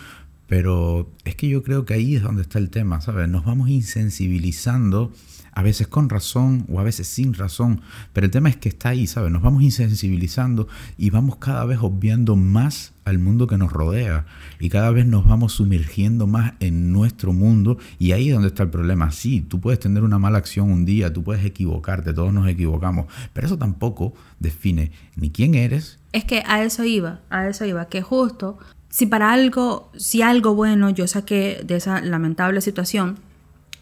pero 0.48 1.12
es 1.24 1.36
que 1.36 1.48
yo 1.50 1.64
creo 1.64 1.86
que 1.86 1.94
ahí 1.94 2.16
es 2.16 2.24
donde 2.24 2.44
está 2.44 2.60
el 2.60 2.70
tema, 2.70 3.02
¿sabes? 3.02 3.28
Nos 3.30 3.46
vamos 3.46 3.70
insensibilizando 3.70 5.12
a 5.56 5.64
veces 5.64 5.88
con 5.88 6.10
razón 6.10 6.66
o 6.70 6.80
a 6.82 6.84
veces 6.84 7.08
sin 7.08 7.34
razón, 7.34 7.82
pero 8.12 8.26
el 8.26 8.32
tema 8.32 8.50
es 8.50 8.58
que 8.58 8.70
está 8.70 8.90
ahí, 8.90 9.08
¿sabes? 9.08 9.32
Nos 9.32 9.42
vamos 9.42 9.64
insensibilizando 9.64 10.68
y 10.98 11.10
vamos 11.10 11.38
cada 11.38 11.64
vez 11.66 11.80
obviando 11.82 12.36
más 12.36 12.94
al 13.06 13.20
mundo 13.20 13.48
que 13.48 13.58
nos 13.58 13.72
rodea 13.72 14.26
y 14.60 14.70
cada 14.70 14.92
vez 14.92 15.06
nos 15.06 15.26
vamos 15.26 15.54
sumergiendo 15.54 16.28
más 16.28 16.54
en 16.60 16.92
nuestro 16.92 17.32
mundo 17.32 17.78
y 18.00 18.12
ahí 18.12 18.28
es 18.28 18.34
donde 18.34 18.50
está 18.50 18.64
el 18.64 18.70
problema. 18.70 19.12
Sí, 19.12 19.42
tú 19.42 19.62
puedes 19.62 19.80
tener 19.80 20.04
una 20.04 20.20
mala 20.20 20.40
acción 20.40 20.70
un 20.72 20.84
día, 20.84 21.14
tú 21.14 21.24
puedes 21.24 21.46
equivocarte, 21.46 22.14
todos 22.14 22.34
nos 22.34 22.50
equivocamos, 22.50 23.06
pero 23.32 23.48
eso 23.48 23.58
tampoco 23.58 24.14
define 24.40 24.92
ni 25.16 25.30
quién 25.30 25.56
eres. 25.56 26.00
Es 26.12 26.26
que 26.26 26.44
a 26.46 26.64
eso 26.64 26.84
iba, 26.84 27.22
a 27.30 27.48
eso 27.48 27.64
iba, 27.64 27.88
que 27.88 28.02
justo 28.02 28.58
si 28.96 29.08
para 29.08 29.34
algo, 29.34 29.92
si 29.98 30.22
algo 30.22 30.56
bueno 30.56 30.90
yo 30.90 31.06
saqué 31.06 31.60
de 31.66 31.76
esa 31.76 32.00
lamentable 32.00 32.62
situación 32.62 33.20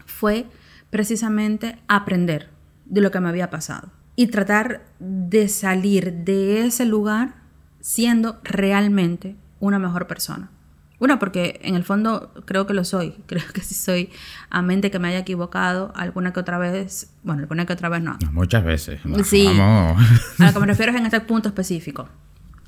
fue 0.07 0.47
precisamente 0.89 1.77
aprender 1.87 2.49
de 2.85 2.99
lo 2.99 3.11
que 3.11 3.19
me 3.19 3.29
había 3.29 3.51
pasado 3.51 3.91
y 4.15 4.25
tratar 4.25 4.81
de 4.97 5.49
salir 5.49 6.13
de 6.13 6.65
ese 6.65 6.87
lugar 6.87 7.35
siendo 7.79 8.39
realmente 8.43 9.35
una 9.59 9.77
mejor 9.77 10.07
persona. 10.07 10.49
Una, 10.97 11.19
porque 11.19 11.59
en 11.63 11.75
el 11.75 11.83
fondo 11.83 12.33
creo 12.45 12.65
que 12.65 12.73
lo 12.73 12.83
soy, 12.83 13.11
creo 13.27 13.43
que 13.53 13.61
sí 13.61 13.75
soy, 13.75 14.09
a 14.49 14.63
mente 14.63 14.89
que 14.89 14.97
me 14.97 15.09
haya 15.09 15.19
equivocado 15.19 15.93
alguna 15.95 16.33
que 16.33 16.39
otra 16.39 16.57
vez, 16.57 17.13
bueno, 17.21 17.43
alguna 17.43 17.67
que 17.67 17.73
otra 17.73 17.89
vez 17.89 18.01
no. 18.01 18.17
Muchas 18.31 18.63
veces. 18.63 18.99
sí, 19.25 19.45
a 19.45 19.95
lo 20.39 20.53
que 20.53 20.59
me 20.59 20.65
refiero 20.73 20.91
es 20.91 20.97
en 20.97 21.05
este 21.05 21.21
punto 21.21 21.49
específico. 21.49 22.09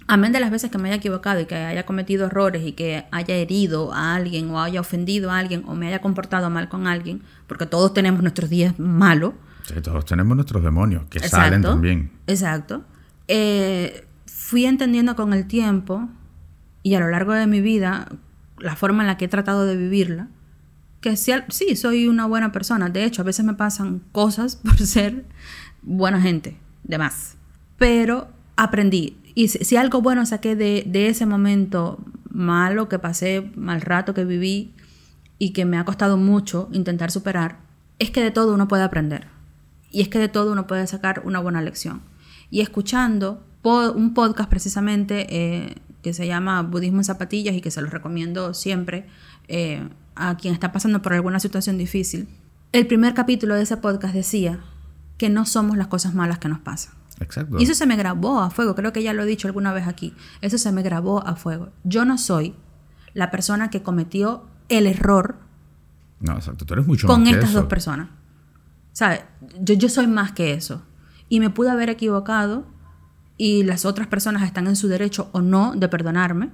Amén 0.08 0.32
de 0.32 0.40
las 0.40 0.52
veces 0.52 0.70
que 0.70 0.78
me 0.78 0.90
haya 0.90 0.98
equivocado 0.98 1.40
y 1.40 1.46
que 1.46 1.56
haya 1.56 1.86
cometido 1.86 2.28
errores 2.28 2.64
y 2.64 2.74
que 2.74 3.06
haya 3.12 3.36
herido 3.36 3.92
a 3.92 4.16
alguien 4.16 4.52
o 4.52 4.62
haya 4.62 4.80
ofendido 4.80 5.32
a 5.32 5.40
alguien 5.40 5.64
o 5.66 5.74
me 5.74 5.88
haya 5.88 6.00
comportado 6.00 6.50
mal 6.52 6.70
con 6.70 6.86
alguien, 6.86 7.24
porque 7.48 7.66
todos 7.66 7.94
tenemos 7.94 8.22
nuestros 8.22 8.50
días 8.50 8.78
malos. 8.78 9.34
Sí, 9.64 9.82
todos 9.82 10.06
tenemos 10.06 10.36
nuestros 10.36 10.64
demonios 10.64 11.06
que 11.10 11.20
salen 11.28 11.64
también. 11.64 12.12
Exacto. 12.28 12.84
Eh, 13.28 14.06
fui 14.28 14.66
entendiendo 14.66 15.16
con 15.16 15.34
el 15.34 15.48
tiempo 15.48 16.08
y 16.84 16.94
a 16.94 17.00
lo 17.00 17.10
largo 17.10 17.34
de 17.34 17.48
mi 17.48 17.62
vida 17.62 18.08
la 18.60 18.76
forma 18.76 19.02
en 19.02 19.08
la 19.08 19.18
que 19.18 19.26
he 19.26 19.28
tratado 19.28 19.66
de 19.66 19.76
vivirla, 19.76 20.28
que 21.02 21.18
sí, 21.18 21.32
sí 21.50 21.76
soy 21.76 22.08
una 22.08 22.28
buena 22.28 22.52
persona. 22.52 22.90
De 22.90 23.06
hecho, 23.06 23.24
a 23.24 23.26
veces 23.26 23.44
me 23.44 23.56
pasan 23.56 24.04
cosas 24.12 24.56
por 24.64 24.78
ser 24.78 25.26
buena 25.82 26.22
gente, 26.22 26.60
de 26.84 27.00
más. 27.00 27.38
Pero 27.80 28.28
aprendí 28.56 29.18
y 29.36 29.50
si, 29.50 29.76
algo 29.76 30.02
bueno 30.02 30.26
saqué 30.26 30.56
de, 30.56 31.08
ese 31.08 31.26
momento 31.26 32.00
malo 32.30 32.88
que 32.88 33.00
pasé, 33.00 33.52
mal 33.56 33.82
rato 33.82 34.14
que 34.14 34.24
viví 34.24 34.74
y 35.38 35.52
que 35.52 35.66
me 35.66 35.78
ha 35.78 35.84
costado 35.84 36.16
mucho 36.16 36.70
intentar 36.72 37.12
superar, 37.12 37.60
es 38.00 38.12
que 38.12 38.24
de 38.24 38.32
todo 38.32 38.54
uno 38.54 38.70
puede 38.70 38.84
aprender. 38.84 39.28
Y 39.92 40.02
es 40.02 40.08
que 40.08 40.20
de 40.20 40.30
todo 40.30 40.54
uno 40.54 40.68
puede 40.68 40.88
sacar 40.88 41.22
una 41.26 41.40
buena 41.40 41.62
lección. 41.62 42.02
Y 42.50 42.62
escuchando 42.62 43.44
un 43.64 44.14
podcast 44.14 44.50
precisamente 44.50 45.26
eh, 45.30 45.76
que 46.02 46.14
se 46.14 46.28
llama 46.28 46.62
Budismo 46.62 47.00
en 47.00 47.04
Zapatillas 47.04 47.56
y 47.56 47.62
que 47.62 47.72
se 47.72 47.82
los 47.82 47.92
recomiendo 47.92 48.54
siempre 48.54 49.08
eh, 49.48 49.90
a 50.16 50.38
quien 50.38 50.54
está 50.54 50.72
pasando 50.72 51.02
por 51.02 51.14
alguna 51.14 51.40
situación 51.40 51.78
difícil, 51.78 52.28
el 52.72 52.88
primer 52.88 53.14
capítulo 53.14 53.56
de 53.56 53.64
ese 53.64 53.78
podcast 53.78 54.14
decía 54.14 54.60
que 55.18 55.30
no 55.30 55.46
somos 55.46 55.78
las 55.78 55.88
cosas 55.88 56.14
malas 56.14 56.40
que 56.40 56.48
nos 56.48 56.60
pasan. 56.60 56.94
Exacto. 57.20 57.58
Y 57.60 57.64
eso 57.64 57.74
se 57.74 57.86
me 57.86 57.96
grabó 57.96 58.40
a 58.40 58.50
fuego, 58.50 58.76
creo 58.76 58.92
que 58.94 59.04
ya 59.04 59.14
lo 59.14 59.24
he 59.24 59.26
dicho 59.26 59.48
alguna 59.48 59.74
vez 59.74 59.88
aquí. 59.88 60.14
Eso 60.42 60.58
se 60.58 60.72
me 60.72 60.82
grabó 60.82 61.26
a 61.26 61.36
fuego. 61.36 61.70
Yo 61.84 62.06
no 62.06 62.18
soy 62.18 62.56
la 63.14 63.32
persona 63.32 63.70
que 63.70 63.82
cometió 63.82 64.46
el 64.70 64.88
error. 64.88 65.38
No, 66.20 66.34
exacto, 66.34 66.66
tú 66.66 66.74
eres 66.74 66.88
mucho 66.88 67.08
con 67.08 67.24
más 67.24 67.34
estas 67.34 67.50
que 67.50 67.56
dos 67.56 67.66
personas. 67.66 68.10
¿Sabes? 68.92 69.22
Yo, 69.60 69.76
yo 69.76 69.90
soy 69.90 70.08
más 70.08 70.32
que 70.32 70.54
eso. 70.54 70.84
Y 71.30 71.40
me 71.40 71.50
pude 71.50 71.70
haber 71.70 71.90
equivocado 71.90 72.66
y 73.38 73.64
las 73.64 73.86
otras 73.86 74.08
personas 74.08 74.44
están 74.44 74.68
en 74.68 74.76
su 74.76 74.88
derecho 74.88 75.30
o 75.32 75.42
no 75.42 75.74
de 75.76 75.90
perdonarme 75.90 76.50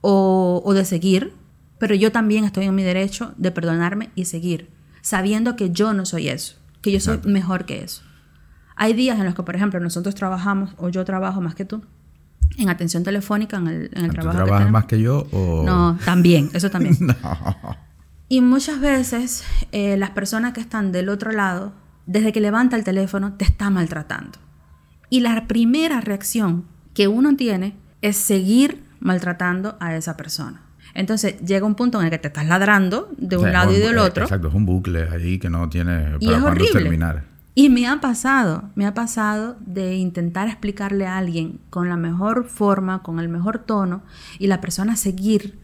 o, 0.00 0.62
o 0.64 0.74
de 0.74 0.84
seguir, 0.84 1.34
pero 1.78 1.94
yo 1.94 2.12
también 2.12 2.44
estoy 2.44 2.66
en 2.66 2.74
mi 2.74 2.82
derecho 2.82 3.34
de 3.36 3.50
perdonarme 3.50 4.10
y 4.14 4.26
seguir, 4.26 4.70
sabiendo 5.02 5.56
que 5.56 5.70
yo 5.70 5.92
no 5.92 6.06
soy 6.06 6.28
eso, 6.28 6.56
que 6.80 6.92
yo 6.92 7.00
soy 7.00 7.20
mejor 7.24 7.66
que 7.66 7.82
eso. 7.82 8.02
Hay 8.76 8.92
días 8.92 9.18
en 9.18 9.24
los 9.24 9.34
que, 9.34 9.42
por 9.42 9.54
ejemplo, 9.56 9.80
nosotros 9.80 10.14
trabajamos, 10.14 10.74
o 10.78 10.88
yo 10.88 11.04
trabajo 11.04 11.40
más 11.40 11.54
que 11.54 11.64
tú, 11.64 11.82
en 12.58 12.68
atención 12.68 13.02
telefónica, 13.02 13.56
en 13.56 13.68
el, 13.68 13.90
en 13.94 14.04
el 14.04 14.10
trabajo. 14.12 14.38
¿Tú 14.38 14.44
trabajas 14.44 14.70
más 14.70 14.86
que 14.86 15.00
yo? 15.00 15.26
O... 15.32 15.62
No, 15.64 15.98
también, 16.04 16.50
eso 16.54 16.70
también. 16.70 16.96
Y 18.28 18.40
muchas 18.40 18.80
veces 18.80 19.44
eh, 19.70 19.96
las 19.96 20.10
personas 20.10 20.54
que 20.54 20.60
están 20.60 20.92
del 20.92 21.08
otro 21.08 21.30
lado, 21.30 21.72
desde 22.06 22.32
que 22.32 22.40
levanta 22.40 22.74
el 22.74 22.82
teléfono, 22.82 23.34
te 23.34 23.44
está 23.44 23.70
maltratando. 23.70 24.38
Y 25.10 25.20
la 25.20 25.46
primera 25.46 26.00
reacción 26.00 26.64
que 26.94 27.06
uno 27.06 27.36
tiene 27.36 27.76
es 28.00 28.16
seguir 28.16 28.82
maltratando 28.98 29.76
a 29.78 29.94
esa 29.94 30.16
persona. 30.16 30.62
Entonces 30.94 31.38
llega 31.40 31.66
un 31.66 31.74
punto 31.74 32.00
en 32.00 32.06
el 32.06 32.10
que 32.10 32.18
te 32.18 32.28
estás 32.28 32.46
ladrando 32.46 33.10
de 33.18 33.36
un 33.36 33.52
lado 33.52 33.72
y 33.72 33.78
del 33.78 33.98
otro. 33.98 34.24
Exacto, 34.24 34.48
es 34.48 34.54
un 34.54 34.64
bucle 34.64 35.08
ahí 35.10 35.38
que 35.38 35.50
no 35.50 35.68
tiene 35.68 36.18
para 36.18 36.40
cuándo 36.40 36.64
terminar. 36.72 37.33
Y 37.56 37.68
me 37.68 37.86
ha 37.86 38.00
pasado, 38.00 38.70
me 38.74 38.84
ha 38.84 38.94
pasado 38.94 39.56
de 39.60 39.94
intentar 39.94 40.48
explicarle 40.48 41.06
a 41.06 41.18
alguien 41.18 41.60
con 41.70 41.88
la 41.88 41.96
mejor 41.96 42.48
forma, 42.48 43.02
con 43.02 43.20
el 43.20 43.28
mejor 43.28 43.60
tono, 43.60 44.02
y 44.40 44.48
la 44.48 44.60
persona 44.60 44.96
seguir 44.96 45.58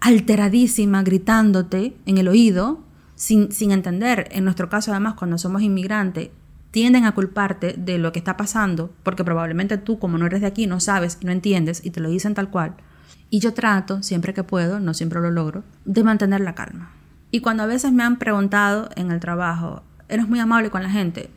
alteradísima, 0.00 1.04
gritándote 1.04 1.96
en 2.04 2.18
el 2.18 2.26
oído, 2.26 2.80
sin, 3.14 3.52
sin 3.52 3.70
entender. 3.70 4.28
En 4.32 4.42
nuestro 4.42 4.68
caso, 4.68 4.90
además, 4.90 5.14
cuando 5.14 5.38
somos 5.38 5.62
inmigrantes, 5.62 6.30
tienden 6.72 7.04
a 7.04 7.14
culparte 7.14 7.74
de 7.78 7.98
lo 7.98 8.10
que 8.10 8.18
está 8.18 8.36
pasando, 8.36 8.92
porque 9.04 9.24
probablemente 9.24 9.78
tú, 9.78 10.00
como 10.00 10.18
no 10.18 10.26
eres 10.26 10.40
de 10.40 10.48
aquí, 10.48 10.66
no 10.66 10.80
sabes 10.80 11.16
y 11.20 11.26
no 11.26 11.32
entiendes, 11.32 11.80
y 11.84 11.90
te 11.90 12.00
lo 12.00 12.10
dicen 12.10 12.34
tal 12.34 12.50
cual. 12.50 12.74
Y 13.30 13.38
yo 13.38 13.54
trato, 13.54 14.02
siempre 14.02 14.34
que 14.34 14.42
puedo, 14.42 14.80
no 14.80 14.94
siempre 14.94 15.20
lo 15.20 15.30
logro, 15.30 15.62
de 15.84 16.02
mantener 16.02 16.40
la 16.40 16.56
calma. 16.56 16.90
Y 17.30 17.40
cuando 17.40 17.62
a 17.62 17.66
veces 17.66 17.92
me 17.92 18.02
han 18.02 18.18
preguntado 18.18 18.90
en 18.96 19.10
el 19.10 19.20
trabajo, 19.20 19.82
eres 20.08 20.28
muy 20.28 20.38
amable 20.38 20.70
con 20.70 20.82
la 20.82 20.90
gente, 20.90 21.30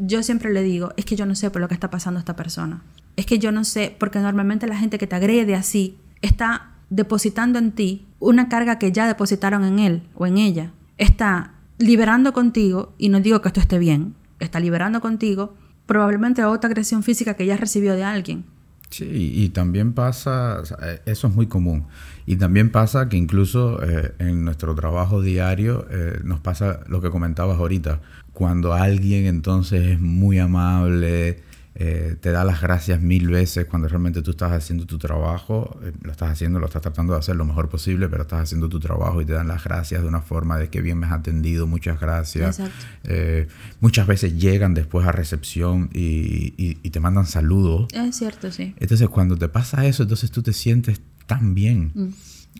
yo 0.00 0.22
siempre 0.22 0.52
le 0.52 0.62
digo, 0.62 0.92
es 0.96 1.04
que 1.04 1.16
yo 1.16 1.26
no 1.26 1.34
sé 1.34 1.50
por 1.50 1.60
lo 1.60 1.68
que 1.68 1.74
está 1.74 1.90
pasando 1.90 2.18
esta 2.18 2.36
persona. 2.36 2.82
Es 3.16 3.26
que 3.26 3.38
yo 3.38 3.52
no 3.52 3.64
sé, 3.64 3.94
porque 3.98 4.18
normalmente 4.18 4.66
la 4.66 4.76
gente 4.76 4.98
que 4.98 5.06
te 5.06 5.16
agrede 5.16 5.54
así 5.54 5.98
está 6.22 6.72
depositando 6.90 7.58
en 7.58 7.72
ti 7.72 8.06
una 8.18 8.48
carga 8.48 8.78
que 8.78 8.92
ya 8.92 9.06
depositaron 9.06 9.64
en 9.64 9.78
él 9.78 10.02
o 10.14 10.26
en 10.26 10.38
ella. 10.38 10.72
Está 10.98 11.54
liberando 11.78 12.32
contigo, 12.32 12.94
y 12.98 13.08
no 13.08 13.20
digo 13.20 13.40
que 13.42 13.48
esto 13.48 13.60
esté 13.60 13.78
bien, 13.78 14.14
está 14.40 14.60
liberando 14.60 15.00
contigo 15.00 15.54
probablemente 15.86 16.44
otra 16.44 16.68
agresión 16.68 17.02
física 17.02 17.34
que 17.34 17.46
ya 17.46 17.56
recibió 17.56 17.94
de 17.94 18.04
alguien. 18.04 18.44
Sí, 18.90 19.32
y 19.34 19.48
también 19.48 19.94
pasa, 19.94 20.62
eh, 20.82 21.00
eso 21.06 21.26
es 21.26 21.34
muy 21.34 21.46
común, 21.48 21.86
y 22.24 22.36
también 22.36 22.70
pasa 22.70 23.08
que 23.08 23.16
incluso 23.16 23.82
eh, 23.82 24.14
en 24.20 24.44
nuestro 24.44 24.74
trabajo 24.76 25.22
diario 25.22 25.86
eh, 25.90 26.20
nos 26.22 26.40
pasa 26.40 26.80
lo 26.86 27.00
que 27.00 27.10
comentabas 27.10 27.58
ahorita, 27.58 28.00
cuando 28.36 28.74
alguien 28.74 29.24
entonces 29.24 29.92
es 29.92 29.98
muy 29.98 30.38
amable, 30.38 31.40
eh, 31.74 32.16
te 32.20 32.32
da 32.32 32.44
las 32.44 32.60
gracias 32.60 33.00
mil 33.00 33.30
veces 33.30 33.64
cuando 33.64 33.88
realmente 33.88 34.20
tú 34.20 34.32
estás 34.32 34.52
haciendo 34.52 34.84
tu 34.84 34.98
trabajo, 34.98 35.80
eh, 35.82 35.92
lo 36.02 36.12
estás 36.12 36.32
haciendo, 36.32 36.58
lo 36.58 36.66
estás 36.66 36.82
tratando 36.82 37.14
de 37.14 37.20
hacer 37.20 37.34
lo 37.34 37.46
mejor 37.46 37.70
posible, 37.70 38.10
pero 38.10 38.24
estás 38.24 38.42
haciendo 38.42 38.68
tu 38.68 38.78
trabajo 38.78 39.22
y 39.22 39.24
te 39.24 39.32
dan 39.32 39.48
las 39.48 39.64
gracias 39.64 40.02
de 40.02 40.08
una 40.08 40.20
forma 40.20 40.58
de 40.58 40.68
que 40.68 40.82
bien 40.82 40.98
me 40.98 41.06
has 41.06 41.12
atendido, 41.12 41.66
muchas 41.66 41.98
gracias. 41.98 42.60
Eh, 43.04 43.48
muchas 43.80 44.06
veces 44.06 44.36
llegan 44.36 44.74
después 44.74 45.06
a 45.06 45.12
recepción 45.12 45.88
y, 45.94 46.52
y, 46.58 46.90
te 46.90 47.00
mandan 47.00 47.24
saludos. 47.24 47.88
Es 47.94 48.16
cierto, 48.16 48.52
sí. 48.52 48.74
Entonces 48.76 49.08
cuando 49.08 49.38
te 49.38 49.48
pasa 49.48 49.86
eso, 49.86 50.02
entonces 50.02 50.30
tú 50.30 50.42
te 50.42 50.52
sientes 50.52 51.00
tan 51.26 51.54
bien. 51.54 51.90
Mm. 51.94 52.08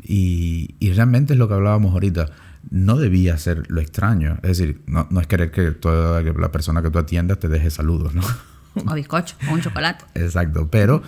Y, 0.04 0.74
y 0.80 0.92
realmente 0.94 1.34
es 1.34 1.38
lo 1.38 1.48
que 1.48 1.54
hablábamos 1.54 1.92
ahorita 1.92 2.30
no 2.70 2.96
debía 2.96 3.36
ser 3.38 3.70
lo 3.70 3.80
extraño. 3.80 4.38
Es 4.42 4.58
decir, 4.58 4.82
no, 4.86 5.06
no 5.10 5.20
es 5.20 5.26
querer 5.26 5.50
que 5.50 5.70
toda 5.72 6.22
la 6.22 6.52
persona 6.52 6.82
que 6.82 6.90
tú 6.90 6.98
atiendas 6.98 7.38
te 7.38 7.48
deje 7.48 7.70
saludos, 7.70 8.14
¿no? 8.14 8.22
O 8.74 8.94
bizcocho, 8.94 9.36
o 9.48 9.54
un 9.54 9.60
chocolate. 9.62 10.04
Exacto, 10.14 10.68
pero 10.70 11.02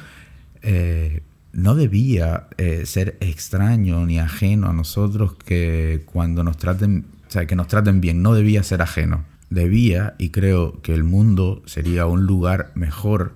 eh, 0.62 1.22
no 1.52 1.74
debía 1.74 2.48
eh, 2.56 2.86
ser 2.86 3.16
extraño 3.20 4.06
ni 4.06 4.18
ajeno 4.18 4.68
a 4.68 4.72
nosotros 4.72 5.34
que 5.34 6.02
cuando 6.06 6.44
nos 6.44 6.56
traten, 6.56 7.04
o 7.26 7.30
sea, 7.30 7.46
que 7.46 7.56
nos 7.56 7.68
traten 7.68 8.00
bien, 8.00 8.22
no 8.22 8.34
debía 8.34 8.62
ser 8.62 8.82
ajeno. 8.82 9.24
Debía, 9.50 10.14
y 10.18 10.30
creo 10.30 10.80
que 10.82 10.94
el 10.94 11.04
mundo 11.04 11.62
sería 11.66 12.06
un 12.06 12.26
lugar 12.26 12.70
mejor 12.74 13.34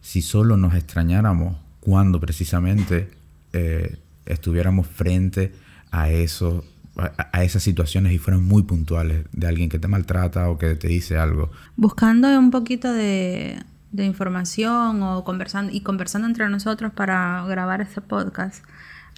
si 0.00 0.20
solo 0.22 0.56
nos 0.56 0.74
extrañáramos 0.74 1.56
cuando 1.80 2.20
precisamente 2.20 3.10
eh, 3.52 3.96
estuviéramos 4.26 4.86
frente 4.86 5.52
a 5.90 6.10
eso 6.10 6.64
a, 6.96 7.42
esas 7.42 7.62
situaciones 7.62 8.12
y 8.12 8.18
fueron 8.18 8.44
muy 8.44 8.62
puntuales 8.62 9.24
de 9.32 9.46
alguien 9.46 9.68
que 9.68 9.78
te 9.78 9.88
maltrata 9.88 10.48
o 10.50 10.58
que 10.58 10.74
te 10.74 10.88
dice 10.88 11.18
algo. 11.18 11.50
Buscando 11.76 12.28
un 12.38 12.50
poquito 12.50 12.92
de, 12.92 13.62
de 13.92 14.04
información 14.04 15.02
o 15.02 15.24
conversando 15.24 15.72
y 15.72 15.80
conversando 15.80 16.28
entre 16.28 16.48
nosotros 16.48 16.92
para 16.92 17.44
grabar 17.46 17.80
este 17.80 18.00
podcast, 18.00 18.64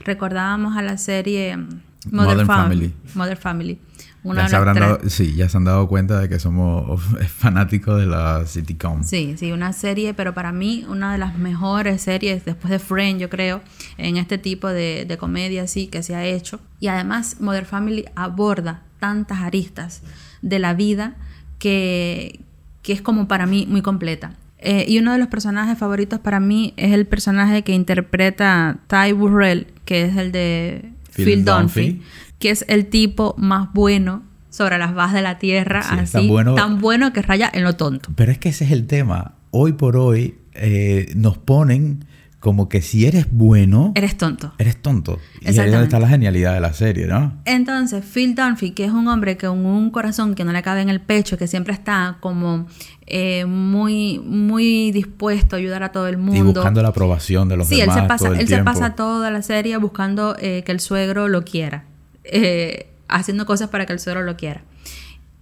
recordábamos 0.05 0.77
a 0.77 0.83
la 0.83 0.99
serie 0.99 1.57
Mother, 2.11 2.47
Family. 2.47 2.95
Mother 3.15 3.37
Family. 3.37 3.79
Ya, 4.25 4.49
se 4.49 5.11
sí, 5.11 5.35
ya 5.35 5.49
se 5.49 5.57
han 5.57 5.65
dado 5.65 5.87
cuenta 5.87 6.21
de 6.21 6.29
que 6.29 6.39
somos 6.39 7.03
fanáticos 7.29 8.01
de 8.01 8.07
la 8.07 8.47
sitcom. 8.47 9.05
Sí, 9.05 9.35
sí, 9.37 9.53
una 9.53 9.73
serie, 9.73 10.15
pero 10.15 10.33
para 10.35 10.53
mí 10.53 10.87
una 10.89 11.13
de 11.13 11.19
las 11.19 11.37
mejores 11.39 12.03
series 12.03 12.45
después 12.45 12.71
de 12.71 12.79
Friends, 12.79 13.21
yo 13.21 13.29
creo, 13.29 13.61
en 13.99 14.17
este 14.17 14.39
tipo 14.39 14.69
de, 14.69 15.05
de 15.07 15.19
comedia 15.19 15.65
así 15.65 15.87
que 15.89 16.03
se 16.03 16.15
ha 16.15 16.25
hecho. 16.25 16.61
Y 16.81 16.89
además 16.89 17.37
Mother 17.41 17.67
Family 17.67 18.07
aborda 18.15 18.83
tantas 18.99 19.41
aristas 19.41 20.03
de 20.41 20.59
la 20.59 20.75
vida 20.75 21.15
que, 21.59 22.41
que 22.83 22.93
es 22.93 23.03
como 23.03 23.29
para 23.29 23.47
mí 23.47 23.67
muy 23.69 23.83
completa. 23.83 24.33
Eh, 24.59 24.87
y 24.89 24.99
uno 24.99 25.13
de 25.13 25.19
los 25.19 25.29
personajes 25.29 25.77
favoritos 25.77 26.21
para 26.21 26.41
mí 26.41 26.73
es 26.79 26.93
el 26.93 27.07
personaje 27.07 27.63
que 27.63 27.73
interpreta 27.73 28.79
Ty 28.87 29.13
Burrell, 29.13 29.67
que 29.85 30.05
es 30.05 30.17
el 30.17 30.33
de 30.33 30.91
Phil, 31.15 31.45
Dunphy, 31.45 32.01
que 32.45 32.51
es 32.51 32.67
el 32.69 32.89
tipo 32.89 33.35
más 33.39 33.73
bueno 33.73 34.23
sobre 34.51 34.77
las 34.77 34.93
bases 34.95 35.15
de 35.15 35.23
la 35.23 35.39
tierra, 35.39 35.81
así, 35.81 36.13
tan 36.13 36.29
bueno, 36.29 36.55
tan 36.55 36.79
bueno 36.79 37.11
que 37.15 37.23
raya 37.23 37.51
en 37.51 37.65
lo 37.65 37.73
tonto. 37.73 38.11
Pero 38.17 38.33
es 38.33 38.37
que 38.37 38.51
ese 38.51 38.67
es 38.67 38.71
el 38.71 38.87
tema. 38.87 39.37
Hoy 39.51 39.73
por 39.73 39.97
hoy 39.97 40.37
eh, 40.53 41.11
nos 41.17 41.39
ponen 41.39 42.05
como 42.41 42.69
que 42.69 42.83
si 42.83 43.07
eres 43.07 43.29
bueno... 43.31 43.93
Eres 43.95 44.19
tonto. 44.19 44.53
Eres 44.59 44.77
tonto. 44.77 45.19
Y 45.41 45.47
ahí 45.47 45.59
es 45.59 45.73
donde 45.73 45.85
está 45.85 45.99
la 45.99 46.09
genialidad 46.09 46.53
de 46.53 46.61
la 46.61 46.75
serie, 46.75 47.07
¿no? 47.07 47.33
Entonces, 47.47 48.05
Phil 48.05 48.35
Dunphy, 48.35 48.73
que 48.73 48.85
es 48.85 48.93
un 48.93 49.09
hombre 49.09 49.39
con 49.39 49.65
un 49.65 49.89
corazón 49.89 50.35
que 50.35 50.45
no 50.45 50.53
le 50.53 50.63
cabe 50.63 50.83
en 50.83 50.91
el 50.91 51.01
pecho, 51.01 51.39
que 51.39 51.47
siempre 51.47 51.73
está 51.73 52.19
como 52.21 52.67
eh, 53.07 53.47
muy, 53.47 54.19
muy 54.19 54.93
dispuesto 54.93 55.57
a 55.57 55.61
ayudar 55.61 55.83
a 55.83 55.93
todo 55.93 56.09
el 56.09 56.19
mundo. 56.19 56.51
Y 56.51 56.53
buscando 56.53 56.83
la 56.83 56.89
aprobación 56.89 57.49
de 57.49 57.57
los 57.57 57.71
demás. 57.71 57.85
Sí, 57.87 57.91
él, 57.91 58.03
se 58.03 58.07
pasa, 58.07 58.29
él 58.39 58.47
se 58.47 58.63
pasa 58.63 58.95
toda 58.95 59.31
la 59.31 59.41
serie 59.41 59.79
buscando 59.79 60.37
eh, 60.39 60.63
que 60.67 60.73
el 60.73 60.81
suegro 60.81 61.29
lo 61.29 61.43
quiera. 61.47 61.87
Eh, 62.25 62.91
haciendo 63.09 63.47
cosas 63.47 63.69
para 63.69 63.87
que 63.87 63.93
el 63.93 64.01
suegro 64.01 64.23
lo 64.23 64.37
quiera. 64.37 64.63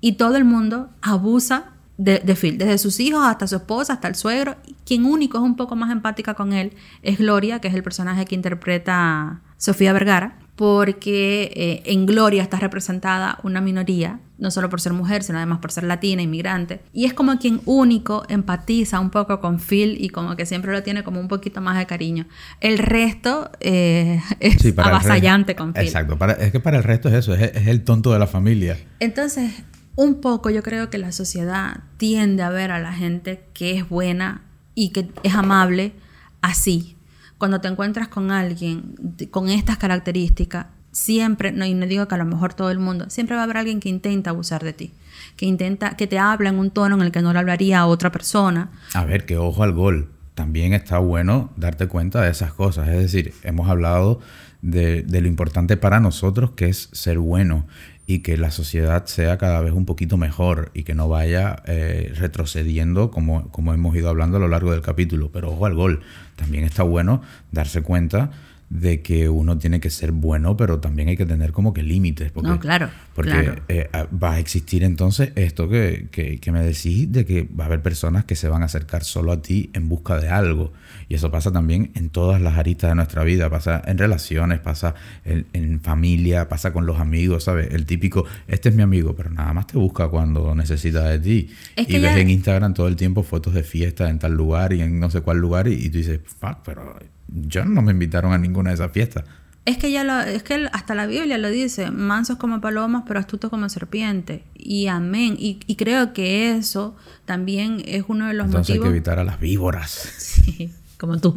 Y 0.01 0.13
todo 0.13 0.37
el 0.37 0.45
mundo 0.45 0.91
abusa 1.01 1.73
de, 1.97 2.21
Phil, 2.35 2.59
desde 2.59 2.79
sus 2.79 2.99
hijos 2.99 3.25
hasta 3.25 3.47
su 3.47 3.57
esposa, 3.57 3.95
hasta 3.95 4.09
el 4.09 4.15
suegro. 4.15 4.57
Quien 4.85 5.05
único 5.05 5.39
es 5.39 5.45
un 5.45 5.57
poco 5.57 5.77
más 5.77 5.91
empática 5.91 6.35
con 6.35 6.53
él 6.53 6.73
es 7.03 7.19
Gloria, 7.19 7.61
que 7.61 7.69
es 7.69 7.75
el 7.75 7.83
personaje 7.83 8.25
que 8.25 8.35
interpreta 8.35 9.41
Sofía 9.57 9.93
Vergara, 9.93 10.39
porque 10.57 11.51
eh, 11.55 11.83
en 11.87 12.05
Gloria 12.07 12.43
está 12.43 12.59
representada 12.59 13.39
una 13.43 13.61
minoría, 13.61 14.21
no 14.39 14.51
solo 14.51 14.69
por 14.69 14.81
ser 14.81 14.93
mujer, 14.93 15.23
sino 15.23 15.39
además 15.39 15.61
por 15.61 15.73
ser 15.73 15.85
latina, 15.85 16.23
inmigrante. 16.23 16.81
Y 16.93 17.07
es 17.07 17.15
como 17.15 17.39
quien 17.39 17.63
único 17.65 18.25
empatiza 18.29 19.01
un 19.01 19.11
poco 19.11 19.41
con 19.41 19.59
Phil 19.59 19.97
y 19.99 20.11
como 20.11 20.37
que 20.37 20.45
siempre 20.45 20.73
lo 20.73 20.83
tiene 20.83 21.05
como 21.05 21.21
un 21.21 21.29
poquito 21.29 21.61
más 21.61 21.79
de 21.79 21.87
cariño. 21.87 22.27
El 22.61 22.79
resto 22.79 23.51
eh, 23.61 24.21
es 24.41 24.79
avasallante 24.79 25.57
con 25.57 25.73
Phil. 25.73 25.85
Exacto, 25.85 26.19
es 26.39 26.53
que 26.53 26.61
para 26.61 26.77
el 26.77 26.85
resto 26.85 27.09
es 27.09 27.15
eso, 27.15 27.35
es 27.35 27.67
el 27.67 27.83
tonto 27.85 28.13
de 28.13 28.19
la 28.19 28.27
familia. 28.27 28.77
Entonces, 29.01 29.63
un 29.97 30.21
poco 30.21 30.51
yo 30.51 30.63
creo 30.63 30.91
que 30.91 30.99
la 30.99 31.13
sociedad 31.13 31.81
tiende 31.97 32.43
a 32.43 32.51
ver 32.51 32.71
a 32.71 32.79
la 32.79 32.93
gente 32.93 33.45
que 33.55 33.77
es 33.77 33.89
buena 33.89 34.43
y 34.75 34.91
que 34.91 35.09
es 35.23 35.35
amable 35.35 35.93
así. 36.41 36.97
Cuando 37.43 37.61
te 37.61 37.67
encuentras 37.67 38.07
con 38.07 38.31
alguien 38.31 38.95
con 39.33 39.49
estas 39.49 39.77
características, 39.77 40.67
siempre, 40.93 41.51
no, 41.51 41.67
y 41.67 41.75
no 41.75 41.89
digo 41.89 42.07
que 42.07 42.15
a 42.15 42.19
lo 42.19 42.25
mejor 42.25 42.55
todo 42.55 42.71
el 42.71 42.79
mundo, 42.79 43.11
siempre 43.11 43.35
va 43.35 43.43
a 43.43 43.45
haber 43.47 43.57
alguien 43.57 43.81
que 43.81 43.89
intenta 43.89 44.31
abusar 44.31 44.63
de 44.63 44.73
ti, 44.73 44.93
que 45.35 45.47
intenta, 45.47 45.97
que 45.97 46.07
te 46.07 46.21
habla 46.21 46.51
en 46.51 46.61
un 46.61 46.71
tono 46.71 46.95
en 46.95 47.03
el 47.03 47.11
que 47.11 47.21
no 47.21 47.33
le 47.33 47.41
hablaría 47.41 47.81
a 47.81 47.87
otra 47.87 48.13
persona. 48.13 48.71
A 48.95 49.05
ver, 49.05 49.27
que 49.27 49.39
ojo 49.39 49.65
al 49.65 49.73
gol. 49.73 50.09
También 50.37 50.73
está 50.73 50.99
bueno 50.99 51.51
darte 51.57 51.89
cuenta 51.89 52.23
de 52.23 52.31
esas 52.31 52.53
cosas. 52.53 52.87
Es 52.87 52.99
decir, 52.99 53.35
hemos 53.43 53.69
hablado 53.69 54.21
de, 54.61 55.05
lo 55.09 55.27
importante 55.27 55.77
para 55.77 55.99
nosotros 55.99 56.53
que 56.53 56.69
es 56.69 56.91
ser 56.93 57.19
bueno 57.19 57.67
y 58.07 58.21
que 58.21 58.37
la 58.37 58.53
sociedad 58.53 59.07
sea 59.07 59.37
cada 59.37 59.61
vez 59.63 59.73
un 59.73 59.85
poquito 59.85 60.17
mejor 60.17 60.71
y 60.75 60.85
que 60.85 60.95
no 60.95 61.09
vaya 61.09 61.63
eh, 61.67 62.13
retrocediendo 62.17 63.11
como, 63.11 63.49
como 63.51 63.75
hemos 63.75 63.97
ido 63.97 64.09
hablando 64.09 64.37
a 64.37 64.41
lo 64.41 64.49
largo 64.49 64.71
del 64.71 64.81
capítulo. 64.81 65.31
Pero 65.33 65.51
ojo 65.51 65.67
al 65.67 65.75
gol, 65.75 66.03
también 66.37 66.65
está 66.65 66.83
bueno 66.83 67.23
darse 67.51 67.83
cuenta 67.83 68.31
de 68.73 69.03
que 69.03 69.29
uno 69.29 69.59
tiene 69.59 69.81
que 69.81 69.91
ser 69.91 70.13
bueno, 70.13 70.57
pero 70.57 70.81
también 70.81 71.09
hay 71.09 71.17
que 71.17 71.27
tener 71.27 71.53
como 71.53 71.75
que 71.75 71.83
límites. 71.83 72.33
no, 72.35 72.59
claro. 72.59 72.89
Porque 73.15 73.61
eh, 73.69 73.91
va 74.11 74.33
a 74.33 74.39
existir 74.39 74.83
entonces 74.83 75.33
esto 75.35 75.69
que, 75.69 76.09
que, 76.11 76.53
me 76.53 76.63
decís 76.63 77.13
de 77.13 77.27
que 77.27 77.43
va 77.43 77.65
a 77.65 77.67
haber 77.67 77.83
personas 77.83 78.25
que 78.25 78.35
se 78.35 78.49
van 78.49 78.63
a 78.63 78.65
acercar 78.65 79.05
solo 79.05 79.33
a 79.33 79.43
ti 79.43 79.69
en 79.75 79.91
busca 79.91 80.19
de 80.19 80.31
algo. 80.31 80.73
Y 81.11 81.17
eso 81.17 81.31
pasa 81.31 81.53
también 81.53 81.91
en 81.97 82.09
todas 82.09 82.41
las 82.41 82.57
aristas 82.57 82.91
de 82.91 82.95
nuestra 82.95 83.25
vida. 83.25 83.51
Pasa 83.51 83.83
en 83.85 83.99
relaciones, 83.99 84.59
pasa 84.61 84.95
en, 85.27 85.81
familia, 85.81 86.49
pasa 86.49 86.73
con 86.73 86.87
los 86.87 86.99
amigos, 86.99 87.45
¿sabes? 87.45 87.75
El 87.75 87.85
típico, 87.85 88.25
este 88.49 88.71
es 88.71 88.75
mi 88.75 88.83
amigo, 88.83 89.15
pero 89.15 89.29
nada 89.29 89.53
más 89.53 89.67
te 89.67 89.77
busca 89.77 90.09
cuando 90.09 90.55
necesita 90.55 91.11
de 91.11 91.19
ti. 91.19 91.51
y 91.77 91.99
ves 91.99 92.17
en 92.17 92.31
Instagram 92.31 92.73
todo 92.73 92.89
el 92.89 92.97
tiempo 92.97 93.23
fotos 93.23 93.53
de 93.53 93.65
fiesta 93.65 94.09
en 94.09 94.19
tal 94.19 94.33
lugar 94.33 94.73
y 94.73 94.81
en 94.81 94.99
no 94.99 95.11
sé 95.11 95.21
cuál 95.21 95.37
lugar 95.39 95.69
y, 95.69 95.75
y 95.75 95.91
tú 95.91 95.99
dices, 95.99 96.21
fuck, 96.25 96.61
pero 96.65 96.97
yo 97.35 97.65
no 97.65 97.83
me 97.83 97.93
invitaron 97.93 98.33
a 98.33 98.39
ninguna 98.39 98.71
de 98.71 98.75
esas 98.75 98.93
fiestas. 98.93 99.25
Es 99.65 99.79
que 99.79 99.93
ya 99.93 100.03
lo, 100.03 100.21
es 100.21 100.43
que 100.43 100.69
hasta 100.73 100.95
la 100.97 101.07
Biblia 101.07 101.39
lo 101.39 101.49
dice, 101.49 101.93
mansos 101.93 102.37
como 102.37 102.61
palomas, 102.61 103.05
pero 103.07 103.21
astutos 103.21 103.49
como 103.49 103.69
serpientes. 103.69 104.43
Y 104.55 104.89
amén. 104.89 105.37
Y, 105.39 105.57
creo 105.77 106.13
que 106.13 106.51
eso 106.57 106.97
también 107.27 107.81
es 107.87 108.05
uno 108.09 108.27
de 108.27 108.35
los 108.35 108.47
Entonces 108.47 108.71
motivos. 108.71 108.87
hay 108.87 108.93
que 108.93 108.97
evitar 108.97 109.19
a 109.19 109.25
las 109.25 109.41
víboras. 109.41 110.09
Sí, 110.19 110.73
como 110.99 111.19
tú. 111.19 111.37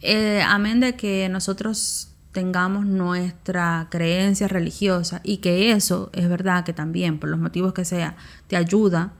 Eh, 0.00 0.42
amén 0.44 0.80
de 0.80 0.96
que 0.96 1.28
nosotros 1.28 2.10
tengamos 2.32 2.86
nuestra 2.86 3.88
creencia 3.90 4.48
religiosa 4.48 5.20
y 5.22 5.38
que 5.38 5.72
eso 5.72 6.10
es 6.12 6.28
verdad 6.28 6.64
que 6.64 6.72
también, 6.72 7.18
por 7.18 7.28
los 7.28 7.38
motivos 7.38 7.72
que 7.72 7.84
sea, 7.84 8.16
te 8.48 8.56
ayuda 8.56 9.12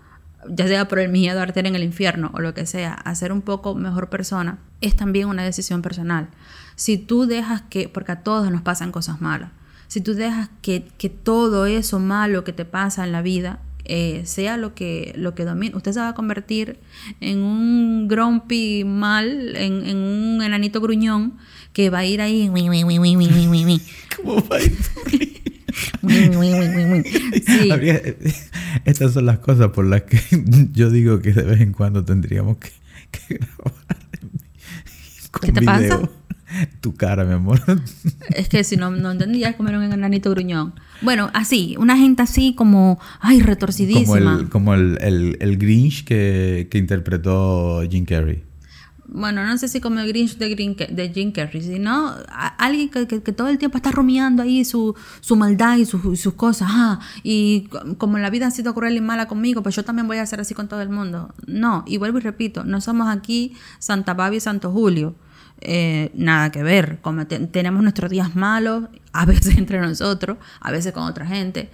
ya 0.49 0.67
sea 0.67 0.89
por 0.89 0.99
el 0.99 1.11
miedo 1.11 1.39
a 1.41 1.43
arder 1.43 1.67
en 1.67 1.77
el 1.77 1.83
infierno 1.83 2.31
o 2.35 2.41
lo 2.41 2.55
que 2.55 2.67
sea, 2.67 2.95
a 2.95 3.15
ser 3.15 3.33
un 3.33 3.43
poco 3.43 3.75
mejor 3.75 4.09
persona, 4.09 4.59
es 4.81 4.97
también 4.97 5.29
una 5.29 5.45
decisión 5.45 5.83
personal. 5.83 6.29
Si 6.77 6.97
tú 6.97 7.27
dejas 7.27 7.63
que, 7.63 7.89
porque 7.89 8.13
a 8.13 8.23
todos 8.23 8.51
nos 8.51 8.63
pasan 8.63 8.93
cosas 8.93 9.21
malas, 9.21 9.51
si 9.89 10.01
tú 10.01 10.15
dejas 10.15 10.51
que, 10.63 10.81
todo 11.23 11.67
eso 11.67 11.99
malo 11.99 12.45
que 12.45 12.53
te 12.53 12.65
pasa 12.65 13.05
en 13.05 13.13
la 13.13 13.23
vida 13.23 13.59
eh, 13.85 14.23
sea 14.25 14.57
lo 14.57 14.75
que, 14.75 15.13
lo 15.17 15.35
que 15.35 15.45
domina, 15.45 15.77
usted 15.77 15.93
se 15.93 16.01
va 16.01 16.11
a 16.11 16.15
convertir 16.15 16.79
en 17.21 17.41
un 17.41 18.07
grumpy 18.07 18.85
mal, 18.85 19.57
en, 19.57 19.97
un 19.97 20.43
enanito 20.43 20.81
gruñón 20.81 21.39
que 21.73 21.91
va 21.91 21.99
a 21.99 22.07
ir 22.07 22.21
ahí. 22.21 22.49
¿Cómo 24.17 24.37
va 24.49 24.57
a 24.57 24.63
ir? 24.63 25.43
Estas 28.85 29.13
son 29.13 29.27
las 29.27 29.39
cosas 29.39 29.71
por 29.71 29.87
las 29.87 30.03
que 30.03 30.21
yo 30.73 30.91
digo 30.91 31.21
que 31.21 31.33
de 31.33 31.43
vez 31.43 31.61
en 31.61 31.73
cuando 31.73 32.05
tendríamos 32.05 32.59
que, 32.59 32.71
grabar 33.29 33.75
¿Qué 35.41 35.53
te 35.53 35.63
pasa? 35.63 36.01
Tu 36.81 36.97
cara, 36.97 37.25
mi 37.25 37.35
amor. 37.35 37.61
Es 38.31 38.49
que 38.49 38.65
si 38.65 38.77
no, 38.77 38.91
no 38.91 39.13
entendías 39.13 39.55
comer 39.55 39.77
un 39.77 39.85
enanito 39.85 40.31
gruñón. 40.31 40.75
Bueno, 41.01 41.31
así, 41.33 41.77
una 41.79 41.97
gente 41.97 42.23
así 42.23 42.57
como, 42.57 42.99
ay, 43.21 43.41
retorcidísima. 43.41 44.19
Como 44.19 44.41
el, 44.41 44.49
como 44.49 44.75
el, 44.75 44.99
el, 45.01 45.37
el 45.39 45.59
Grinch 45.59 46.03
que, 46.03 46.67
que 46.69 46.79
interpretó 46.79 47.83
Jim 47.89 48.05
Carrey. 48.05 48.43
Bueno, 49.13 49.45
no 49.45 49.59
sé 49.59 49.67
si 49.67 49.81
como 49.81 49.99
el 49.99 50.07
Grinch 50.07 50.37
de, 50.39 50.49
Green, 50.51 50.77
de 50.77 51.11
Jim 51.13 51.33
Carrey, 51.33 51.61
sino 51.63 52.15
alguien 52.59 52.89
que, 52.91 53.09
que- 53.09 53.23
que 53.23 53.33
todo 53.33 53.49
el 53.49 53.59
tiempo 53.59 53.77
está 53.77 53.91
rumiando 53.91 54.43
ahí 54.45 54.65
su, 54.65 54.95
su 55.21 55.35
maldad 55.35 55.79
y 55.79 55.85
su- 55.85 56.15
sus 56.15 56.35
cosas. 56.35 56.69
Ah, 56.71 57.01
y 57.25 57.63
co- 57.71 57.97
como 57.99 58.19
la 58.19 58.31
vida 58.31 58.47
ha 58.47 58.51
sido 58.53 58.73
cruel 58.73 58.97
y 58.97 59.01
mala 59.01 59.27
conmigo, 59.27 59.63
pues 59.65 59.75
yo 59.75 59.85
también 59.85 60.07
voy 60.07 60.19
a 60.19 60.27
ser 60.27 60.41
así 60.41 60.55
con 60.55 60.69
todo 60.69 60.81
el 60.81 60.91
mundo. 60.91 61.35
No, 61.47 61.83
y 61.89 61.97
vuelvo 61.97 62.19
y 62.19 62.21
repito, 62.21 62.63
no 62.63 62.81
somos 62.81 63.09
aquí 63.09 63.57
Santa 63.81 64.15
Babi 64.15 64.37
y 64.37 64.41
Santo 64.41 64.71
Julio. 64.71 65.17
Eh, 65.63 66.11
nada 66.15 66.51
que 66.53 66.63
ver. 66.63 67.01
Como 67.03 67.27
te- 67.27 67.39
tenemos 67.49 67.83
nuestros 67.83 68.11
días 68.11 68.37
malos, 68.37 68.85
a 69.13 69.27
veces 69.27 69.57
entre 69.59 69.81
nosotros, 69.81 70.39
a 70.61 70.71
veces 70.71 70.93
con 70.93 71.03
otra 71.03 71.27
gente. 71.27 71.69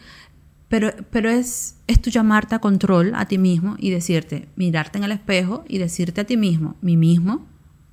Pero, 0.68 0.92
pero 1.10 1.30
es, 1.30 1.76
es 1.86 2.02
tu 2.02 2.10
llamarte 2.10 2.54
a 2.56 2.58
control 2.58 3.12
a 3.14 3.26
ti 3.26 3.38
mismo 3.38 3.76
y 3.78 3.90
decirte, 3.90 4.48
mirarte 4.56 4.98
en 4.98 5.04
el 5.04 5.12
espejo 5.12 5.64
y 5.68 5.78
decirte 5.78 6.22
a 6.22 6.24
ti 6.24 6.36
mismo, 6.36 6.76
mi 6.82 6.96
mismo 6.96 7.46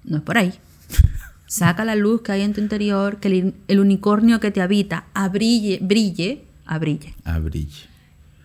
no 0.03 0.17
es 0.17 0.24
por 0.24 0.38
ahí. 0.38 0.53
Saca 1.47 1.86
la 1.86 1.95
luz 1.95 2.21
que 2.21 2.32
hay 2.32 2.41
en 2.41 2.53
tu 2.53 2.61
interior, 2.61 3.19
que 3.19 3.28
el, 3.28 3.53
el 3.67 3.80
unicornio 3.80 4.39
que 4.39 4.49
te 4.49 4.59
habita 4.61 5.05
abrille, 5.13 5.78
brille, 5.84 6.45
abrille. 6.65 7.13
Abrille. 7.26 7.93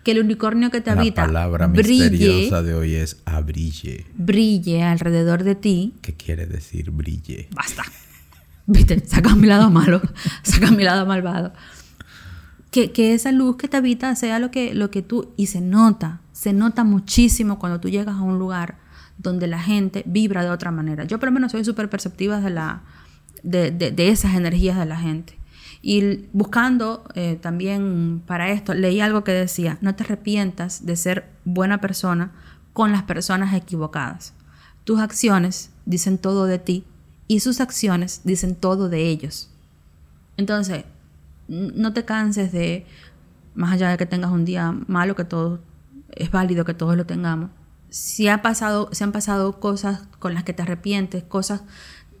Que 0.03 0.11
el 0.11 0.19
unicornio 0.19 0.69
que 0.69 0.79
te 0.81 0.93
La 0.93 1.01
habita 1.01 1.25
palabra 1.25 1.67
brille, 1.67 2.09
misteriosa 2.11 2.61
de 2.61 2.73
hoy 2.75 2.95
es 2.95 3.17
abrille. 3.25 4.05
brille 4.15 4.83
alrededor 4.83 5.43
de 5.43 5.55
ti. 5.55 5.95
¿Qué 6.01 6.13
quiere 6.13 6.45
decir 6.45 6.91
brille? 6.91 7.47
Basta. 7.51 7.83
Viste, 8.67 8.99
saca 9.07 9.33
mi 9.35 9.47
lado 9.47 9.71
malo, 9.71 10.01
saca 10.43 10.69
mi 10.69 10.83
lado 10.83 11.07
malvado. 11.07 11.51
Que, 12.71 12.91
que 12.91 13.13
esa 13.13 13.31
luz 13.31 13.55
que 13.57 13.67
te 13.67 13.77
habita 13.77 14.15
sea 14.15 14.37
lo 14.39 14.51
que, 14.51 14.73
lo 14.75 14.91
que 14.91 15.01
tú... 15.01 15.33
Y 15.37 15.47
se 15.47 15.59
nota, 15.61 16.21
se 16.33 16.53
nota 16.53 16.83
muchísimo 16.83 17.57
cuando 17.57 17.79
tú 17.79 17.89
llegas 17.89 18.15
a 18.15 18.21
un 18.21 18.37
lugar 18.37 18.77
donde 19.17 19.47
la 19.47 19.59
gente 19.59 20.03
vibra 20.05 20.43
de 20.43 20.49
otra 20.49 20.71
manera. 20.71 21.03
Yo 21.03 21.19
por 21.19 21.27
lo 21.29 21.33
menos 21.33 21.51
soy 21.51 21.65
súper 21.65 21.89
perceptiva 21.89 22.39
de, 22.41 22.49
la, 22.51 22.83
de, 23.43 23.71
de- 23.71 23.91
de 23.91 24.09
esas 24.09 24.35
energías 24.35 24.77
de 24.77 24.85
la 24.85 24.97
gente. 24.99 25.37
Y 25.81 26.27
buscando 26.33 27.05
eh, 27.15 27.37
también 27.41 28.21
para 28.25 28.49
esto, 28.49 28.73
leí 28.73 28.99
algo 28.99 29.23
que 29.23 29.31
decía, 29.31 29.77
no 29.81 29.95
te 29.95 30.03
arrepientas 30.03 30.85
de 30.85 30.95
ser 30.95 31.29
buena 31.45 31.79
persona 31.81 32.31
con 32.73 32.91
las 32.91 33.03
personas 33.03 33.53
equivocadas. 33.55 34.33
Tus 34.83 34.99
acciones 34.99 35.71
dicen 35.85 36.17
todo 36.17 36.45
de 36.45 36.59
ti 36.59 36.83
y 37.27 37.39
sus 37.39 37.61
acciones 37.61 38.21
dicen 38.25 38.55
todo 38.55 38.89
de 38.89 39.07
ellos. 39.07 39.49
Entonces, 40.37 40.85
no 41.49 41.93
te 41.93 42.05
canses 42.05 42.51
de, 42.51 42.85
más 43.55 43.73
allá 43.73 43.89
de 43.89 43.97
que 43.97 44.05
tengas 44.05 44.31
un 44.31 44.45
día 44.45 44.73
malo, 44.87 45.15
que 45.15 45.25
todo 45.25 45.59
es 46.11 46.31
válido 46.31 46.65
que 46.65 46.73
todos 46.73 46.95
lo 46.95 47.05
tengamos. 47.05 47.49
Si 47.89 48.27
ha 48.27 48.41
pasado, 48.41 48.89
si 48.91 49.03
han 49.03 49.11
pasado 49.11 49.59
cosas 49.59 50.03
con 50.19 50.33
las 50.33 50.43
que 50.43 50.53
te 50.53 50.61
arrepientes, 50.61 51.23
cosas, 51.23 51.63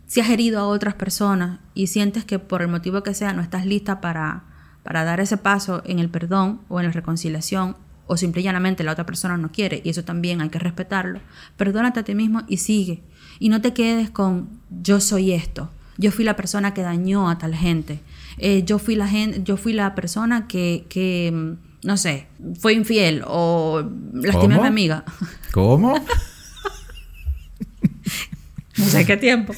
si 0.07 0.19
has 0.19 0.29
herido 0.29 0.59
a 0.59 0.67
otras 0.67 0.95
personas 0.95 1.59
y 1.75 1.87
sientes 1.87 2.25
que 2.25 2.39
por 2.39 2.61
el 2.61 2.67
motivo 2.67 3.03
que 3.03 3.13
sea 3.13 3.33
no 3.33 3.43
estás 3.43 3.65
lista 3.65 4.01
para, 4.01 4.43
para 4.83 5.03
dar 5.03 5.19
ese 5.19 5.37
paso 5.37 5.83
en 5.85 5.99
el 5.99 6.09
perdón 6.09 6.61
o 6.67 6.79
en 6.79 6.87
la 6.87 6.91
reconciliación, 6.91 7.77
o 8.07 8.17
simple 8.17 8.41
y 8.41 8.43
llanamente 8.43 8.83
la 8.83 8.93
otra 8.93 9.05
persona 9.05 9.37
no 9.37 9.51
quiere, 9.51 9.81
y 9.85 9.89
eso 9.89 10.03
también 10.03 10.41
hay 10.41 10.49
que 10.49 10.57
respetarlo, 10.57 11.19
perdónate 11.57 11.99
a 11.99 12.03
ti 12.03 12.15
mismo 12.15 12.41
y 12.47 12.57
sigue. 12.57 13.03
Y 13.37 13.49
no 13.49 13.61
te 13.61 13.73
quedes 13.73 14.09
con 14.09 14.49
yo 14.71 14.99
soy 14.99 15.31
esto, 15.31 15.69
yo 15.99 16.11
fui 16.11 16.25
la 16.25 16.35
persona 16.35 16.73
que 16.73 16.81
dañó 16.81 17.29
a 17.29 17.37
tal 17.37 17.53
gente, 17.53 18.01
eh, 18.39 18.63
yo, 18.63 18.79
fui 18.79 18.95
la 18.95 19.07
gente 19.07 19.41
yo 19.43 19.57
fui 19.57 19.73
la 19.73 19.93
persona 19.95 20.47
que, 20.47 20.85
que, 20.89 21.31
mm, 21.33 21.87
no 21.87 21.97
sé, 21.97 22.27
fue 22.59 22.73
infiel 22.73 23.23
o 23.27 23.83
lastimé 24.13 24.55
a 24.55 24.61
mi 24.61 24.67
amiga. 24.67 25.03
¿Cómo? 25.51 25.93
no 28.77 28.85
sé 28.85 29.05
qué 29.05 29.17
tiempo. 29.17 29.53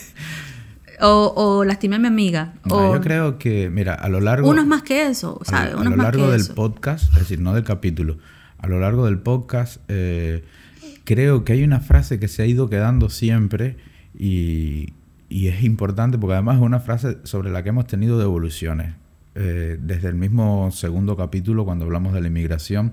O, 0.99 1.33
o 1.35 1.63
lastimé 1.63 1.95
a 1.95 1.99
mi 1.99 2.07
amiga. 2.07 2.53
No, 2.65 2.89
o 2.89 2.95
yo 2.95 3.01
creo 3.01 3.37
que, 3.37 3.69
mira, 3.69 3.93
a 3.93 4.09
lo 4.09 4.19
largo... 4.19 4.49
uno 4.49 4.61
es 4.61 4.67
más 4.67 4.83
que 4.83 5.07
eso, 5.07 5.39
a 5.41 5.45
¿sabes? 5.45 5.73
lo, 5.73 5.79
a 5.79 5.95
largo 5.95 6.29
del 6.29 6.41
eso. 6.41 6.53
podcast, 6.55 7.11
es 7.13 7.19
decir, 7.19 7.39
no 7.39 7.53
del 7.53 7.63
capítulo, 7.63 8.17
a 8.57 8.67
lo 8.67 8.79
largo 8.79 9.05
del 9.05 9.19
podcast, 9.19 9.77
eh, 9.87 10.43
creo 11.03 11.43
que 11.43 11.53
hay 11.53 11.63
una 11.63 11.79
frase 11.79 12.19
que 12.19 12.27
se 12.27 12.43
ha 12.43 12.45
ido 12.45 12.69
quedando 12.69 13.09
siempre 13.09 13.77
y, 14.13 14.93
y 15.31 15.47
es 15.47 15.63
importante 15.63 16.17
porque 16.17 16.33
además 16.33 16.57
es 16.57 16.61
una 16.61 16.79
frase 16.81 17.17
sobre 17.23 17.49
la 17.51 17.63
que 17.63 17.69
hemos 17.69 17.87
tenido 17.87 18.19
devoluciones. 18.19 18.95
Eh, 19.33 19.77
desde 19.81 20.09
el 20.09 20.15
mismo 20.15 20.69
segundo 20.71 21.15
capítulo, 21.15 21.63
cuando 21.63 21.85
hablamos 21.85 22.13
de 22.13 22.19
la 22.19 22.27
inmigración, 22.27 22.91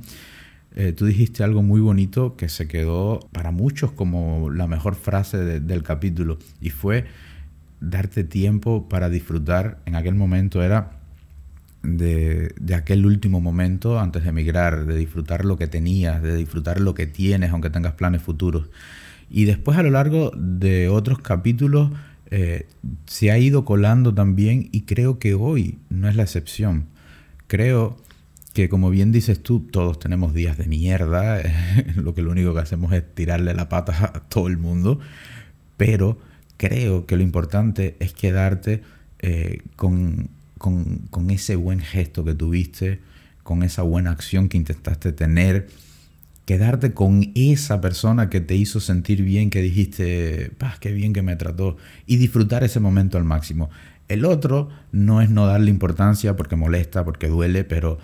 eh, 0.76 0.93
tú 0.93 1.07
dijiste 1.07 1.43
algo 1.43 1.62
muy 1.62 1.80
bonito 1.80 2.36
que 2.36 2.49
se 2.49 2.68
quedó 2.68 3.18
para 3.32 3.51
muchos 3.51 3.91
como 3.91 4.51
la 4.51 4.68
mejor 4.68 4.95
frase 4.95 5.39
de- 5.39 5.59
del 5.61 5.82
capítulo 5.82 6.39
y 6.61 6.70
fue 6.70 7.07
darte 7.80 8.22
tiempo 8.22 8.89
para 8.89 9.09
disfrutar. 9.11 9.78
En 9.84 9.97
aquel 9.97 10.14
momento 10.14 10.62
era 10.62 10.93
de, 11.82 12.55
de 12.61 12.74
aquel 12.76 13.05
último 13.05 13.41
momento 13.41 13.99
antes 13.99 14.22
de 14.22 14.28
emigrar, 14.28 14.86
de 14.86 14.97
disfrutar 14.97 15.45
lo 15.45 15.57
que 15.57 15.66
tenías, 15.66 16.22
de 16.22 16.36
disfrutar 16.36 16.80
lo 16.80 16.95
que 16.95 17.07
tienes, 17.09 17.51
aunque 17.51 17.70
tengas 17.70 17.95
planes 17.95 18.22
futuros. 18.22 18.68
Y 19.30 19.45
después 19.45 19.76
a 19.76 19.82
lo 19.82 19.91
largo 19.91 20.30
de 20.36 20.89
otros 20.89 21.18
capítulos 21.18 21.91
eh, 22.31 22.66
se 23.07 23.31
ha 23.31 23.39
ido 23.39 23.64
colando 23.64 24.14
también 24.14 24.68
y 24.72 24.83
creo 24.83 25.18
que 25.18 25.35
hoy 25.35 25.79
no 25.91 26.09
es 26.09 26.16
la 26.16 26.22
excepción. 26.24 26.87
Creo 27.47 27.97
que 28.53 28.68
como 28.68 28.91
bien 28.91 29.12
dices 29.12 29.43
tú, 29.43 29.61
todos 29.61 29.99
tenemos 29.99 30.35
días 30.35 30.59
de 30.59 30.66
mierda, 30.66 31.41
lo 31.97 32.14
que 32.14 32.22
lo 32.22 32.31
único 32.31 32.55
que 32.55 32.61
hacemos 32.61 32.93
es 32.93 33.05
tirarle 33.14 33.55
la 33.55 33.68
pata 33.68 34.12
a 34.14 34.20
todo 34.29 34.49
el 34.49 34.59
mundo, 34.59 34.99
pero 35.76 36.18
creo 36.57 37.07
que 37.07 37.16
lo 37.16 37.22
importante 37.22 37.97
es 38.01 38.12
quedarte 38.12 38.83
eh, 39.20 39.62
con, 39.76 40.29
con- 40.59 41.07
con 41.11 41.31
ese 41.31 41.57
buen 41.57 41.81
gesto 41.81 42.24
que 42.24 42.35
tuviste, 42.35 43.01
con 43.43 43.62
esa 43.62 43.83
buena 43.83 44.11
acción 44.11 44.49
que 44.49 44.57
intentaste 44.57 45.12
tener, 45.12 45.68
quedarte 46.49 46.95
con 46.95 47.31
esa 47.35 47.83
persona 47.83 48.31
que 48.31 48.41
te 48.41 48.55
hizo 48.55 48.81
sentir 48.81 49.23
bien, 49.23 49.51
que 49.51 49.61
dijiste, 49.61 50.51
"Pah, 50.57 50.79
qué 50.81 50.93
bien 50.93 51.13
que 51.13 51.21
me 51.21 51.37
trató, 51.37 51.77
y 52.07 52.17
disfrutar 52.17 52.65
ese 52.65 52.81
momento 52.81 53.19
al 53.19 53.25
máximo. 53.25 53.69
El 54.09 54.25
otro 54.25 54.71
no 54.91 55.21
es 55.21 55.29
no 55.29 55.47
darle 55.47 55.69
importancia 55.69 56.37
porque 56.37 56.57
molesta, 56.57 57.05
porque 57.05 57.29
duele, 57.29 57.65
pero 57.65 57.99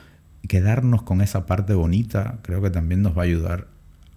quedarnos 0.46 1.04
con 1.04 1.22
esa 1.22 1.46
parte 1.46 1.72
bonita 1.72 2.40
creo 2.42 2.60
que 2.60 2.68
también 2.68 3.00
nos 3.00 3.16
va 3.16 3.22
a 3.22 3.24
ayudar 3.24 3.68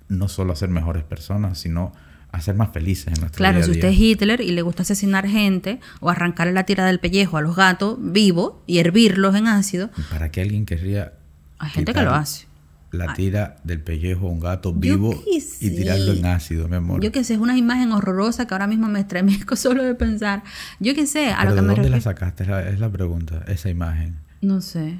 no 0.09 0.27
solo 0.27 0.51
a 0.51 0.57
ser 0.57 0.67
mejores 0.67 1.05
personas, 1.05 1.57
sino 1.57 1.93
a 2.33 2.41
ser 2.41 2.55
más 2.55 2.73
felices 2.73 3.07
en 3.07 3.21
nuestro 3.21 3.37
Claro, 3.37 3.59
día 3.59 3.63
a 3.63 3.65
si 3.65 3.71
usted 3.71 3.87
es 3.87 3.97
Hitler 3.97 4.41
y 4.41 4.51
le 4.51 4.61
gusta 4.61 4.81
asesinar 4.81 5.25
gente 5.25 5.79
o 6.01 6.09
arrancarle 6.09 6.51
la 6.51 6.65
tira 6.65 6.85
del 6.85 6.99
pellejo 6.99 7.37
a 7.37 7.41
los 7.41 7.55
gatos 7.55 7.97
vivos 8.01 8.55
y 8.67 8.79
hervirlos 8.79 9.35
en 9.35 9.47
ácido, 9.47 9.89
¿Para 10.11 10.31
qué 10.31 10.41
alguien 10.41 10.65
querría 10.65 11.13
hay 11.59 11.69
gente 11.69 11.93
que 11.93 12.01
lo 12.01 12.13
hace. 12.13 12.45
La 12.91 13.13
tira 13.13 13.57
del 13.63 13.81
pellejo 13.81 14.27
a 14.27 14.31
un 14.31 14.39
gato 14.39 14.73
vivo 14.73 15.13
y 15.59 15.69
tirarlo 15.69 16.13
en 16.13 16.25
ácido, 16.25 16.67
mi 16.69 16.77
amor. 16.77 17.01
Yo 17.03 17.11
que 17.11 17.23
sé, 17.23 17.33
es 17.33 17.39
una 17.39 17.57
imagen 17.57 17.91
horrorosa 17.91 18.47
que 18.47 18.53
ahora 18.53 18.67
mismo 18.67 18.87
me 18.87 18.99
estremezco 19.01 19.55
solo 19.57 19.83
de 19.83 19.93
pensar. 19.95 20.43
Yo 20.79 20.95
que 20.95 21.05
sé, 21.05 21.31
a 21.31 21.39
Pero 21.41 21.49
lo 21.49 21.55
que 21.55 21.61
¿De 21.61 21.67
me 21.67 21.73
dónde 21.75 21.89
la 21.89 22.01
sacaste? 22.01 22.43
Es 22.43 22.49
la, 22.49 22.69
es 22.69 22.79
la 22.79 22.89
pregunta, 22.89 23.43
esa 23.47 23.69
imagen. 23.69 24.17
No 24.41 24.61
sé. 24.61 24.97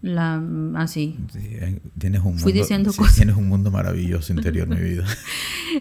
La 0.00 0.42
así. 0.76 1.16
Sí, 1.32 1.38
eh, 1.42 1.80
tienes 1.98 2.20
un 2.20 2.26
mundo, 2.28 2.42
Fui 2.42 2.52
diciendo 2.52 2.90
sí, 2.92 2.98
cosas. 2.98 3.14
tienes 3.16 3.36
un 3.36 3.48
mundo 3.48 3.70
maravilloso 3.70 4.32
interior, 4.32 4.66
mi 4.68 4.76
vida. 4.80 5.04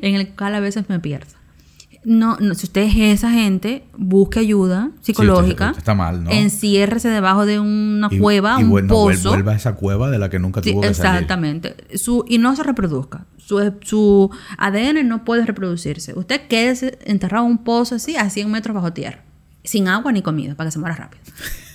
en 0.01 0.15
el 0.15 0.29
cual 0.35 0.55
a 0.55 0.59
veces 0.59 0.89
me 0.89 0.99
pierdo. 0.99 1.31
No, 2.03 2.37
no, 2.39 2.55
si 2.55 2.65
usted 2.65 2.81
es 2.81 2.95
esa 2.97 3.29
gente, 3.31 3.83
busque 3.95 4.39
ayuda 4.39 4.89
psicológica. 5.01 5.67
usted 5.67 5.77
está 5.79 5.93
mal, 5.93 6.23
¿no? 6.23 6.31
Enciérrese 6.31 7.09
debajo 7.09 7.45
de 7.45 7.59
una 7.59 8.07
Y- 8.09 8.17
cueva, 8.17 8.57
y 8.59 8.63
un 8.63 8.69
bueno, 8.71 8.87
pozo. 8.87 9.29
vuelva 9.29 9.51
a 9.51 9.55
esa 9.55 9.75
cueva 9.75 10.09
de 10.09 10.17
la 10.17 10.29
que 10.29 10.39
nunca 10.39 10.63
Sí, 10.63 10.71
tuvo 10.71 10.81
que 10.81 10.93
salir. 10.95 11.11
exactamente. 11.13 11.75
Su, 11.95 12.25
y 12.27 12.39
no 12.39 12.55
se 12.55 12.63
reproduzca. 12.63 13.25
Su, 13.37 13.73
su 13.81 14.31
ADN 14.57 15.03
no 15.07 15.23
puede 15.25 15.45
reproducirse. 15.45 16.17
Usted 16.17 16.41
quédese 16.47 16.97
enterrado 17.05 17.45
en 17.45 17.51
un 17.51 17.57
pozo 17.59 17.95
así, 17.95 18.15
a 18.15 18.29
100 18.31 18.49
metros 18.49 18.73
bajo 18.73 18.93
tierra. 18.93 19.19
Sin 19.63 19.87
agua 19.87 20.11
ni 20.11 20.23
comida, 20.23 20.55
para 20.55 20.69
que 20.69 20.71
se 20.71 20.79
muera 20.79 20.95
rápido. 20.95 21.21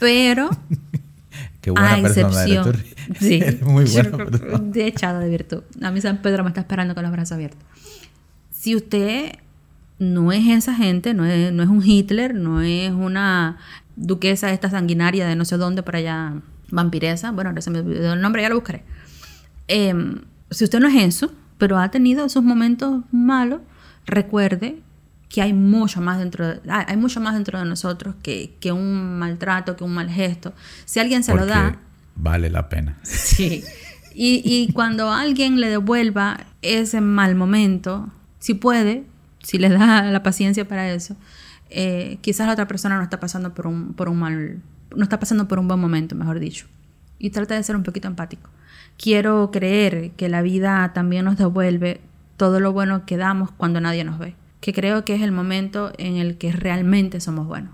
Pero, 0.01 0.51
Qué 1.61 1.71
buena 1.71 1.95
a 1.95 2.01
persona 2.03 2.43
eres 2.43 2.57
excepción. 2.57 2.73
tú. 2.73 3.17
Sí. 3.21 3.35
Eres 3.43 3.63
muy 3.63 3.85
buena 3.85 4.11
persona. 4.17 4.59
De 4.59 4.87
echada 4.89 5.21
de 5.21 5.29
virtud. 5.29 5.63
A 5.83 5.93
mí 5.93 6.01
San 6.01 6.21
Pedro 6.23 6.43
me 6.43 6.49
está 6.51 6.63
esperando 6.63 6.95
con 6.95 7.05
los 7.05 7.13
brazos 7.13 7.33
abiertos. 7.33 7.61
Si 8.51 8.75
usted 8.75 9.33
no 9.99 10.33
es 10.33 10.47
esa 10.47 10.75
gente, 10.75 11.15
no 11.15 11.25
es, 11.25 11.53
no 11.53 11.63
es 11.63 11.69
un 11.69 11.83
Hitler, 11.85 12.35
no 12.35 12.61
es 12.61 12.93
una 12.93 13.57
duquesa 13.97 14.53
esta 14.53 14.71
sanguinaria 14.71 15.27
de 15.27 15.37
no 15.37 15.45
sé 15.45 15.57
dónde 15.57 15.83
por 15.83 15.97
allá, 15.97 16.35
vampiresa, 16.71 17.31
bueno, 17.33 17.51
ahora 17.51 17.63
se 17.63 17.71
me 17.71 17.81
olvidó 17.81 18.13
el 18.13 18.21
nombre, 18.21 18.43
ya 18.43 18.49
lo 18.49 18.57
buscaré. 18.57 18.85
Em, 19.69 20.21
si 20.51 20.65
usted 20.65 20.81
no 20.81 20.89
es 20.89 20.95
eso, 20.95 21.33
pero 21.59 21.79
ha 21.79 21.91
tenido 21.91 22.29
sus 22.29 22.43
momentos 22.43 23.03
malos, 23.11 23.61
recuerde 24.05 24.83
que 25.29 25.43
hay 25.43 25.53
mucho 25.53 26.01
más 26.01 26.19
dentro 26.19 26.47
de, 26.47 26.61
hay 26.71 26.97
mucho 26.97 27.21
más 27.21 27.35
dentro 27.35 27.59
de 27.59 27.65
nosotros 27.65 28.15
que, 28.23 28.55
que 28.61 28.73
un 28.73 29.19
maltrato, 29.19 29.77
que 29.77 29.85
un 29.85 29.95
mal 29.95 30.09
gesto. 30.09 30.55
Si 30.85 31.01
alguien 31.01 31.25
se 31.25 31.35
lo 31.35 31.47
da... 31.47 31.79
Vale 32.15 32.49
la 32.49 32.69
pena. 32.69 32.97
Sí. 33.03 33.65
Y, 34.15 34.41
y 34.45 34.73
cuando 34.73 35.11
alguien 35.11 35.61
le 35.61 35.69
devuelva 35.69 36.47
ese 36.63 37.01
mal 37.01 37.35
momento, 37.35 38.09
si 38.39 38.55
puede, 38.55 39.05
si 39.47 39.59
le 39.59 39.69
da 39.69 40.03
la 40.03 40.25
paciencia 40.25 40.67
para 40.67 40.91
eso, 40.91 41.15
eh, 41.71 42.19
quizás 42.21 42.49
la 42.49 42.55
otra 42.55 42.67
persona 42.67 42.97
no 42.97 43.05
está 43.05 43.21
pasando 43.21 43.55
por 43.55 43.69
un, 43.69 43.95
por 43.95 44.09
un 44.09 44.19
mal, 44.19 44.61
no 44.93 45.05
está 45.05 45.21
pasando 45.21 45.47
por 45.47 45.61
un 45.61 45.69
buen 45.69 45.79
momento, 45.79 46.17
mejor 46.17 46.41
dicho. 46.41 46.67
Y 47.21 47.31
trata 47.31 47.55
de 47.55 47.63
ser 47.63 47.77
un 47.77 47.85
poquito 47.85 48.09
empático. 48.09 48.51
Quiero 48.99 49.53
creer 49.53 50.11
que 50.17 50.29
la 50.29 50.43
vida 50.43 50.93
también 50.95 51.25
nos 51.25 51.37
devuelve 51.37 52.01
todo 52.37 52.59
lo 52.59 52.73
bueno 52.73 53.07
que 53.07 53.17
damos 53.17 53.53
cuando 53.53 53.81
nadie 53.81 54.03
nos 54.03 54.19
ve. 54.19 54.35
Que 54.61 54.73
creo 54.73 55.05
que 55.05 55.15
es 55.15 55.23
el 55.23 55.31
momento 55.31 55.93
en 55.97 56.17
el 56.17 56.39
que 56.39 56.51
realmente 56.51 57.21
somos 57.21 57.47
buenos. 57.47 57.73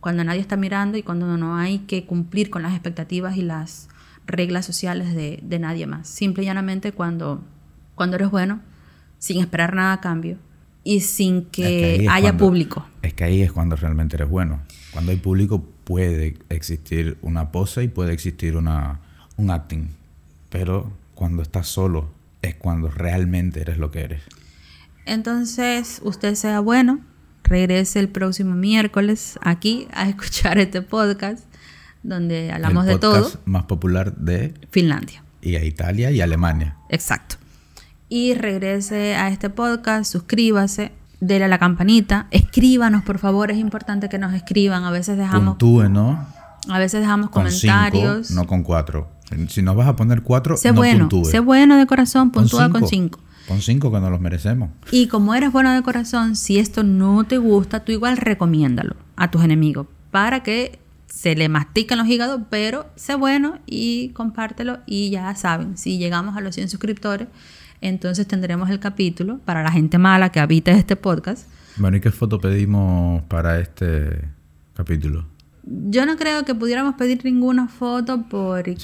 Cuando 0.00 0.24
nadie 0.24 0.40
está 0.40 0.56
mirando 0.56 0.96
y 0.96 1.02
cuando 1.02 1.36
no 1.36 1.54
hay 1.54 1.80
que 1.80 2.06
cumplir 2.06 2.48
con 2.48 2.62
las 2.62 2.72
expectativas 2.72 3.36
y 3.36 3.42
las 3.42 3.90
reglas 4.26 4.64
sociales 4.64 5.14
de, 5.14 5.38
de 5.42 5.58
nadie 5.58 5.86
más. 5.86 6.08
Simple 6.08 6.44
y 6.44 6.46
llanamente 6.46 6.92
cuando, 6.92 7.44
cuando 7.94 8.16
eres 8.16 8.30
bueno, 8.30 8.62
sin 9.18 9.38
esperar 9.38 9.74
nada 9.74 9.92
a 9.92 10.00
cambio 10.00 10.38
y 10.84 11.00
sin 11.00 11.44
que, 11.46 12.06
haya 12.10 12.36
público. 12.36 12.86
Es 13.02 13.14
que 13.14 13.24
ahí 13.24 13.42
es 13.42 13.52
cuando 13.52 13.76
realmente 13.76 14.16
eres 14.16 14.28
bueno. 14.28 14.60
Cuando 14.92 15.12
hay 15.12 15.18
público 15.18 15.64
puede 15.84 16.36
existir 16.48 17.18
una 17.22 17.52
pose 17.52 17.84
y 17.84 17.88
puede 17.88 18.12
existir 18.12 18.56
una, 18.56 19.00
un 19.36 19.50
acting. 19.50 19.88
Pero 20.48 20.92
cuando 21.14 21.42
estás 21.42 21.68
solo 21.68 22.10
es 22.42 22.54
cuando 22.54 22.88
realmente 22.88 23.60
eres 23.60 23.78
lo 23.78 23.90
que 23.90 24.00
eres. 24.00 24.22
Entonces, 25.06 26.00
usted 26.02 26.34
sea 26.34 26.60
bueno, 26.60 27.00
regrese 27.44 28.00
el 28.00 28.08
próximo 28.08 28.54
miércoles 28.54 29.38
aquí 29.42 29.88
a 29.92 30.08
escuchar 30.08 30.58
este 30.58 30.82
podcast 30.82 31.44
donde 32.02 32.50
hablamos 32.50 32.86
de 32.86 32.98
todo. 32.98 33.30
Más 33.44 33.64
popular 33.64 34.16
de 34.16 34.54
Finlandia. 34.70 35.22
Y 35.42 35.56
a 35.56 35.64
Italia 35.64 36.10
y 36.10 36.20
Alemania. 36.20 36.76
Exacto 36.88 37.36
y 38.10 38.34
regrese 38.34 39.14
a 39.14 39.28
este 39.28 39.48
podcast, 39.48 40.12
suscríbase, 40.12 40.92
déle 41.20 41.44
a 41.44 41.48
la 41.48 41.58
campanita, 41.58 42.26
escríbanos 42.32 43.04
por 43.04 43.18
favor, 43.18 43.50
es 43.50 43.56
importante 43.56 44.08
que 44.08 44.18
nos 44.18 44.34
escriban, 44.34 44.84
a 44.84 44.90
veces 44.90 45.16
dejamos... 45.16 45.56
Puntúe, 45.56 45.88
¿no? 45.88 46.26
A 46.68 46.78
veces 46.78 47.00
dejamos 47.00 47.30
comentarios. 47.30 48.32
no 48.32 48.46
con 48.46 48.64
cuatro. 48.64 49.08
Si 49.48 49.62
nos 49.62 49.76
vas 49.76 49.86
a 49.86 49.94
poner 49.94 50.22
cuatro, 50.22 50.56
sé 50.56 50.72
bueno, 50.72 51.08
Sé 51.24 51.38
bueno 51.38 51.76
de 51.78 51.86
corazón, 51.86 52.32
puntúa 52.32 52.68
con 52.68 52.86
cinco. 52.86 53.20
Con 53.46 53.62
cinco 53.62 53.92
que 53.92 54.00
nos 54.00 54.10
los 54.10 54.20
merecemos. 54.20 54.70
Y 54.90 55.06
como 55.06 55.34
eres 55.34 55.52
bueno 55.52 55.72
de 55.72 55.80
corazón, 55.82 56.34
si 56.34 56.58
esto 56.58 56.82
no 56.82 57.24
te 57.24 57.38
gusta, 57.38 57.84
tú 57.84 57.92
igual 57.92 58.16
recomiéndalo 58.16 58.96
a 59.16 59.30
tus 59.30 59.44
enemigos 59.44 59.86
para 60.10 60.42
que 60.42 60.80
se 61.06 61.36
le 61.36 61.48
mastiquen 61.48 61.98
los 61.98 62.08
hígados, 62.08 62.40
pero 62.50 62.86
sé 62.96 63.14
bueno 63.14 63.58
y 63.66 64.08
compártelo 64.10 64.78
y 64.84 65.10
ya 65.10 65.32
saben, 65.36 65.76
si 65.78 65.98
llegamos 65.98 66.36
a 66.36 66.40
los 66.40 66.54
100 66.56 66.68
suscriptores, 66.68 67.28
entonces 67.80 68.26
tendremos 68.26 68.70
el 68.70 68.78
capítulo 68.78 69.38
para 69.44 69.62
la 69.62 69.72
gente 69.72 69.98
mala 69.98 70.30
que 70.30 70.40
habita 70.40 70.70
este 70.72 70.96
podcast. 70.96 71.48
Bueno, 71.76 71.96
¿y 71.96 72.00
qué 72.00 72.10
foto 72.10 72.40
pedimos 72.40 73.22
para 73.22 73.58
este 73.58 74.28
capítulo? 74.74 75.26
Yo 75.62 76.06
no 76.06 76.16
creo 76.16 76.44
que 76.44 76.54
pudiéramos 76.54 76.94
pedir 76.94 77.24
ninguna 77.24 77.68
foto 77.68 78.24
porque... 78.28 78.76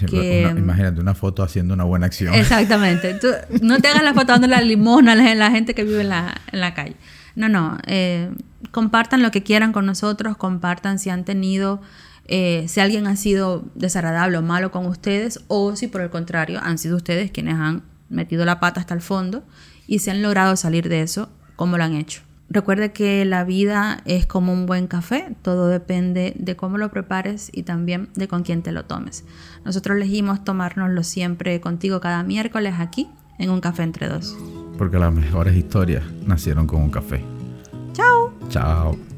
imagínate 0.57 1.01
una 1.01 1.14
foto 1.14 1.42
haciendo 1.42 1.74
una 1.74 1.84
buena 1.84 2.07
acción. 2.07 2.34
Exactamente. 2.34 3.14
Tú, 3.14 3.28
no 3.62 3.80
te 3.80 3.88
hagas 3.88 4.03
la 4.03 4.14
foto 4.14 4.32
dando 4.32 4.47
la 4.47 4.61
limosna 4.61 5.12
a 5.12 5.34
la 5.34 5.51
gente 5.51 5.74
que 5.74 5.84
vive 5.84 6.03
en 6.03 6.09
la, 6.09 6.74
calle. 6.74 6.97
No, 7.34 7.49
no. 7.49 7.78
Eh, 7.86 8.30
compartan 8.70 9.22
lo 9.22 9.30
que 9.30 9.42
quieran 9.42 9.72
con 9.72 9.86
nosotros, 9.86 10.36
compartan 10.36 10.99
si 10.99 11.11
han 11.11 11.24
tenido, 11.24 11.80
eh, 12.26 12.66
si 12.68 12.80
alguien 12.80 13.07
ha 13.07 13.16
sido 13.16 13.64
desagradable 13.74 14.38
o 14.38 14.42
malo 14.42 14.70
con 14.70 14.86
ustedes 14.86 15.40
o 15.49 15.76
si 15.76 15.88
por 15.88 16.03
el 16.03 16.11
contrario 16.11 16.61
han 16.62 16.78
sido 16.78 16.97
ustedes 16.97 17.30
quienes 17.30 17.55
han 17.55 17.82
metido 18.09 18.44
la 18.44 18.61
pata 18.61 18.80
hasta 18.80 18.94
el 18.94 19.00
fondo 19.00 19.44
y 19.86 20.00
se 20.00 20.11
han 20.11 20.22
logrado 20.22 20.57
salir 20.57 20.88
de 20.88 21.02
eso, 21.02 21.28
como 21.57 21.76
lo 21.76 21.84
han 21.84 21.94
hecho. 21.94 22.22
Recuerde 22.48 22.92
que 22.92 23.24
la 23.24 23.42
vida 23.42 24.02
es 24.04 24.26
como 24.26 24.52
un 24.52 24.66
buen 24.66 24.86
café, 24.86 25.34
todo 25.42 25.66
depende 25.66 26.34
de 26.38 26.54
cómo 26.54 26.78
lo 26.78 26.90
prepares 26.90 27.50
y 27.52 27.64
también 27.64 28.09
de 28.14 28.28
con 28.28 28.44
quién 28.44 28.62
te 28.62 28.70
lo 28.70 28.84
tomes. 28.84 29.24
Nosotros 29.64 29.96
elegimos 29.96 30.44
tomárnoslo 30.44 31.02
siempre 31.02 31.61
contigo 31.61 32.00
cada 32.00 32.22
miércoles 32.22 32.74
aquí 32.78 33.09
en 33.38 33.50
un 33.50 33.61
café 33.61 33.82
entre 33.82 34.09
dos. 34.09 34.36
Porque 34.78 34.98
las 34.98 35.12
mejores 35.12 35.57
historias 35.57 36.04
nacieron 36.24 36.66
con 36.66 36.82
un 36.82 36.90
café. 36.90 37.24
Chao. 37.92 38.32
Chao. 38.48 39.15